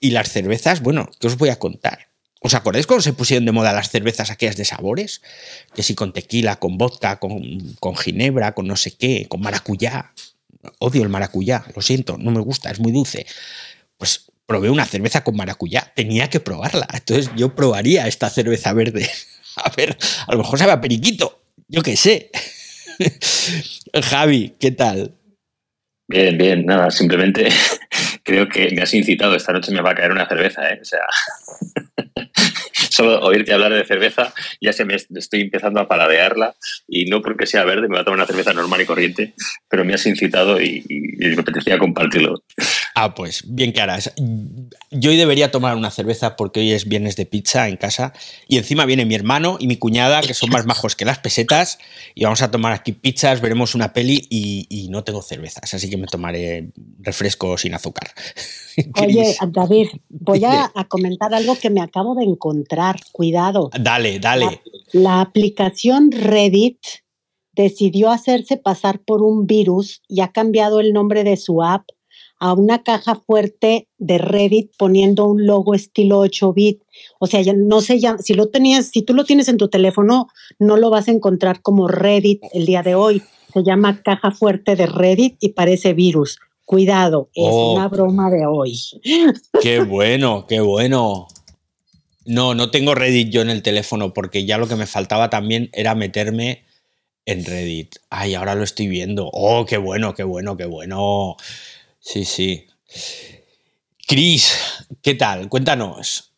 Y 0.00 0.10
las 0.10 0.30
cervezas, 0.30 0.80
bueno, 0.80 1.10
¿qué 1.18 1.26
os 1.26 1.36
voy 1.36 1.48
a 1.48 1.58
contar? 1.58 2.08
¿Os 2.40 2.54
acordáis 2.54 2.86
cuando 2.86 3.02
se 3.02 3.12
pusieron 3.12 3.44
de 3.44 3.52
moda 3.52 3.72
las 3.72 3.90
cervezas 3.90 4.30
aquellas 4.30 4.56
de 4.56 4.64
sabores? 4.64 5.22
Que 5.74 5.82
si 5.82 5.94
con 5.94 6.12
tequila, 6.12 6.56
con 6.56 6.78
vodka, 6.78 7.18
con, 7.18 7.74
con 7.80 7.96
ginebra, 7.96 8.54
con 8.54 8.66
no 8.66 8.76
sé 8.76 8.92
qué, 8.92 9.26
con 9.28 9.40
maracuyá. 9.40 10.12
Odio 10.78 11.02
el 11.02 11.08
maracuyá, 11.08 11.64
lo 11.74 11.82
siento, 11.82 12.16
no 12.16 12.30
me 12.30 12.40
gusta, 12.40 12.70
es 12.70 12.78
muy 12.78 12.92
dulce. 12.92 13.26
Pues 13.96 14.30
probé 14.46 14.70
una 14.70 14.86
cerveza 14.86 15.24
con 15.24 15.36
maracuyá, 15.36 15.92
tenía 15.94 16.30
que 16.30 16.40
probarla. 16.40 16.86
Entonces 16.92 17.30
yo 17.36 17.54
probaría 17.54 18.06
esta 18.06 18.30
cerveza 18.30 18.72
verde. 18.72 19.08
A 19.64 19.72
ver, 19.76 19.96
a 20.26 20.32
lo 20.32 20.38
mejor 20.38 20.58
sabe 20.58 20.72
a 20.72 20.80
periquito, 20.80 21.42
yo 21.68 21.82
qué 21.82 21.96
sé. 21.96 22.30
Javi, 24.02 24.54
¿qué 24.58 24.70
tal? 24.70 25.14
Bien, 26.08 26.38
bien, 26.38 26.64
nada, 26.64 26.90
simplemente 26.90 27.48
creo 28.22 28.48
que 28.48 28.70
me 28.70 28.82
has 28.82 28.94
incitado, 28.94 29.34
esta 29.34 29.52
noche 29.52 29.72
me 29.72 29.82
va 29.82 29.90
a 29.90 29.94
caer 29.94 30.10
una 30.10 30.28
cerveza, 30.28 30.68
¿eh? 30.70 30.78
O 30.80 30.84
sea, 30.84 31.00
solo 32.98 33.20
oírte 33.20 33.52
hablar 33.52 33.72
de 33.72 33.84
cerveza 33.84 34.34
ya 34.60 34.72
se 34.72 34.84
me 34.84 34.96
estoy 34.96 35.42
empezando 35.42 35.80
a 35.80 35.86
paladearla 35.86 36.56
y 36.88 37.04
no 37.04 37.22
porque 37.22 37.46
sea 37.46 37.64
verde, 37.64 37.82
me 37.82 37.88
voy 37.90 37.98
a 38.00 38.04
tomar 38.04 38.18
una 38.18 38.26
cerveza 38.26 38.52
normal 38.52 38.80
y 38.80 38.86
corriente, 38.86 39.34
pero 39.68 39.84
me 39.84 39.94
has 39.94 40.04
incitado 40.06 40.60
y, 40.60 40.84
me 41.18 41.40
apetecía 41.40 41.78
compartirlo. 41.78 42.42
Ah, 42.94 43.14
pues 43.14 43.44
bien 43.46 43.72
que 43.72 43.80
harás. 43.80 44.12
Yo 44.90 45.10
hoy 45.10 45.16
debería 45.16 45.52
tomar 45.52 45.76
una 45.76 45.92
cerveza 45.92 46.34
porque 46.34 46.58
hoy 46.58 46.72
es 46.72 46.88
viernes 46.88 47.14
de 47.14 47.26
pizza 47.26 47.68
en 47.68 47.76
casa 47.76 48.12
y 48.48 48.58
encima 48.58 48.84
viene 48.84 49.04
mi 49.04 49.14
hermano 49.14 49.56
y 49.60 49.68
mi 49.68 49.76
cuñada 49.76 50.20
que 50.20 50.34
son 50.34 50.50
más 50.50 50.66
majos 50.66 50.96
que 50.96 51.04
las 51.04 51.20
pesetas 51.20 51.78
y 52.16 52.24
vamos 52.24 52.42
a 52.42 52.50
tomar 52.50 52.72
aquí 52.72 52.90
pizzas, 52.90 53.40
veremos 53.40 53.76
una 53.76 53.92
peli 53.92 54.26
y, 54.28 54.66
y 54.68 54.88
no 54.88 55.04
tengo 55.04 55.22
cervezas, 55.22 55.72
así 55.72 55.88
que 55.88 55.96
me 55.96 56.08
tomaré 56.08 56.70
refresco 57.00 57.56
sin 57.56 57.74
azúcar. 57.74 58.10
Oye, 59.02 59.36
David, 59.48 59.88
voy 60.08 60.42
a, 60.44 60.70
comentar 60.88 61.34
algo 61.34 61.56
que 61.56 61.70
me 61.70 61.80
acabo 61.80 62.14
de 62.14 62.24
encontrar. 62.24 63.00
Cuidado. 63.12 63.70
Dale, 63.78 64.18
dale. 64.18 64.62
La, 64.92 65.20
aplicación 65.20 66.10
Reddit 66.12 66.78
decidió 67.52 68.10
hacerse 68.10 68.56
pasar 68.56 69.00
por 69.00 69.22
un 69.22 69.46
virus 69.46 70.02
y 70.08 70.20
ha 70.20 70.28
cambiado 70.28 70.80
el 70.80 70.92
nombre 70.92 71.24
de 71.24 71.36
su 71.36 71.62
app 71.62 71.88
a 72.40 72.52
una 72.52 72.84
caja 72.84 73.16
fuerte 73.16 73.88
de 73.98 74.18
Reddit 74.18 74.70
poniendo 74.78 75.26
un 75.26 75.44
logo 75.44 75.74
estilo 75.74 76.20
8 76.20 76.52
bit. 76.52 76.82
O 77.18 77.26
sea, 77.26 77.40
ya 77.40 77.52
no 77.52 77.80
sé 77.80 77.98
ya, 77.98 78.16
si 78.18 78.34
lo 78.34 78.48
tenías, 78.48 78.90
si 78.90 79.02
tú 79.02 79.12
lo 79.12 79.24
tienes 79.24 79.48
en 79.48 79.56
tu 79.56 79.68
teléfono, 79.68 80.28
no 80.60 80.76
lo 80.76 80.88
vas 80.88 81.08
a 81.08 81.10
encontrar 81.10 81.62
como 81.62 81.88
Reddit 81.88 82.42
el 82.52 82.64
día 82.66 82.84
de 82.84 82.94
hoy. 82.94 83.22
Se 83.52 83.64
llama 83.64 84.02
caja 84.02 84.30
fuerte 84.30 84.76
de 84.76 84.86
Reddit 84.86 85.36
y 85.40 85.50
parece 85.50 85.94
virus. 85.94 86.38
Cuidado, 86.68 87.30
es 87.32 87.44
oh. 87.46 87.76
una 87.76 87.88
broma 87.88 88.30
de 88.30 88.44
hoy. 88.44 88.78
Qué 89.62 89.80
bueno, 89.80 90.44
qué 90.46 90.60
bueno. 90.60 91.26
No, 92.26 92.54
no 92.54 92.70
tengo 92.70 92.94
Reddit 92.94 93.30
yo 93.30 93.40
en 93.40 93.48
el 93.48 93.62
teléfono 93.62 94.12
porque 94.12 94.44
ya 94.44 94.58
lo 94.58 94.68
que 94.68 94.76
me 94.76 94.84
faltaba 94.84 95.30
también 95.30 95.70
era 95.72 95.94
meterme 95.94 96.66
en 97.24 97.46
Reddit. 97.46 97.96
Ay, 98.10 98.34
ahora 98.34 98.54
lo 98.54 98.64
estoy 98.64 98.86
viendo. 98.86 99.30
Oh, 99.32 99.64
qué 99.64 99.78
bueno, 99.78 100.12
qué 100.12 100.24
bueno, 100.24 100.58
qué 100.58 100.66
bueno. 100.66 101.36
Sí, 102.00 102.26
sí. 102.26 102.66
Cris, 104.06 104.54
¿qué 105.00 105.14
tal? 105.14 105.48
Cuéntanos. 105.48 106.34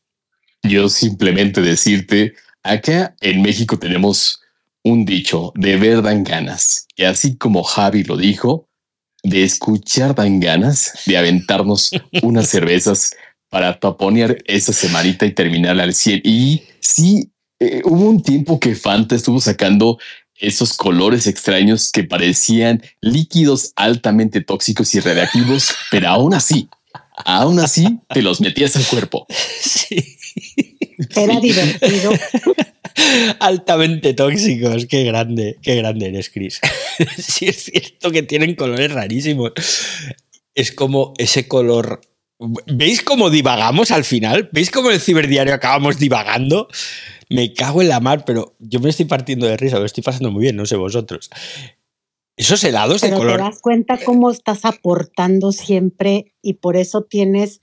Yo 0.62 0.88
simplemente 0.88 1.60
decirte, 1.60 2.34
acá 2.62 3.16
en 3.20 3.42
México 3.42 3.80
tenemos 3.80 4.40
un 4.84 5.04
dicho 5.04 5.52
de 5.56 5.76
verdad 5.76 6.18
ganas, 6.20 6.86
que 6.94 7.04
así 7.04 7.36
como 7.36 7.64
Javi 7.64 8.04
lo 8.04 8.16
dijo, 8.16 8.69
de 9.22 9.44
escuchar 9.44 10.14
dan 10.14 10.40
ganas 10.40 10.92
de 11.06 11.16
aventarnos 11.16 11.90
unas 12.22 12.48
cervezas 12.50 13.14
para 13.48 13.78
taponear 13.78 14.38
esa 14.46 14.72
semanita 14.72 15.26
y 15.26 15.32
terminarla 15.32 15.82
al 15.82 15.94
100. 15.94 16.22
Y 16.24 16.62
sí, 16.80 17.30
eh, 17.58 17.82
hubo 17.84 18.08
un 18.08 18.22
tiempo 18.22 18.60
que 18.60 18.74
Fanta 18.74 19.14
estuvo 19.14 19.40
sacando 19.40 19.98
esos 20.40 20.74
colores 20.74 21.26
extraños 21.26 21.90
que 21.90 22.04
parecían 22.04 22.82
líquidos 23.00 23.72
altamente 23.76 24.40
tóxicos 24.40 24.94
y 24.94 25.00
radiactivos, 25.00 25.74
pero 25.90 26.08
aún 26.08 26.32
así, 26.32 26.68
aún 27.24 27.60
así 27.60 27.98
te 28.08 28.22
los 28.22 28.40
metías 28.40 28.76
al 28.76 28.86
cuerpo. 28.86 29.26
Sí. 29.60 30.16
Era 31.16 31.40
divertido. 31.40 32.12
Altamente 33.40 34.14
tóxicos, 34.14 34.86
qué 34.86 35.04
grande, 35.04 35.58
qué 35.62 35.76
grande 35.76 36.08
eres, 36.08 36.30
Chris. 36.30 36.60
sí, 37.18 37.46
es 37.46 37.64
cierto 37.64 38.10
que 38.10 38.22
tienen 38.22 38.54
colores 38.54 38.92
rarísimos. 38.92 39.52
Es 40.54 40.72
como 40.72 41.14
ese 41.18 41.48
color. 41.48 42.00
¿Veis 42.66 43.02
cómo 43.02 43.30
divagamos 43.30 43.90
al 43.90 44.04
final? 44.04 44.48
¿Veis 44.52 44.70
cómo 44.70 44.88
en 44.88 44.94
el 44.94 45.00
ciberdiario 45.00 45.54
acabamos 45.54 45.98
divagando? 45.98 46.68
Me 47.28 47.52
cago 47.52 47.82
en 47.82 47.88
la 47.88 48.00
mar, 48.00 48.24
pero 48.24 48.56
yo 48.58 48.80
me 48.80 48.90
estoy 48.90 49.04
partiendo 49.04 49.46
de 49.46 49.56
risa, 49.56 49.78
lo 49.78 49.84
estoy 49.84 50.02
pasando 50.02 50.30
muy 50.30 50.42
bien, 50.42 50.56
no 50.56 50.66
sé 50.66 50.76
vosotros. 50.76 51.30
Esos 52.36 52.64
helados 52.64 53.02
de 53.02 53.10
color. 53.10 53.36
Te 53.36 53.42
das 53.42 53.60
cuenta 53.60 53.98
cómo 54.02 54.30
estás 54.30 54.64
aportando 54.64 55.52
siempre 55.52 56.32
y 56.40 56.54
por 56.54 56.76
eso 56.76 57.02
tienes 57.02 57.59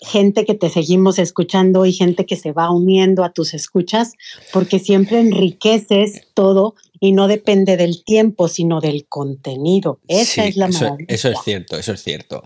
gente 0.00 0.44
que 0.44 0.54
te 0.54 0.70
seguimos 0.70 1.18
escuchando 1.18 1.84
y 1.84 1.92
gente 1.92 2.26
que 2.26 2.36
se 2.36 2.52
va 2.52 2.70
uniendo 2.70 3.24
a 3.24 3.32
tus 3.32 3.54
escuchas, 3.54 4.12
porque 4.52 4.78
siempre 4.78 5.20
enriqueces 5.20 6.28
todo 6.34 6.74
y 7.00 7.12
no 7.12 7.28
depende 7.28 7.76
del 7.76 8.02
tiempo, 8.04 8.48
sino 8.48 8.80
del 8.80 9.06
contenido. 9.08 10.00
Esa 10.08 10.46
es 10.46 10.56
la 10.56 10.66
eso, 10.66 10.96
Eso 11.08 11.28
es 11.28 11.38
cierto, 11.44 11.78
eso 11.78 11.92
es 11.92 12.02
cierto. 12.02 12.42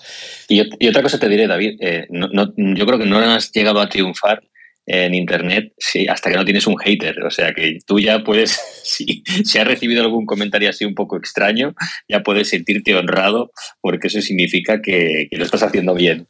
Y, 0.49 0.61
otra 0.89 1.03
cosa 1.03 1.19
te 1.19 1.29
diré, 1.29 1.47
David, 1.47 1.79
eh, 1.81 2.07
yo 2.11 2.87
creo 2.87 2.99
que 2.99 3.07
no 3.07 3.19
has 3.19 3.53
llegado 3.53 3.81
a 3.81 3.89
triunfar 3.89 4.43
en 4.87 5.15
Internet 5.15 5.73
sí, 5.79 6.07
hasta 6.09 6.31
que 6.31 6.37
no 6.37 6.45
tienes 6.45 6.67
un 6.67 6.77
hater. 6.77 7.23
O 7.23 7.31
sea 7.31 7.53
que 7.53 7.79
tú 7.87 8.01
ya 8.01 8.25
puedes, 8.25 8.61
si, 8.83 9.23
si 9.45 9.59
has 9.59 9.67
recibido 9.67 10.03
algún 10.03 10.27
comentario 10.27 10.69
así 10.69 10.85
un 10.85 10.95
poco 10.95 11.17
extraño, 11.17 11.75
ya 12.09 12.23
puedes 12.23 12.49
sentirte 12.49 12.95
honrado 12.95 13.53
porque 13.81 14.09
eso 14.09 14.21
significa 14.21 14.83
que, 14.83 15.29
que 15.31 15.37
lo 15.37 15.45
estás 15.45 15.63
haciendo 15.63 15.95
bien. 15.95 16.27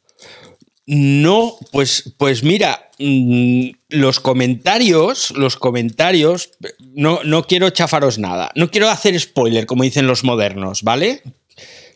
No, 0.93 1.57
pues, 1.71 2.15
pues 2.17 2.43
mira, 2.43 2.89
mm, 2.99 3.69
los 3.87 4.19
comentarios, 4.19 5.31
los 5.31 5.55
comentarios, 5.55 6.51
no, 6.81 7.23
no, 7.23 7.47
quiero 7.47 7.69
chafaros 7.69 8.19
nada, 8.19 8.51
no 8.55 8.69
quiero 8.69 8.89
hacer 8.89 9.17
spoiler, 9.17 9.65
como 9.65 9.83
dicen 9.83 10.05
los 10.05 10.25
modernos, 10.25 10.83
¿vale? 10.83 11.21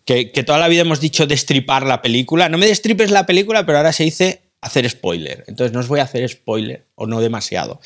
Que, 0.06 0.32
que, 0.32 0.43
toda 0.43 0.60
la 0.60 0.70
vida 0.70 0.84
hemos 0.84 1.02
dicho 1.02 1.28
destripar 1.28 1.86
la 1.86 2.02
película. 2.02 2.48
No 2.48 2.58
me 2.58 2.68
destripes 2.68 3.12
la 3.12 3.26
película, 3.26 3.66
pero 3.66 3.80
ahora 3.80 3.91
se 3.91 4.06
dice 4.06 4.43
hacer 4.62 4.89
spoiler. 4.89 5.43
Entonces 5.48 5.74
no 5.74 5.82
os 5.82 5.89
voy 5.89 6.00
a 6.00 6.04
hacer 6.04 6.30
spoiler, 6.30 6.86
o 6.96 7.06
no 7.06 7.20
demasiado. 7.20 7.82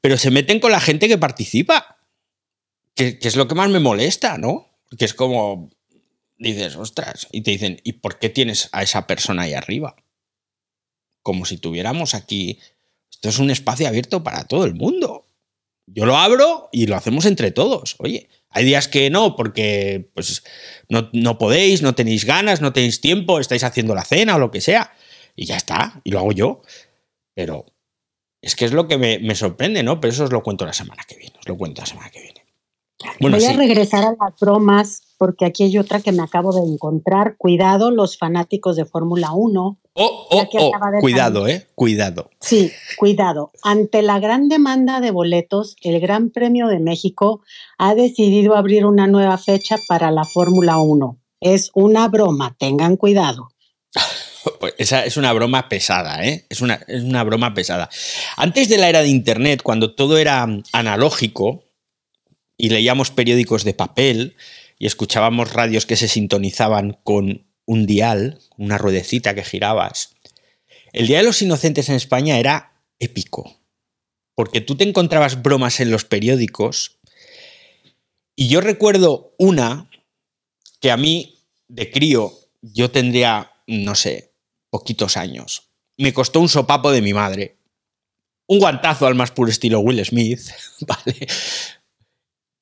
Pero 0.00 0.16
se 0.16 0.30
meten 0.30 0.60
con 0.60 0.70
la 0.70 0.80
gente 0.80 1.08
que 1.08 1.18
participa, 1.18 1.98
que, 2.94 3.18
que 3.18 3.26
es 3.26 3.34
lo 3.34 3.48
que 3.48 3.56
más 3.56 3.68
me 3.68 3.80
molesta, 3.80 4.38
¿no? 4.38 4.68
Que 4.96 5.06
es 5.06 5.12
como, 5.12 5.70
dices, 6.38 6.76
ostras, 6.76 7.26
y 7.32 7.40
te 7.40 7.50
dicen, 7.50 7.80
¿y 7.82 7.94
por 7.94 8.20
qué 8.20 8.28
tienes 8.28 8.68
a 8.70 8.84
esa 8.84 9.08
persona 9.08 9.42
ahí 9.42 9.54
arriba? 9.54 9.96
Como 11.22 11.44
si 11.44 11.58
tuviéramos 11.58 12.14
aquí. 12.14 12.58
Esto 13.10 13.28
es 13.28 13.38
un 13.38 13.50
espacio 13.50 13.88
abierto 13.88 14.22
para 14.22 14.44
todo 14.44 14.64
el 14.64 14.74
mundo. 14.74 15.26
Yo 15.86 16.06
lo 16.06 16.16
abro 16.16 16.68
y 16.72 16.86
lo 16.86 16.96
hacemos 16.96 17.26
entre 17.26 17.50
todos. 17.50 17.96
Oye, 17.98 18.28
hay 18.48 18.64
días 18.64 18.88
que 18.88 19.10
no, 19.10 19.36
porque 19.36 20.10
pues, 20.14 20.42
no, 20.88 21.38
podéis, 21.38 21.82
no 21.82 21.94
tenéis 21.94 22.24
ganas, 22.24 22.60
no 22.60 22.72
tenéis 22.72 23.00
tiempo, 23.00 23.40
estáis 23.40 23.64
haciendo 23.64 23.94
la 23.94 24.04
cena 24.04 24.36
o 24.36 24.38
lo 24.38 24.50
que 24.50 24.60
sea. 24.60 24.94
Y 25.34 25.46
ya 25.46 25.56
está, 25.56 26.00
y 26.04 26.10
lo 26.10 26.20
hago 26.20 26.32
yo. 26.32 26.62
Pero 27.34 27.66
es 28.40 28.56
que 28.56 28.64
es 28.64 28.72
lo 28.72 28.88
que 28.88 28.98
me, 28.98 29.34
sorprende, 29.34 29.82
¿no? 29.82 30.00
Pero 30.00 30.12
eso 30.12 30.24
os 30.24 30.32
lo 30.32 30.42
cuento 30.42 30.66
la 30.66 30.72
semana 30.72 31.04
que 31.06 31.16
viene. 31.16 31.36
Os 31.38 31.48
lo 31.48 31.56
cuento 31.56 31.82
la 31.82 31.86
semana 31.86 32.10
que 32.10 32.20
viene. 32.20 32.39
Voy 33.20 33.44
a 33.44 33.52
regresar 33.52 34.04
a 34.04 34.16
las 34.18 34.38
bromas, 34.40 35.02
porque 35.18 35.44
aquí 35.44 35.64
hay 35.64 35.78
otra 35.78 36.00
que 36.00 36.12
me 36.12 36.22
acabo 36.22 36.52
de 36.52 36.70
encontrar. 36.70 37.36
Cuidado, 37.36 37.90
los 37.90 38.18
fanáticos 38.18 38.76
de 38.76 38.84
Fórmula 38.84 39.32
1 39.32 39.80
Oh, 39.94 40.26
oh, 40.30 40.48
oh. 40.52 41.00
Cuidado, 41.00 41.48
¿eh? 41.48 41.66
Cuidado. 41.74 42.30
Sí, 42.40 42.72
cuidado. 42.96 43.50
Ante 43.62 44.02
la 44.02 44.20
gran 44.20 44.48
demanda 44.48 45.00
de 45.00 45.10
boletos, 45.10 45.76
el 45.82 46.00
Gran 46.00 46.30
Premio 46.30 46.68
de 46.68 46.78
México 46.78 47.42
ha 47.76 47.94
decidido 47.94 48.56
abrir 48.56 48.86
una 48.86 49.06
nueva 49.06 49.36
fecha 49.36 49.76
para 49.88 50.10
la 50.10 50.24
Fórmula 50.24 50.78
1. 50.78 51.18
Es 51.40 51.70
una 51.74 52.08
broma, 52.08 52.56
tengan 52.58 52.96
cuidado. 52.96 53.48
Pues 54.58 54.72
esa 54.78 55.04
es 55.04 55.18
una 55.18 55.34
broma 55.34 55.68
pesada, 55.68 56.24
¿eh? 56.24 56.46
Es 56.48 56.62
una, 56.62 56.80
es 56.88 57.02
una 57.02 57.22
broma 57.24 57.52
pesada. 57.52 57.90
Antes 58.38 58.70
de 58.70 58.78
la 58.78 58.88
era 58.88 59.02
de 59.02 59.08
Internet, 59.08 59.60
cuando 59.62 59.94
todo 59.94 60.16
era 60.16 60.48
analógico 60.72 61.64
y 62.60 62.68
leíamos 62.68 63.10
periódicos 63.10 63.64
de 63.64 63.74
papel 63.74 64.36
y 64.78 64.86
escuchábamos 64.86 65.52
radios 65.52 65.86
que 65.86 65.96
se 65.96 66.08
sintonizaban 66.08 66.98
con 67.04 67.46
un 67.66 67.86
dial, 67.86 68.38
una 68.56 68.78
ruedecita 68.78 69.34
que 69.34 69.44
girabas. 69.44 70.14
El 70.92 71.06
Día 71.06 71.18
de 71.18 71.24
los 71.24 71.40
Inocentes 71.42 71.88
en 71.88 71.94
España 71.94 72.38
era 72.38 72.82
épico, 72.98 73.56
porque 74.34 74.60
tú 74.60 74.76
te 74.76 74.84
encontrabas 74.84 75.42
bromas 75.42 75.80
en 75.80 75.90
los 75.90 76.04
periódicos 76.04 76.98
y 78.36 78.48
yo 78.48 78.60
recuerdo 78.60 79.34
una 79.38 79.90
que 80.80 80.90
a 80.90 80.96
mí, 80.96 81.38
de 81.68 81.90
crío, 81.90 82.32
yo 82.62 82.90
tendría, 82.90 83.52
no 83.66 83.94
sé, 83.94 84.32
poquitos 84.70 85.16
años. 85.16 85.68
Me 85.96 86.12
costó 86.12 86.40
un 86.40 86.48
sopapo 86.48 86.90
de 86.90 87.02
mi 87.02 87.12
madre. 87.12 87.58
Un 88.46 88.58
guantazo 88.58 89.06
al 89.06 89.14
más 89.14 89.30
puro 89.30 89.50
estilo 89.50 89.80
Will 89.80 90.04
Smith, 90.04 90.40
¿vale? 90.80 91.26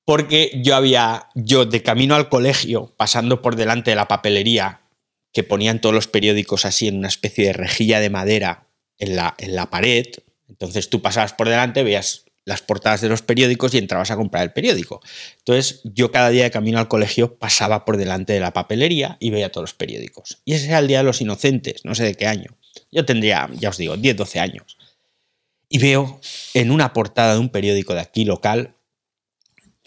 Porque 0.09 0.59
yo 0.65 0.75
había, 0.75 1.29
yo 1.35 1.67
de 1.67 1.83
camino 1.83 2.15
al 2.15 2.31
colegio, 2.31 2.95
pasando 2.97 3.43
por 3.43 3.57
delante 3.57 3.91
de 3.91 3.97
la 3.97 4.09
papelería, 4.09 4.81
que 5.35 5.43
ponían 5.45 5.83
todos 5.83 5.95
los 5.95 6.07
periódicos 6.07 6.65
así 6.65 6.89
en 6.89 6.97
una 6.97 7.09
especie 7.09 7.45
de 7.45 7.53
rejilla 7.53 8.01
de 8.01 8.09
madera 8.09 8.69
en 8.97 9.17
la, 9.17 9.35
en 9.37 9.55
la 9.55 9.69
pared. 9.69 10.07
Entonces 10.49 10.89
tú 10.89 11.03
pasabas 11.03 11.35
por 11.35 11.51
delante, 11.51 11.83
veías 11.83 12.25
las 12.47 12.63
portadas 12.63 13.03
de 13.03 13.11
los 13.11 13.21
periódicos 13.21 13.75
y 13.75 13.77
entrabas 13.77 14.11
a 14.11 14.17
comprar 14.17 14.45
el 14.45 14.53
periódico. 14.55 15.03
Entonces 15.41 15.83
yo 15.85 16.11
cada 16.11 16.31
día 16.31 16.45
de 16.45 16.51
camino 16.51 16.79
al 16.79 16.89
colegio 16.89 17.35
pasaba 17.35 17.85
por 17.85 17.99
delante 17.99 18.33
de 18.33 18.41
la 18.41 18.55
papelería 18.55 19.19
y 19.21 19.29
veía 19.29 19.53
todos 19.53 19.65
los 19.65 19.75
periódicos. 19.75 20.39
Y 20.47 20.55
ese 20.55 20.69
era 20.69 20.79
el 20.79 20.89
Día 20.89 20.99
de 20.99 21.05
los 21.05 21.21
Inocentes, 21.21 21.85
no 21.85 21.95
sé 21.95 22.05
de 22.05 22.15
qué 22.15 22.27
año. 22.27 22.57
Yo 22.91 23.05
tendría, 23.05 23.51
ya 23.61 23.69
os 23.69 23.77
digo, 23.77 23.99
10, 23.99 24.17
12 24.17 24.41
años. 24.41 24.79
Y 25.69 25.81
veo 25.81 26.19
en 26.55 26.71
una 26.71 26.95
portada 26.95 27.35
de 27.35 27.41
un 27.41 27.51
periódico 27.51 27.93
de 27.93 28.01
aquí 28.01 28.25
local 28.25 28.75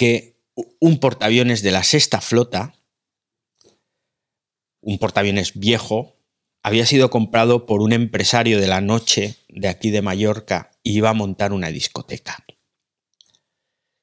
que 0.01 0.33
un 0.79 0.99
portaaviones 0.99 1.61
de 1.61 1.69
la 1.69 1.83
sexta 1.83 2.21
flota 2.21 2.73
un 4.81 4.97
portaaviones 4.97 5.59
viejo, 5.59 6.15
había 6.63 6.87
sido 6.87 7.11
comprado 7.11 7.67
por 7.67 7.81
un 7.81 7.93
empresario 7.93 8.59
de 8.59 8.65
la 8.65 8.81
noche 8.81 9.37
de 9.47 9.67
aquí 9.67 9.91
de 9.91 10.01
Mallorca 10.01 10.71
y 10.81 10.97
iba 10.97 11.11
a 11.11 11.13
montar 11.13 11.53
una 11.53 11.69
discoteca. 11.69 12.43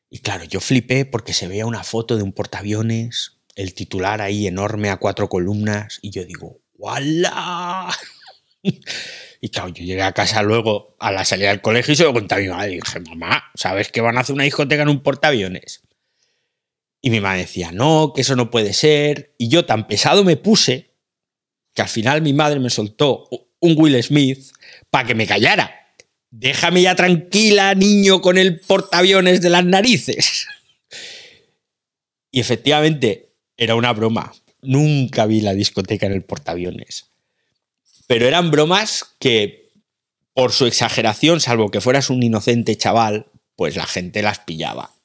Y 0.08 0.20
claro, 0.20 0.44
yo 0.44 0.60
flipé 0.60 1.04
porque 1.04 1.32
se 1.32 1.48
veía 1.48 1.66
una 1.66 1.82
foto 1.82 2.16
de 2.16 2.22
un 2.22 2.32
portaaviones, 2.32 3.38
el 3.56 3.74
titular 3.74 4.22
ahí 4.22 4.46
enorme 4.46 4.90
a 4.90 4.98
cuatro 4.98 5.28
columnas, 5.28 5.98
y 6.00 6.10
yo 6.10 6.24
digo, 6.24 6.60
¡wala! 6.74 7.92
Y 9.40 9.50
claro, 9.50 9.68
yo 9.68 9.84
llegué 9.84 10.02
a 10.02 10.12
casa 10.12 10.42
luego 10.42 10.96
a 10.98 11.12
la 11.12 11.24
salida 11.24 11.50
del 11.50 11.60
colegio 11.60 11.92
y 11.92 11.96
se 11.96 12.04
lo 12.04 12.12
conté 12.12 12.34
a 12.34 12.38
mi 12.38 12.48
madre. 12.48 12.72
Y 12.72 12.80
dije, 12.80 13.00
mamá, 13.00 13.44
¿sabes 13.54 13.90
que 13.90 14.00
van 14.00 14.18
a 14.18 14.20
hacer 14.22 14.34
una 14.34 14.44
discoteca 14.44 14.82
en 14.82 14.88
un 14.88 15.02
portaaviones? 15.02 15.82
Y 17.00 17.10
mi 17.10 17.20
madre 17.20 17.42
decía, 17.42 17.72
no, 17.72 18.12
que 18.14 18.22
eso 18.22 18.34
no 18.36 18.50
puede 18.50 18.72
ser. 18.72 19.34
Y 19.38 19.48
yo 19.48 19.64
tan 19.64 19.86
pesado 19.86 20.24
me 20.24 20.36
puse 20.36 20.94
que 21.74 21.82
al 21.82 21.88
final 21.88 22.22
mi 22.22 22.32
madre 22.32 22.58
me 22.58 22.70
soltó 22.70 23.28
un 23.60 23.74
Will 23.76 24.02
Smith 24.02 24.50
para 24.90 25.06
que 25.06 25.14
me 25.14 25.26
callara. 25.26 25.74
Déjame 26.30 26.82
ya 26.82 26.94
tranquila, 26.94 27.74
niño, 27.74 28.20
con 28.20 28.36
el 28.36 28.60
portaaviones 28.60 29.40
de 29.40 29.50
las 29.50 29.64
narices. 29.64 30.46
Y 32.30 32.40
efectivamente, 32.40 33.32
era 33.56 33.74
una 33.74 33.92
broma. 33.92 34.34
Nunca 34.60 35.24
vi 35.26 35.40
la 35.40 35.54
discoteca 35.54 36.06
en 36.06 36.12
el 36.12 36.24
portaaviones. 36.24 37.10
Pero 38.06 38.26
eran 38.26 38.50
bromas 38.50 39.16
que, 39.18 39.72
por 40.34 40.52
su 40.52 40.66
exageración, 40.66 41.40
salvo 41.40 41.70
que 41.70 41.80
fueras 41.80 42.10
un 42.10 42.22
inocente 42.22 42.76
chaval, 42.76 43.30
pues 43.56 43.76
la 43.76 43.86
gente 43.86 44.20
las 44.20 44.40
pillaba 44.40 44.97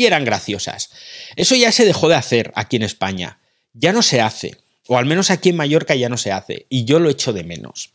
y 0.00 0.06
eran 0.06 0.24
graciosas. 0.24 0.90
Eso 1.36 1.54
ya 1.54 1.70
se 1.72 1.84
dejó 1.84 2.08
de 2.08 2.14
hacer 2.14 2.52
aquí 2.54 2.76
en 2.76 2.84
España. 2.84 3.38
Ya 3.74 3.92
no 3.92 4.00
se 4.00 4.22
hace. 4.22 4.56
O 4.88 4.96
al 4.96 5.04
menos 5.04 5.30
aquí 5.30 5.50
en 5.50 5.56
Mallorca 5.56 5.94
ya 5.94 6.08
no 6.08 6.16
se 6.16 6.32
hace. 6.32 6.64
Y 6.70 6.86
yo 6.86 7.00
lo 7.00 7.10
echo 7.10 7.34
de 7.34 7.44
menos. 7.44 7.92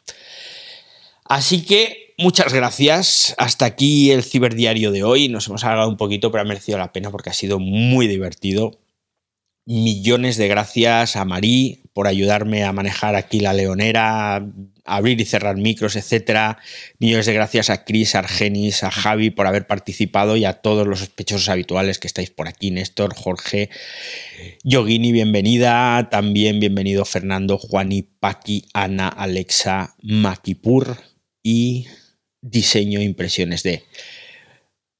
Así 1.23 1.65
que 1.65 2.13
muchas 2.19 2.53
gracias. 2.53 3.33
Hasta 3.39 3.65
aquí 3.65 4.11
el 4.11 4.23
ciberdiario 4.23 4.91
de 4.91 5.03
hoy. 5.03 5.29
Nos 5.29 5.47
hemos 5.47 5.63
alargado 5.63 5.89
un 5.89 5.97
poquito, 5.97 6.29
pero 6.29 6.43
ha 6.43 6.45
merecido 6.45 6.77
la 6.77 6.93
pena 6.93 7.09
porque 7.09 7.31
ha 7.31 7.33
sido 7.33 7.57
muy 7.57 8.07
divertido. 8.07 8.77
millones 9.65 10.37
de 10.37 10.47
gracias 10.47 11.15
a 11.15 11.25
Marí 11.25 11.81
por 11.93 12.05
ayudarme 12.05 12.63
a 12.63 12.71
manejar 12.71 13.15
aquí 13.15 13.39
la 13.39 13.53
leonera, 13.53 14.45
abrir 14.85 15.19
y 15.19 15.25
cerrar 15.25 15.57
micros, 15.57 15.95
etcétera. 15.95 16.59
Millones 16.99 17.25
de 17.25 17.33
gracias 17.33 17.69
a 17.69 17.83
Chris, 17.83 18.15
Argenis, 18.15 18.83
a 18.83 18.91
Javi 18.91 19.31
por 19.31 19.47
haber 19.47 19.67
participado 19.67 20.37
y 20.37 20.45
a 20.45 20.53
todos 20.53 20.87
los 20.87 20.99
sospechosos 20.99 21.49
habituales 21.49 21.99
que 21.99 22.07
estáis 22.07 22.29
por 22.29 22.47
aquí, 22.47 22.71
Néstor, 22.71 23.15
Jorge, 23.15 23.69
Yogini, 24.63 25.11
bienvenida. 25.11 26.09
También 26.09 26.59
bienvenido 26.59 27.03
Fernando, 27.03 27.57
Juani, 27.57 28.03
Paqui, 28.03 28.65
Ana, 28.73 29.09
Alexa, 29.09 29.95
Makipur 30.01 30.97
y 31.43 31.87
Diseño 32.41 32.99
e 32.99 33.03
Impresiones 33.03 33.63
de. 33.63 33.83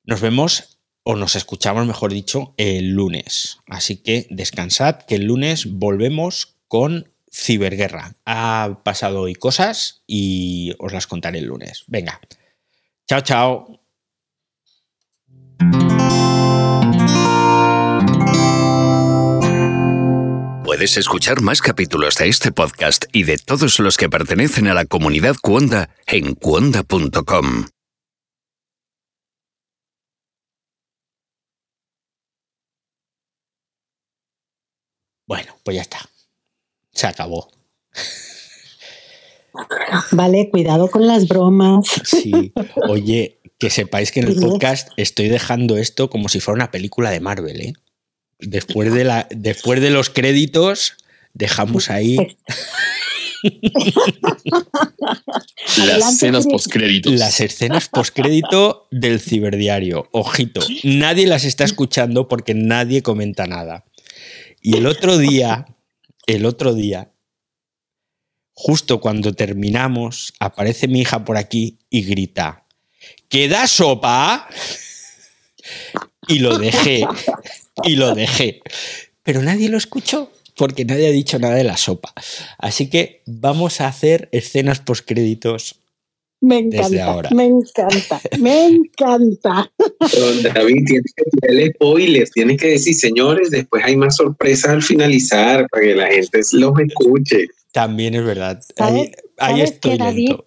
Nos 0.04 0.22
vemos 0.22 0.80
o 1.04 1.16
nos 1.16 1.36
escuchamos, 1.36 1.86
mejor 1.86 2.12
dicho, 2.12 2.56
el 2.58 2.90
lunes. 2.90 3.60
Así 3.68 3.98
que 3.98 4.26
descansad, 4.32 5.02
que 5.08 5.16
el 5.16 5.26
lunes 5.26 5.68
volvemos 5.68 6.58
con 6.68 7.15
ciberguerra. 7.36 8.16
Ha 8.26 8.82
pasado 8.84 9.22
hoy 9.22 9.36
cosas 9.36 10.04
y 10.08 10.74
os 10.80 10.94
las 10.94 11.08
contaré 11.08 11.40
el 11.40 11.46
lunes. 11.46 11.84
Venga. 11.88 12.20
Chao, 13.08 13.22
chao. 13.22 13.82
Puedes 20.64 20.98
escuchar 20.98 21.42
más 21.42 21.62
capítulos 21.62 22.16
de 22.16 22.28
este 22.28 22.52
podcast 22.52 23.06
y 23.12 23.24
de 23.24 23.38
todos 23.38 23.80
los 23.80 23.98
que 23.98 24.10
pertenecen 24.10 24.68
a 24.68 24.74
la 24.74 24.86
comunidad 24.86 25.36
Cuonda 25.42 25.90
en 26.08 26.34
cuonda.com. 26.36 27.68
Bueno, 35.28 35.58
pues 35.64 35.76
ya 35.76 35.82
está. 35.82 36.15
Se 36.96 37.06
acabó. 37.06 37.52
Vale, 40.12 40.50
cuidado 40.50 40.90
con 40.90 41.06
las 41.06 41.28
bromas. 41.28 41.86
Sí. 42.04 42.52
Oye, 42.88 43.38
que 43.60 43.70
sepáis 43.70 44.12
que 44.12 44.22
en 44.22 44.30
el 44.30 44.36
podcast 44.36 44.90
estoy 44.98 45.30
dejando 45.30 45.78
esto 45.78 46.10
como 46.10 46.30
si 46.30 46.40
fuera 46.40 46.56
una 46.56 46.72
película 46.72 47.12
de 47.12 47.20
Marvel, 47.20 47.62
¿eh? 47.62 47.74
Después 48.40 48.94
de, 48.94 49.06
la, 49.06 49.28
después 49.32 49.80
de 49.80 49.92
los 49.92 50.10
créditos, 50.10 50.98
dejamos 51.34 51.90
ahí. 51.90 52.18
Las 55.88 56.14
escenas 56.14 56.48
postcréditos. 56.48 57.14
Las 57.14 57.40
escenas 57.40 57.90
postcrédito 57.90 58.88
del 58.92 59.20
ciberdiario. 59.20 60.08
Ojito, 60.12 60.62
nadie 60.84 61.28
las 61.28 61.46
está 61.46 61.64
escuchando 61.64 62.28
porque 62.28 62.56
nadie 62.56 63.04
comenta 63.04 63.46
nada. 63.46 63.86
Y 64.62 64.78
el 64.78 64.88
otro 64.88 65.18
día, 65.20 65.68
el 66.28 66.46
otro 66.46 66.74
día, 66.74 67.12
justo 68.54 69.00
cuando 69.00 69.34
terminamos, 69.34 70.34
aparece 70.40 70.88
mi 70.88 71.02
hija 71.02 71.26
por 71.26 71.38
aquí 71.38 71.80
y 71.90 72.04
grita, 72.04 72.66
¿queda 73.30 73.68
sopa? 73.68 74.48
Y 76.28 76.40
lo 76.40 76.58
dejé, 76.58 77.06
y 77.84 77.98
lo 77.98 78.16
dejé. 78.16 78.62
Pero 79.22 79.44
nadie 79.44 79.70
lo 79.70 79.78
escuchó 79.78 80.32
porque 80.56 80.86
nadie 80.86 81.08
ha 81.08 81.12
dicho 81.12 81.38
nada 81.38 81.56
de 81.56 81.64
la 81.64 81.78
sopa. 81.78 82.14
Así 82.58 82.90
que 82.90 83.22
vamos 83.28 83.80
a 83.80 83.88
hacer 83.88 84.28
escenas 84.32 84.80
postcréditos 84.80 85.82
me 86.46 86.60
encanta, 86.60 87.30
me 87.34 87.46
encanta, 87.46 88.22
me 88.40 88.68
encanta. 88.68 89.72
David, 90.54 90.84
tienes 90.86 91.14
que 91.16 91.24
tirarle 91.32 91.74
spoilers, 91.74 92.32
tienes 92.32 92.62
que 92.62 92.68
decir, 92.68 92.96
señores, 92.96 93.52
después 93.52 93.84
hay 93.84 93.98
más 93.98 94.16
sorpresas 94.16 94.72
al 94.72 94.84
finalizar 94.84 95.68
para 95.70 95.84
que 95.84 95.96
la 95.96 96.08
gente 96.08 96.40
los 96.54 96.80
escuche. 96.80 97.48
También 97.72 98.16
es 98.16 98.24
verdad. 98.24 98.62
Ahí, 98.78 99.12
ahí 99.38 99.62
estoy 99.62 99.98
lento. 99.98 100.46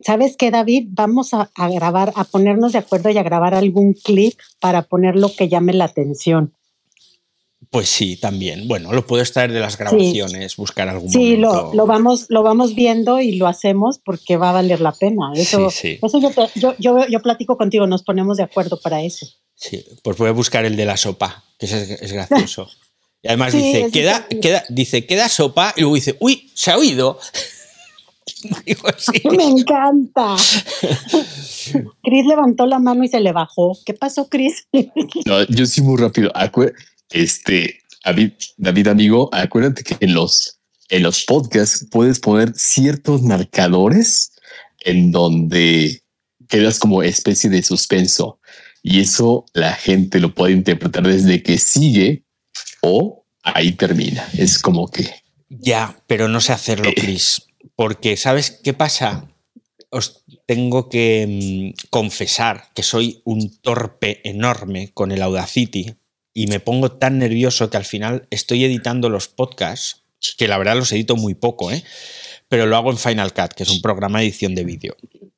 ¿Sabes 0.00 0.36
qué, 0.36 0.50
David? 0.50 0.88
Vamos 0.90 1.32
a, 1.32 1.50
a, 1.54 1.70
grabar, 1.70 2.12
a 2.16 2.24
ponernos 2.24 2.72
de 2.72 2.78
acuerdo 2.78 3.10
y 3.10 3.18
a 3.18 3.22
grabar 3.22 3.54
algún 3.54 3.94
clip 3.94 4.34
para 4.58 4.82
poner 4.82 5.14
lo 5.14 5.32
que 5.32 5.48
llame 5.48 5.72
la 5.72 5.84
atención. 5.84 6.52
Pues 7.72 7.88
sí, 7.88 8.18
también. 8.18 8.68
Bueno, 8.68 8.92
lo 8.92 9.06
puedo 9.06 9.22
extraer 9.22 9.50
de 9.50 9.58
las 9.58 9.78
grabaciones, 9.78 10.56
buscar 10.56 10.90
algún 10.90 11.10
Sí, 11.10 11.38
lo, 11.38 11.72
lo, 11.72 11.86
vamos, 11.86 12.26
lo 12.28 12.42
vamos 12.42 12.74
viendo 12.74 13.18
y 13.18 13.32
lo 13.36 13.46
hacemos 13.46 13.98
porque 13.98 14.36
va 14.36 14.50
a 14.50 14.52
valer 14.52 14.82
la 14.82 14.92
pena. 14.92 15.32
Eso, 15.34 15.70
sí, 15.70 15.94
sí. 15.94 15.98
eso 16.02 16.20
yo, 16.20 16.30
te, 16.30 16.60
yo, 16.60 16.74
yo, 16.78 17.08
yo, 17.08 17.22
platico 17.22 17.56
contigo, 17.56 17.86
nos 17.86 18.02
ponemos 18.02 18.36
de 18.36 18.42
acuerdo 18.42 18.78
para 18.78 19.00
eso. 19.00 19.26
Sí, 19.54 19.82
pues 20.02 20.18
voy 20.18 20.28
a 20.28 20.32
buscar 20.32 20.66
el 20.66 20.76
de 20.76 20.84
la 20.84 20.98
sopa, 20.98 21.44
que 21.58 21.64
es, 21.64 21.72
es 21.72 22.12
gracioso. 22.12 22.68
Y 23.24 23.28
además 23.28 23.52
sí, 23.52 23.58
dice, 23.58 23.90
queda, 23.92 24.26
queda, 24.26 24.64
dice, 24.68 25.06
queda 25.06 25.28
sopa, 25.28 25.72
y 25.76 25.82
luego 25.82 25.94
dice, 25.94 26.16
uy, 26.18 26.50
se 26.54 26.72
ha 26.72 26.76
oído. 26.76 27.20
Digo, 28.66 28.88
sí. 28.98 29.22
Me 29.36 29.44
encanta. 29.44 30.34
Cris 32.02 32.26
levantó 32.26 32.66
la 32.66 32.80
mano 32.80 33.04
y 33.04 33.08
se 33.08 33.20
le 33.20 33.30
bajó. 33.30 33.78
¿Qué 33.86 33.94
pasó, 33.94 34.28
Cris? 34.28 34.66
no, 35.24 35.44
yo 35.46 35.66
sí 35.66 35.82
muy 35.82 35.96
rápido. 35.96 36.32
Este, 37.12 37.80
David, 38.04 38.32
David, 38.56 38.88
amigo, 38.88 39.28
acuérdate 39.32 39.82
que 39.84 39.96
en 40.00 40.14
los, 40.14 40.58
en 40.88 41.02
los 41.02 41.24
podcasts 41.24 41.86
puedes 41.90 42.18
poner 42.18 42.52
ciertos 42.54 43.22
marcadores 43.22 44.32
en 44.80 45.12
donde 45.12 46.02
quedas 46.48 46.78
como 46.78 47.02
especie 47.02 47.48
de 47.48 47.62
suspenso 47.62 48.40
y 48.82 49.00
eso 49.00 49.46
la 49.54 49.74
gente 49.74 50.18
lo 50.18 50.34
puede 50.34 50.52
interpretar 50.52 51.06
desde 51.06 51.42
que 51.42 51.58
sigue 51.58 52.24
o 52.80 53.24
ahí 53.42 53.72
termina. 53.72 54.28
Es 54.36 54.58
como 54.58 54.88
que 54.88 55.22
ya, 55.60 56.02
pero 56.06 56.28
no 56.28 56.40
sé 56.40 56.52
hacerlo, 56.52 56.90
Chris, 56.96 57.42
porque 57.76 58.16
sabes 58.16 58.50
qué 58.50 58.72
pasa. 58.72 59.28
Os 59.90 60.24
tengo 60.46 60.88
que 60.88 61.74
mmm, 61.76 61.88
confesar 61.90 62.70
que 62.74 62.82
soy 62.82 63.20
un 63.24 63.54
torpe 63.58 64.22
enorme 64.24 64.90
con 64.94 65.12
el 65.12 65.20
Audacity 65.20 65.94
y 66.34 66.46
me 66.46 66.60
pongo 66.60 66.92
tan 66.92 67.18
nervioso 67.18 67.70
que 67.70 67.76
al 67.76 67.84
final 67.84 68.26
estoy 68.30 68.64
editando 68.64 69.08
los 69.08 69.28
podcasts, 69.28 70.02
que 70.38 70.48
la 70.48 70.58
verdad 70.58 70.76
los 70.76 70.92
edito 70.92 71.16
muy 71.16 71.34
poco, 71.34 71.70
¿eh? 71.70 71.82
pero 72.48 72.66
lo 72.66 72.76
hago 72.76 72.90
en 72.90 72.98
Final 72.98 73.32
Cut, 73.32 73.52
que 73.54 73.62
es 73.62 73.70
un 73.70 73.82
programa 73.82 74.18
de 74.18 74.26
edición 74.26 74.54
de 74.54 74.64
vídeo, 74.64 74.96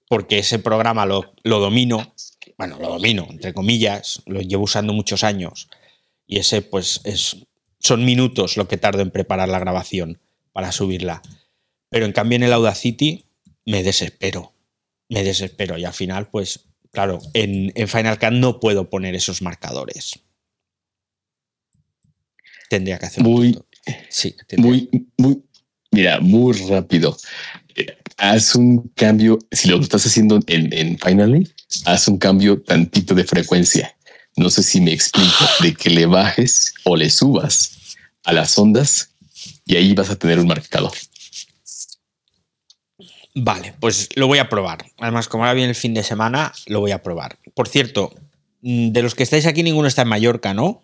porque 0.09 0.39
ese 0.39 0.59
programa 0.59 1.07
lo, 1.07 1.35
lo 1.43 1.61
domino, 1.61 2.15
bueno, 2.59 2.79
lo 2.81 2.89
domino, 2.89 3.27
entre 3.31 3.55
comillas, 3.55 4.23
lo 4.27 4.41
llevo 4.41 4.65
usando 4.65 4.93
muchos 4.93 5.25
años, 5.25 5.69
y 6.27 6.39
ese 6.39 6.63
pues 6.63 7.01
es, 7.05 7.37
son 7.79 8.05
minutos 8.05 8.57
lo 8.57 8.69
que 8.69 8.79
tardo 8.79 9.03
en 9.03 9.11
preparar 9.11 9.49
la 9.49 9.59
grabación 9.59 10.21
para 10.53 10.73
subirla. 10.73 11.23
Pero 11.89 12.07
en 12.07 12.13
cambio 12.13 12.37
en 12.37 12.45
el 12.45 12.53
Audacity 12.53 13.27
me 13.65 13.83
desespero, 13.83 14.53
me 15.09 15.23
desespero, 15.23 15.79
y 15.79 15.85
al 15.85 15.93
final 15.93 16.29
pues, 16.29 16.67
claro, 16.91 17.21
en, 17.35 17.73
en 17.75 17.89
Final 17.89 18.19
Cut 18.19 18.31
no 18.31 18.61
puedo 18.61 18.91
poner 18.91 19.15
esos 19.15 19.43
marcadores. 19.43 20.24
Tendría 22.75 22.99
que 22.99 23.07
hacer 23.07 23.23
muy, 23.23 23.57
sí, 24.09 24.35
muy, 24.57 24.91
muy, 25.17 25.41
mira, 25.93 26.19
muy 26.19 26.53
rápido. 26.69 27.17
Eh, 27.77 27.87
haz 28.17 28.57
un 28.57 28.89
cambio, 28.97 29.39
si 29.53 29.69
lo 29.69 29.81
estás 29.81 30.05
haciendo 30.07 30.41
en, 30.49 30.73
en 30.73 30.99
Finally, 30.99 31.49
haz 31.85 32.09
un 32.09 32.19
cambio 32.19 32.61
tantito 32.61 33.15
de 33.15 33.23
frecuencia. 33.23 33.95
No 34.35 34.51
sé 34.51 34.65
si 34.65 34.81
me 34.81 34.93
explico, 34.93 35.45
de 35.61 35.73
que 35.73 35.89
le 35.89 36.07
bajes 36.07 36.75
o 36.83 36.97
le 36.97 37.11
subas 37.11 37.97
a 38.25 38.33
las 38.33 38.59
ondas 38.59 39.11
y 39.65 39.77
ahí 39.77 39.95
vas 39.95 40.11
a 40.11 40.17
tener 40.17 40.41
un 40.41 40.49
marcador. 40.49 40.95
Vale, 43.37 43.73
pues 43.79 44.09
lo 44.17 44.27
voy 44.27 44.39
a 44.39 44.49
probar. 44.49 44.85
Además, 44.99 45.29
como 45.29 45.45
ahora 45.45 45.55
viene 45.55 45.71
el 45.71 45.77
fin 45.77 45.95
de 45.95 46.03
semana, 46.03 46.53
lo 46.67 46.81
voy 46.81 46.91
a 46.91 47.05
probar. 47.05 47.39
Por 47.55 47.69
cierto, 47.69 48.13
de 48.63 49.01
los 49.01 49.15
que 49.15 49.23
estáis 49.23 49.47
aquí, 49.47 49.63
ninguno 49.63 49.87
está 49.87 50.03
en 50.03 50.09
Mallorca, 50.09 50.55
¿no? 50.55 50.83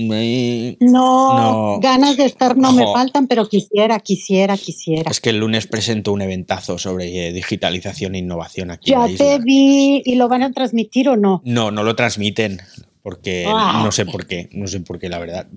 Me... 0.00 0.76
No, 0.78 1.38
no, 1.74 1.80
ganas 1.80 2.16
de 2.16 2.24
estar 2.24 2.56
no 2.56 2.72
me 2.72 2.84
faltan, 2.84 3.26
pero 3.26 3.48
quisiera, 3.48 3.98
quisiera, 3.98 4.56
quisiera. 4.56 5.10
Es 5.10 5.20
que 5.20 5.30
el 5.30 5.38
lunes 5.38 5.66
presento 5.66 6.12
un 6.12 6.22
eventazo 6.22 6.78
sobre 6.78 7.32
digitalización 7.32 8.14
e 8.14 8.18
innovación 8.18 8.70
aquí. 8.70 8.92
Ya 8.92 9.06
en 9.06 9.12
la 9.12 9.18
te 9.18 9.24
isla. 9.34 9.38
vi 9.38 10.02
y 10.04 10.14
lo 10.14 10.28
van 10.28 10.44
a 10.44 10.52
transmitir 10.52 11.08
o 11.08 11.16
no. 11.16 11.42
No, 11.44 11.72
no 11.72 11.82
lo 11.82 11.96
transmiten 11.96 12.60
porque 13.02 13.44
Ah. 13.48 13.80
no 13.84 13.90
sé 13.90 14.06
por 14.06 14.26
qué, 14.26 14.48
no 14.52 14.68
sé 14.68 14.78
por 14.80 15.00
qué, 15.00 15.08
la 15.08 15.18
verdad. 15.18 15.48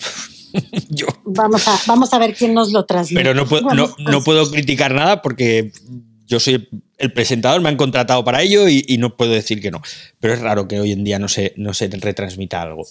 Yo. 0.90 1.06
Vamos 1.24 1.68
a, 1.68 1.80
vamos 1.86 2.12
a 2.14 2.18
ver 2.18 2.34
quién 2.34 2.56
nos 2.56 2.72
lo 2.72 2.86
transmite. 2.86 3.22
Pero 3.22 3.36
no 3.36 3.46
puedo, 3.46 3.74
no, 3.76 3.94
no 4.00 4.24
puedo 4.24 4.50
criticar 4.50 4.94
nada 4.96 5.22
porque 5.22 5.72
yo 6.26 6.40
soy 6.40 6.68
el 6.98 7.14
presentador, 7.14 7.62
me 7.62 7.70
han 7.70 7.78
contratado 7.78 8.24
para 8.24 8.42
ello 8.42 8.68
y, 8.70 8.84
y 8.88 8.98
no 8.98 9.16
puedo 9.18 9.34
decir 9.34 9.62
que 9.62 9.70
no. 9.70 9.82
Pero 10.20 10.34
es 10.34 10.40
raro 10.40 10.68
que 10.68 10.80
hoy 10.80 10.94
en 10.94 11.04
día 11.04 11.20
no 11.20 11.28
se, 11.28 11.54
no 11.58 11.74
se 11.74 11.88
retransmita 11.90 12.62
algo. 12.62 12.88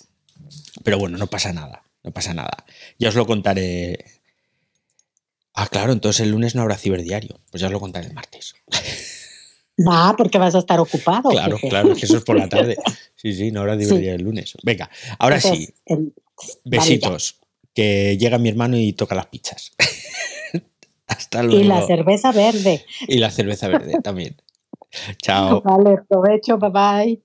Pero 0.85 0.99
bueno, 0.99 1.19
no 1.19 1.27
pasa 1.27 1.53
nada, 1.53 1.83
no 2.03 2.11
pasa 2.13 2.35
nada. 2.35 2.65
Ya 2.99 3.09
os 3.09 3.15
lo 3.15 3.27
contaré. 3.27 4.05
Ah, 5.55 5.67
claro, 5.69 5.93
entonces 5.93 6.21
el 6.21 6.31
lunes 6.31 6.55
no 6.55 6.63
habrá 6.63 6.77
ciberdiario. 6.79 7.41
Pues 7.51 7.61
ya 7.61 7.67
os 7.67 7.73
lo 7.73 7.81
contaré 7.81 8.07
el 8.07 8.15
martes. 8.15 8.55
Va, 9.89 10.15
porque 10.17 10.39
vas 10.39 10.55
a 10.55 10.59
estar 10.59 10.79
ocupado. 10.79 11.31
Claro, 11.31 11.57
jefe. 11.57 11.69
claro, 11.71 11.93
es 11.93 11.99
que 11.99 12.05
eso 12.07 12.19
es 12.19 12.25
por 12.25 12.37
la 12.37 12.49
tarde. 12.49 12.77
Sí, 13.17 13.35
sí, 13.35 13.51
no 13.51 13.61
habrá 13.61 13.77
ciberdiario 13.77 14.15
el 14.15 14.23
lunes. 14.23 14.55
Venga, 14.63 14.89
ahora 15.19 15.39
sí, 15.39 15.69
Entonces, 15.85 15.85
el- 15.85 16.15
besitos. 16.65 17.39
que 17.75 18.17
llega 18.17 18.39
mi 18.39 18.49
hermano 18.49 18.79
y 18.79 18.95
toca 18.95 19.15
las 19.15 19.27
pizzas. 19.27 19.73
Hasta 21.07 21.43
luego. 21.43 21.61
Y 21.61 21.65
la 21.65 21.87
cerveza 21.87 22.33
verde. 22.33 22.83
Y 23.09 23.19
la 23.19 23.31
cerveza 23.31 23.69
verde 23.69 24.01
también. 24.03 24.41
Chao. 25.21 25.61
Vale, 25.61 25.99
provecho, 26.09 26.57
bye 26.57 26.71
bye. 26.71 27.23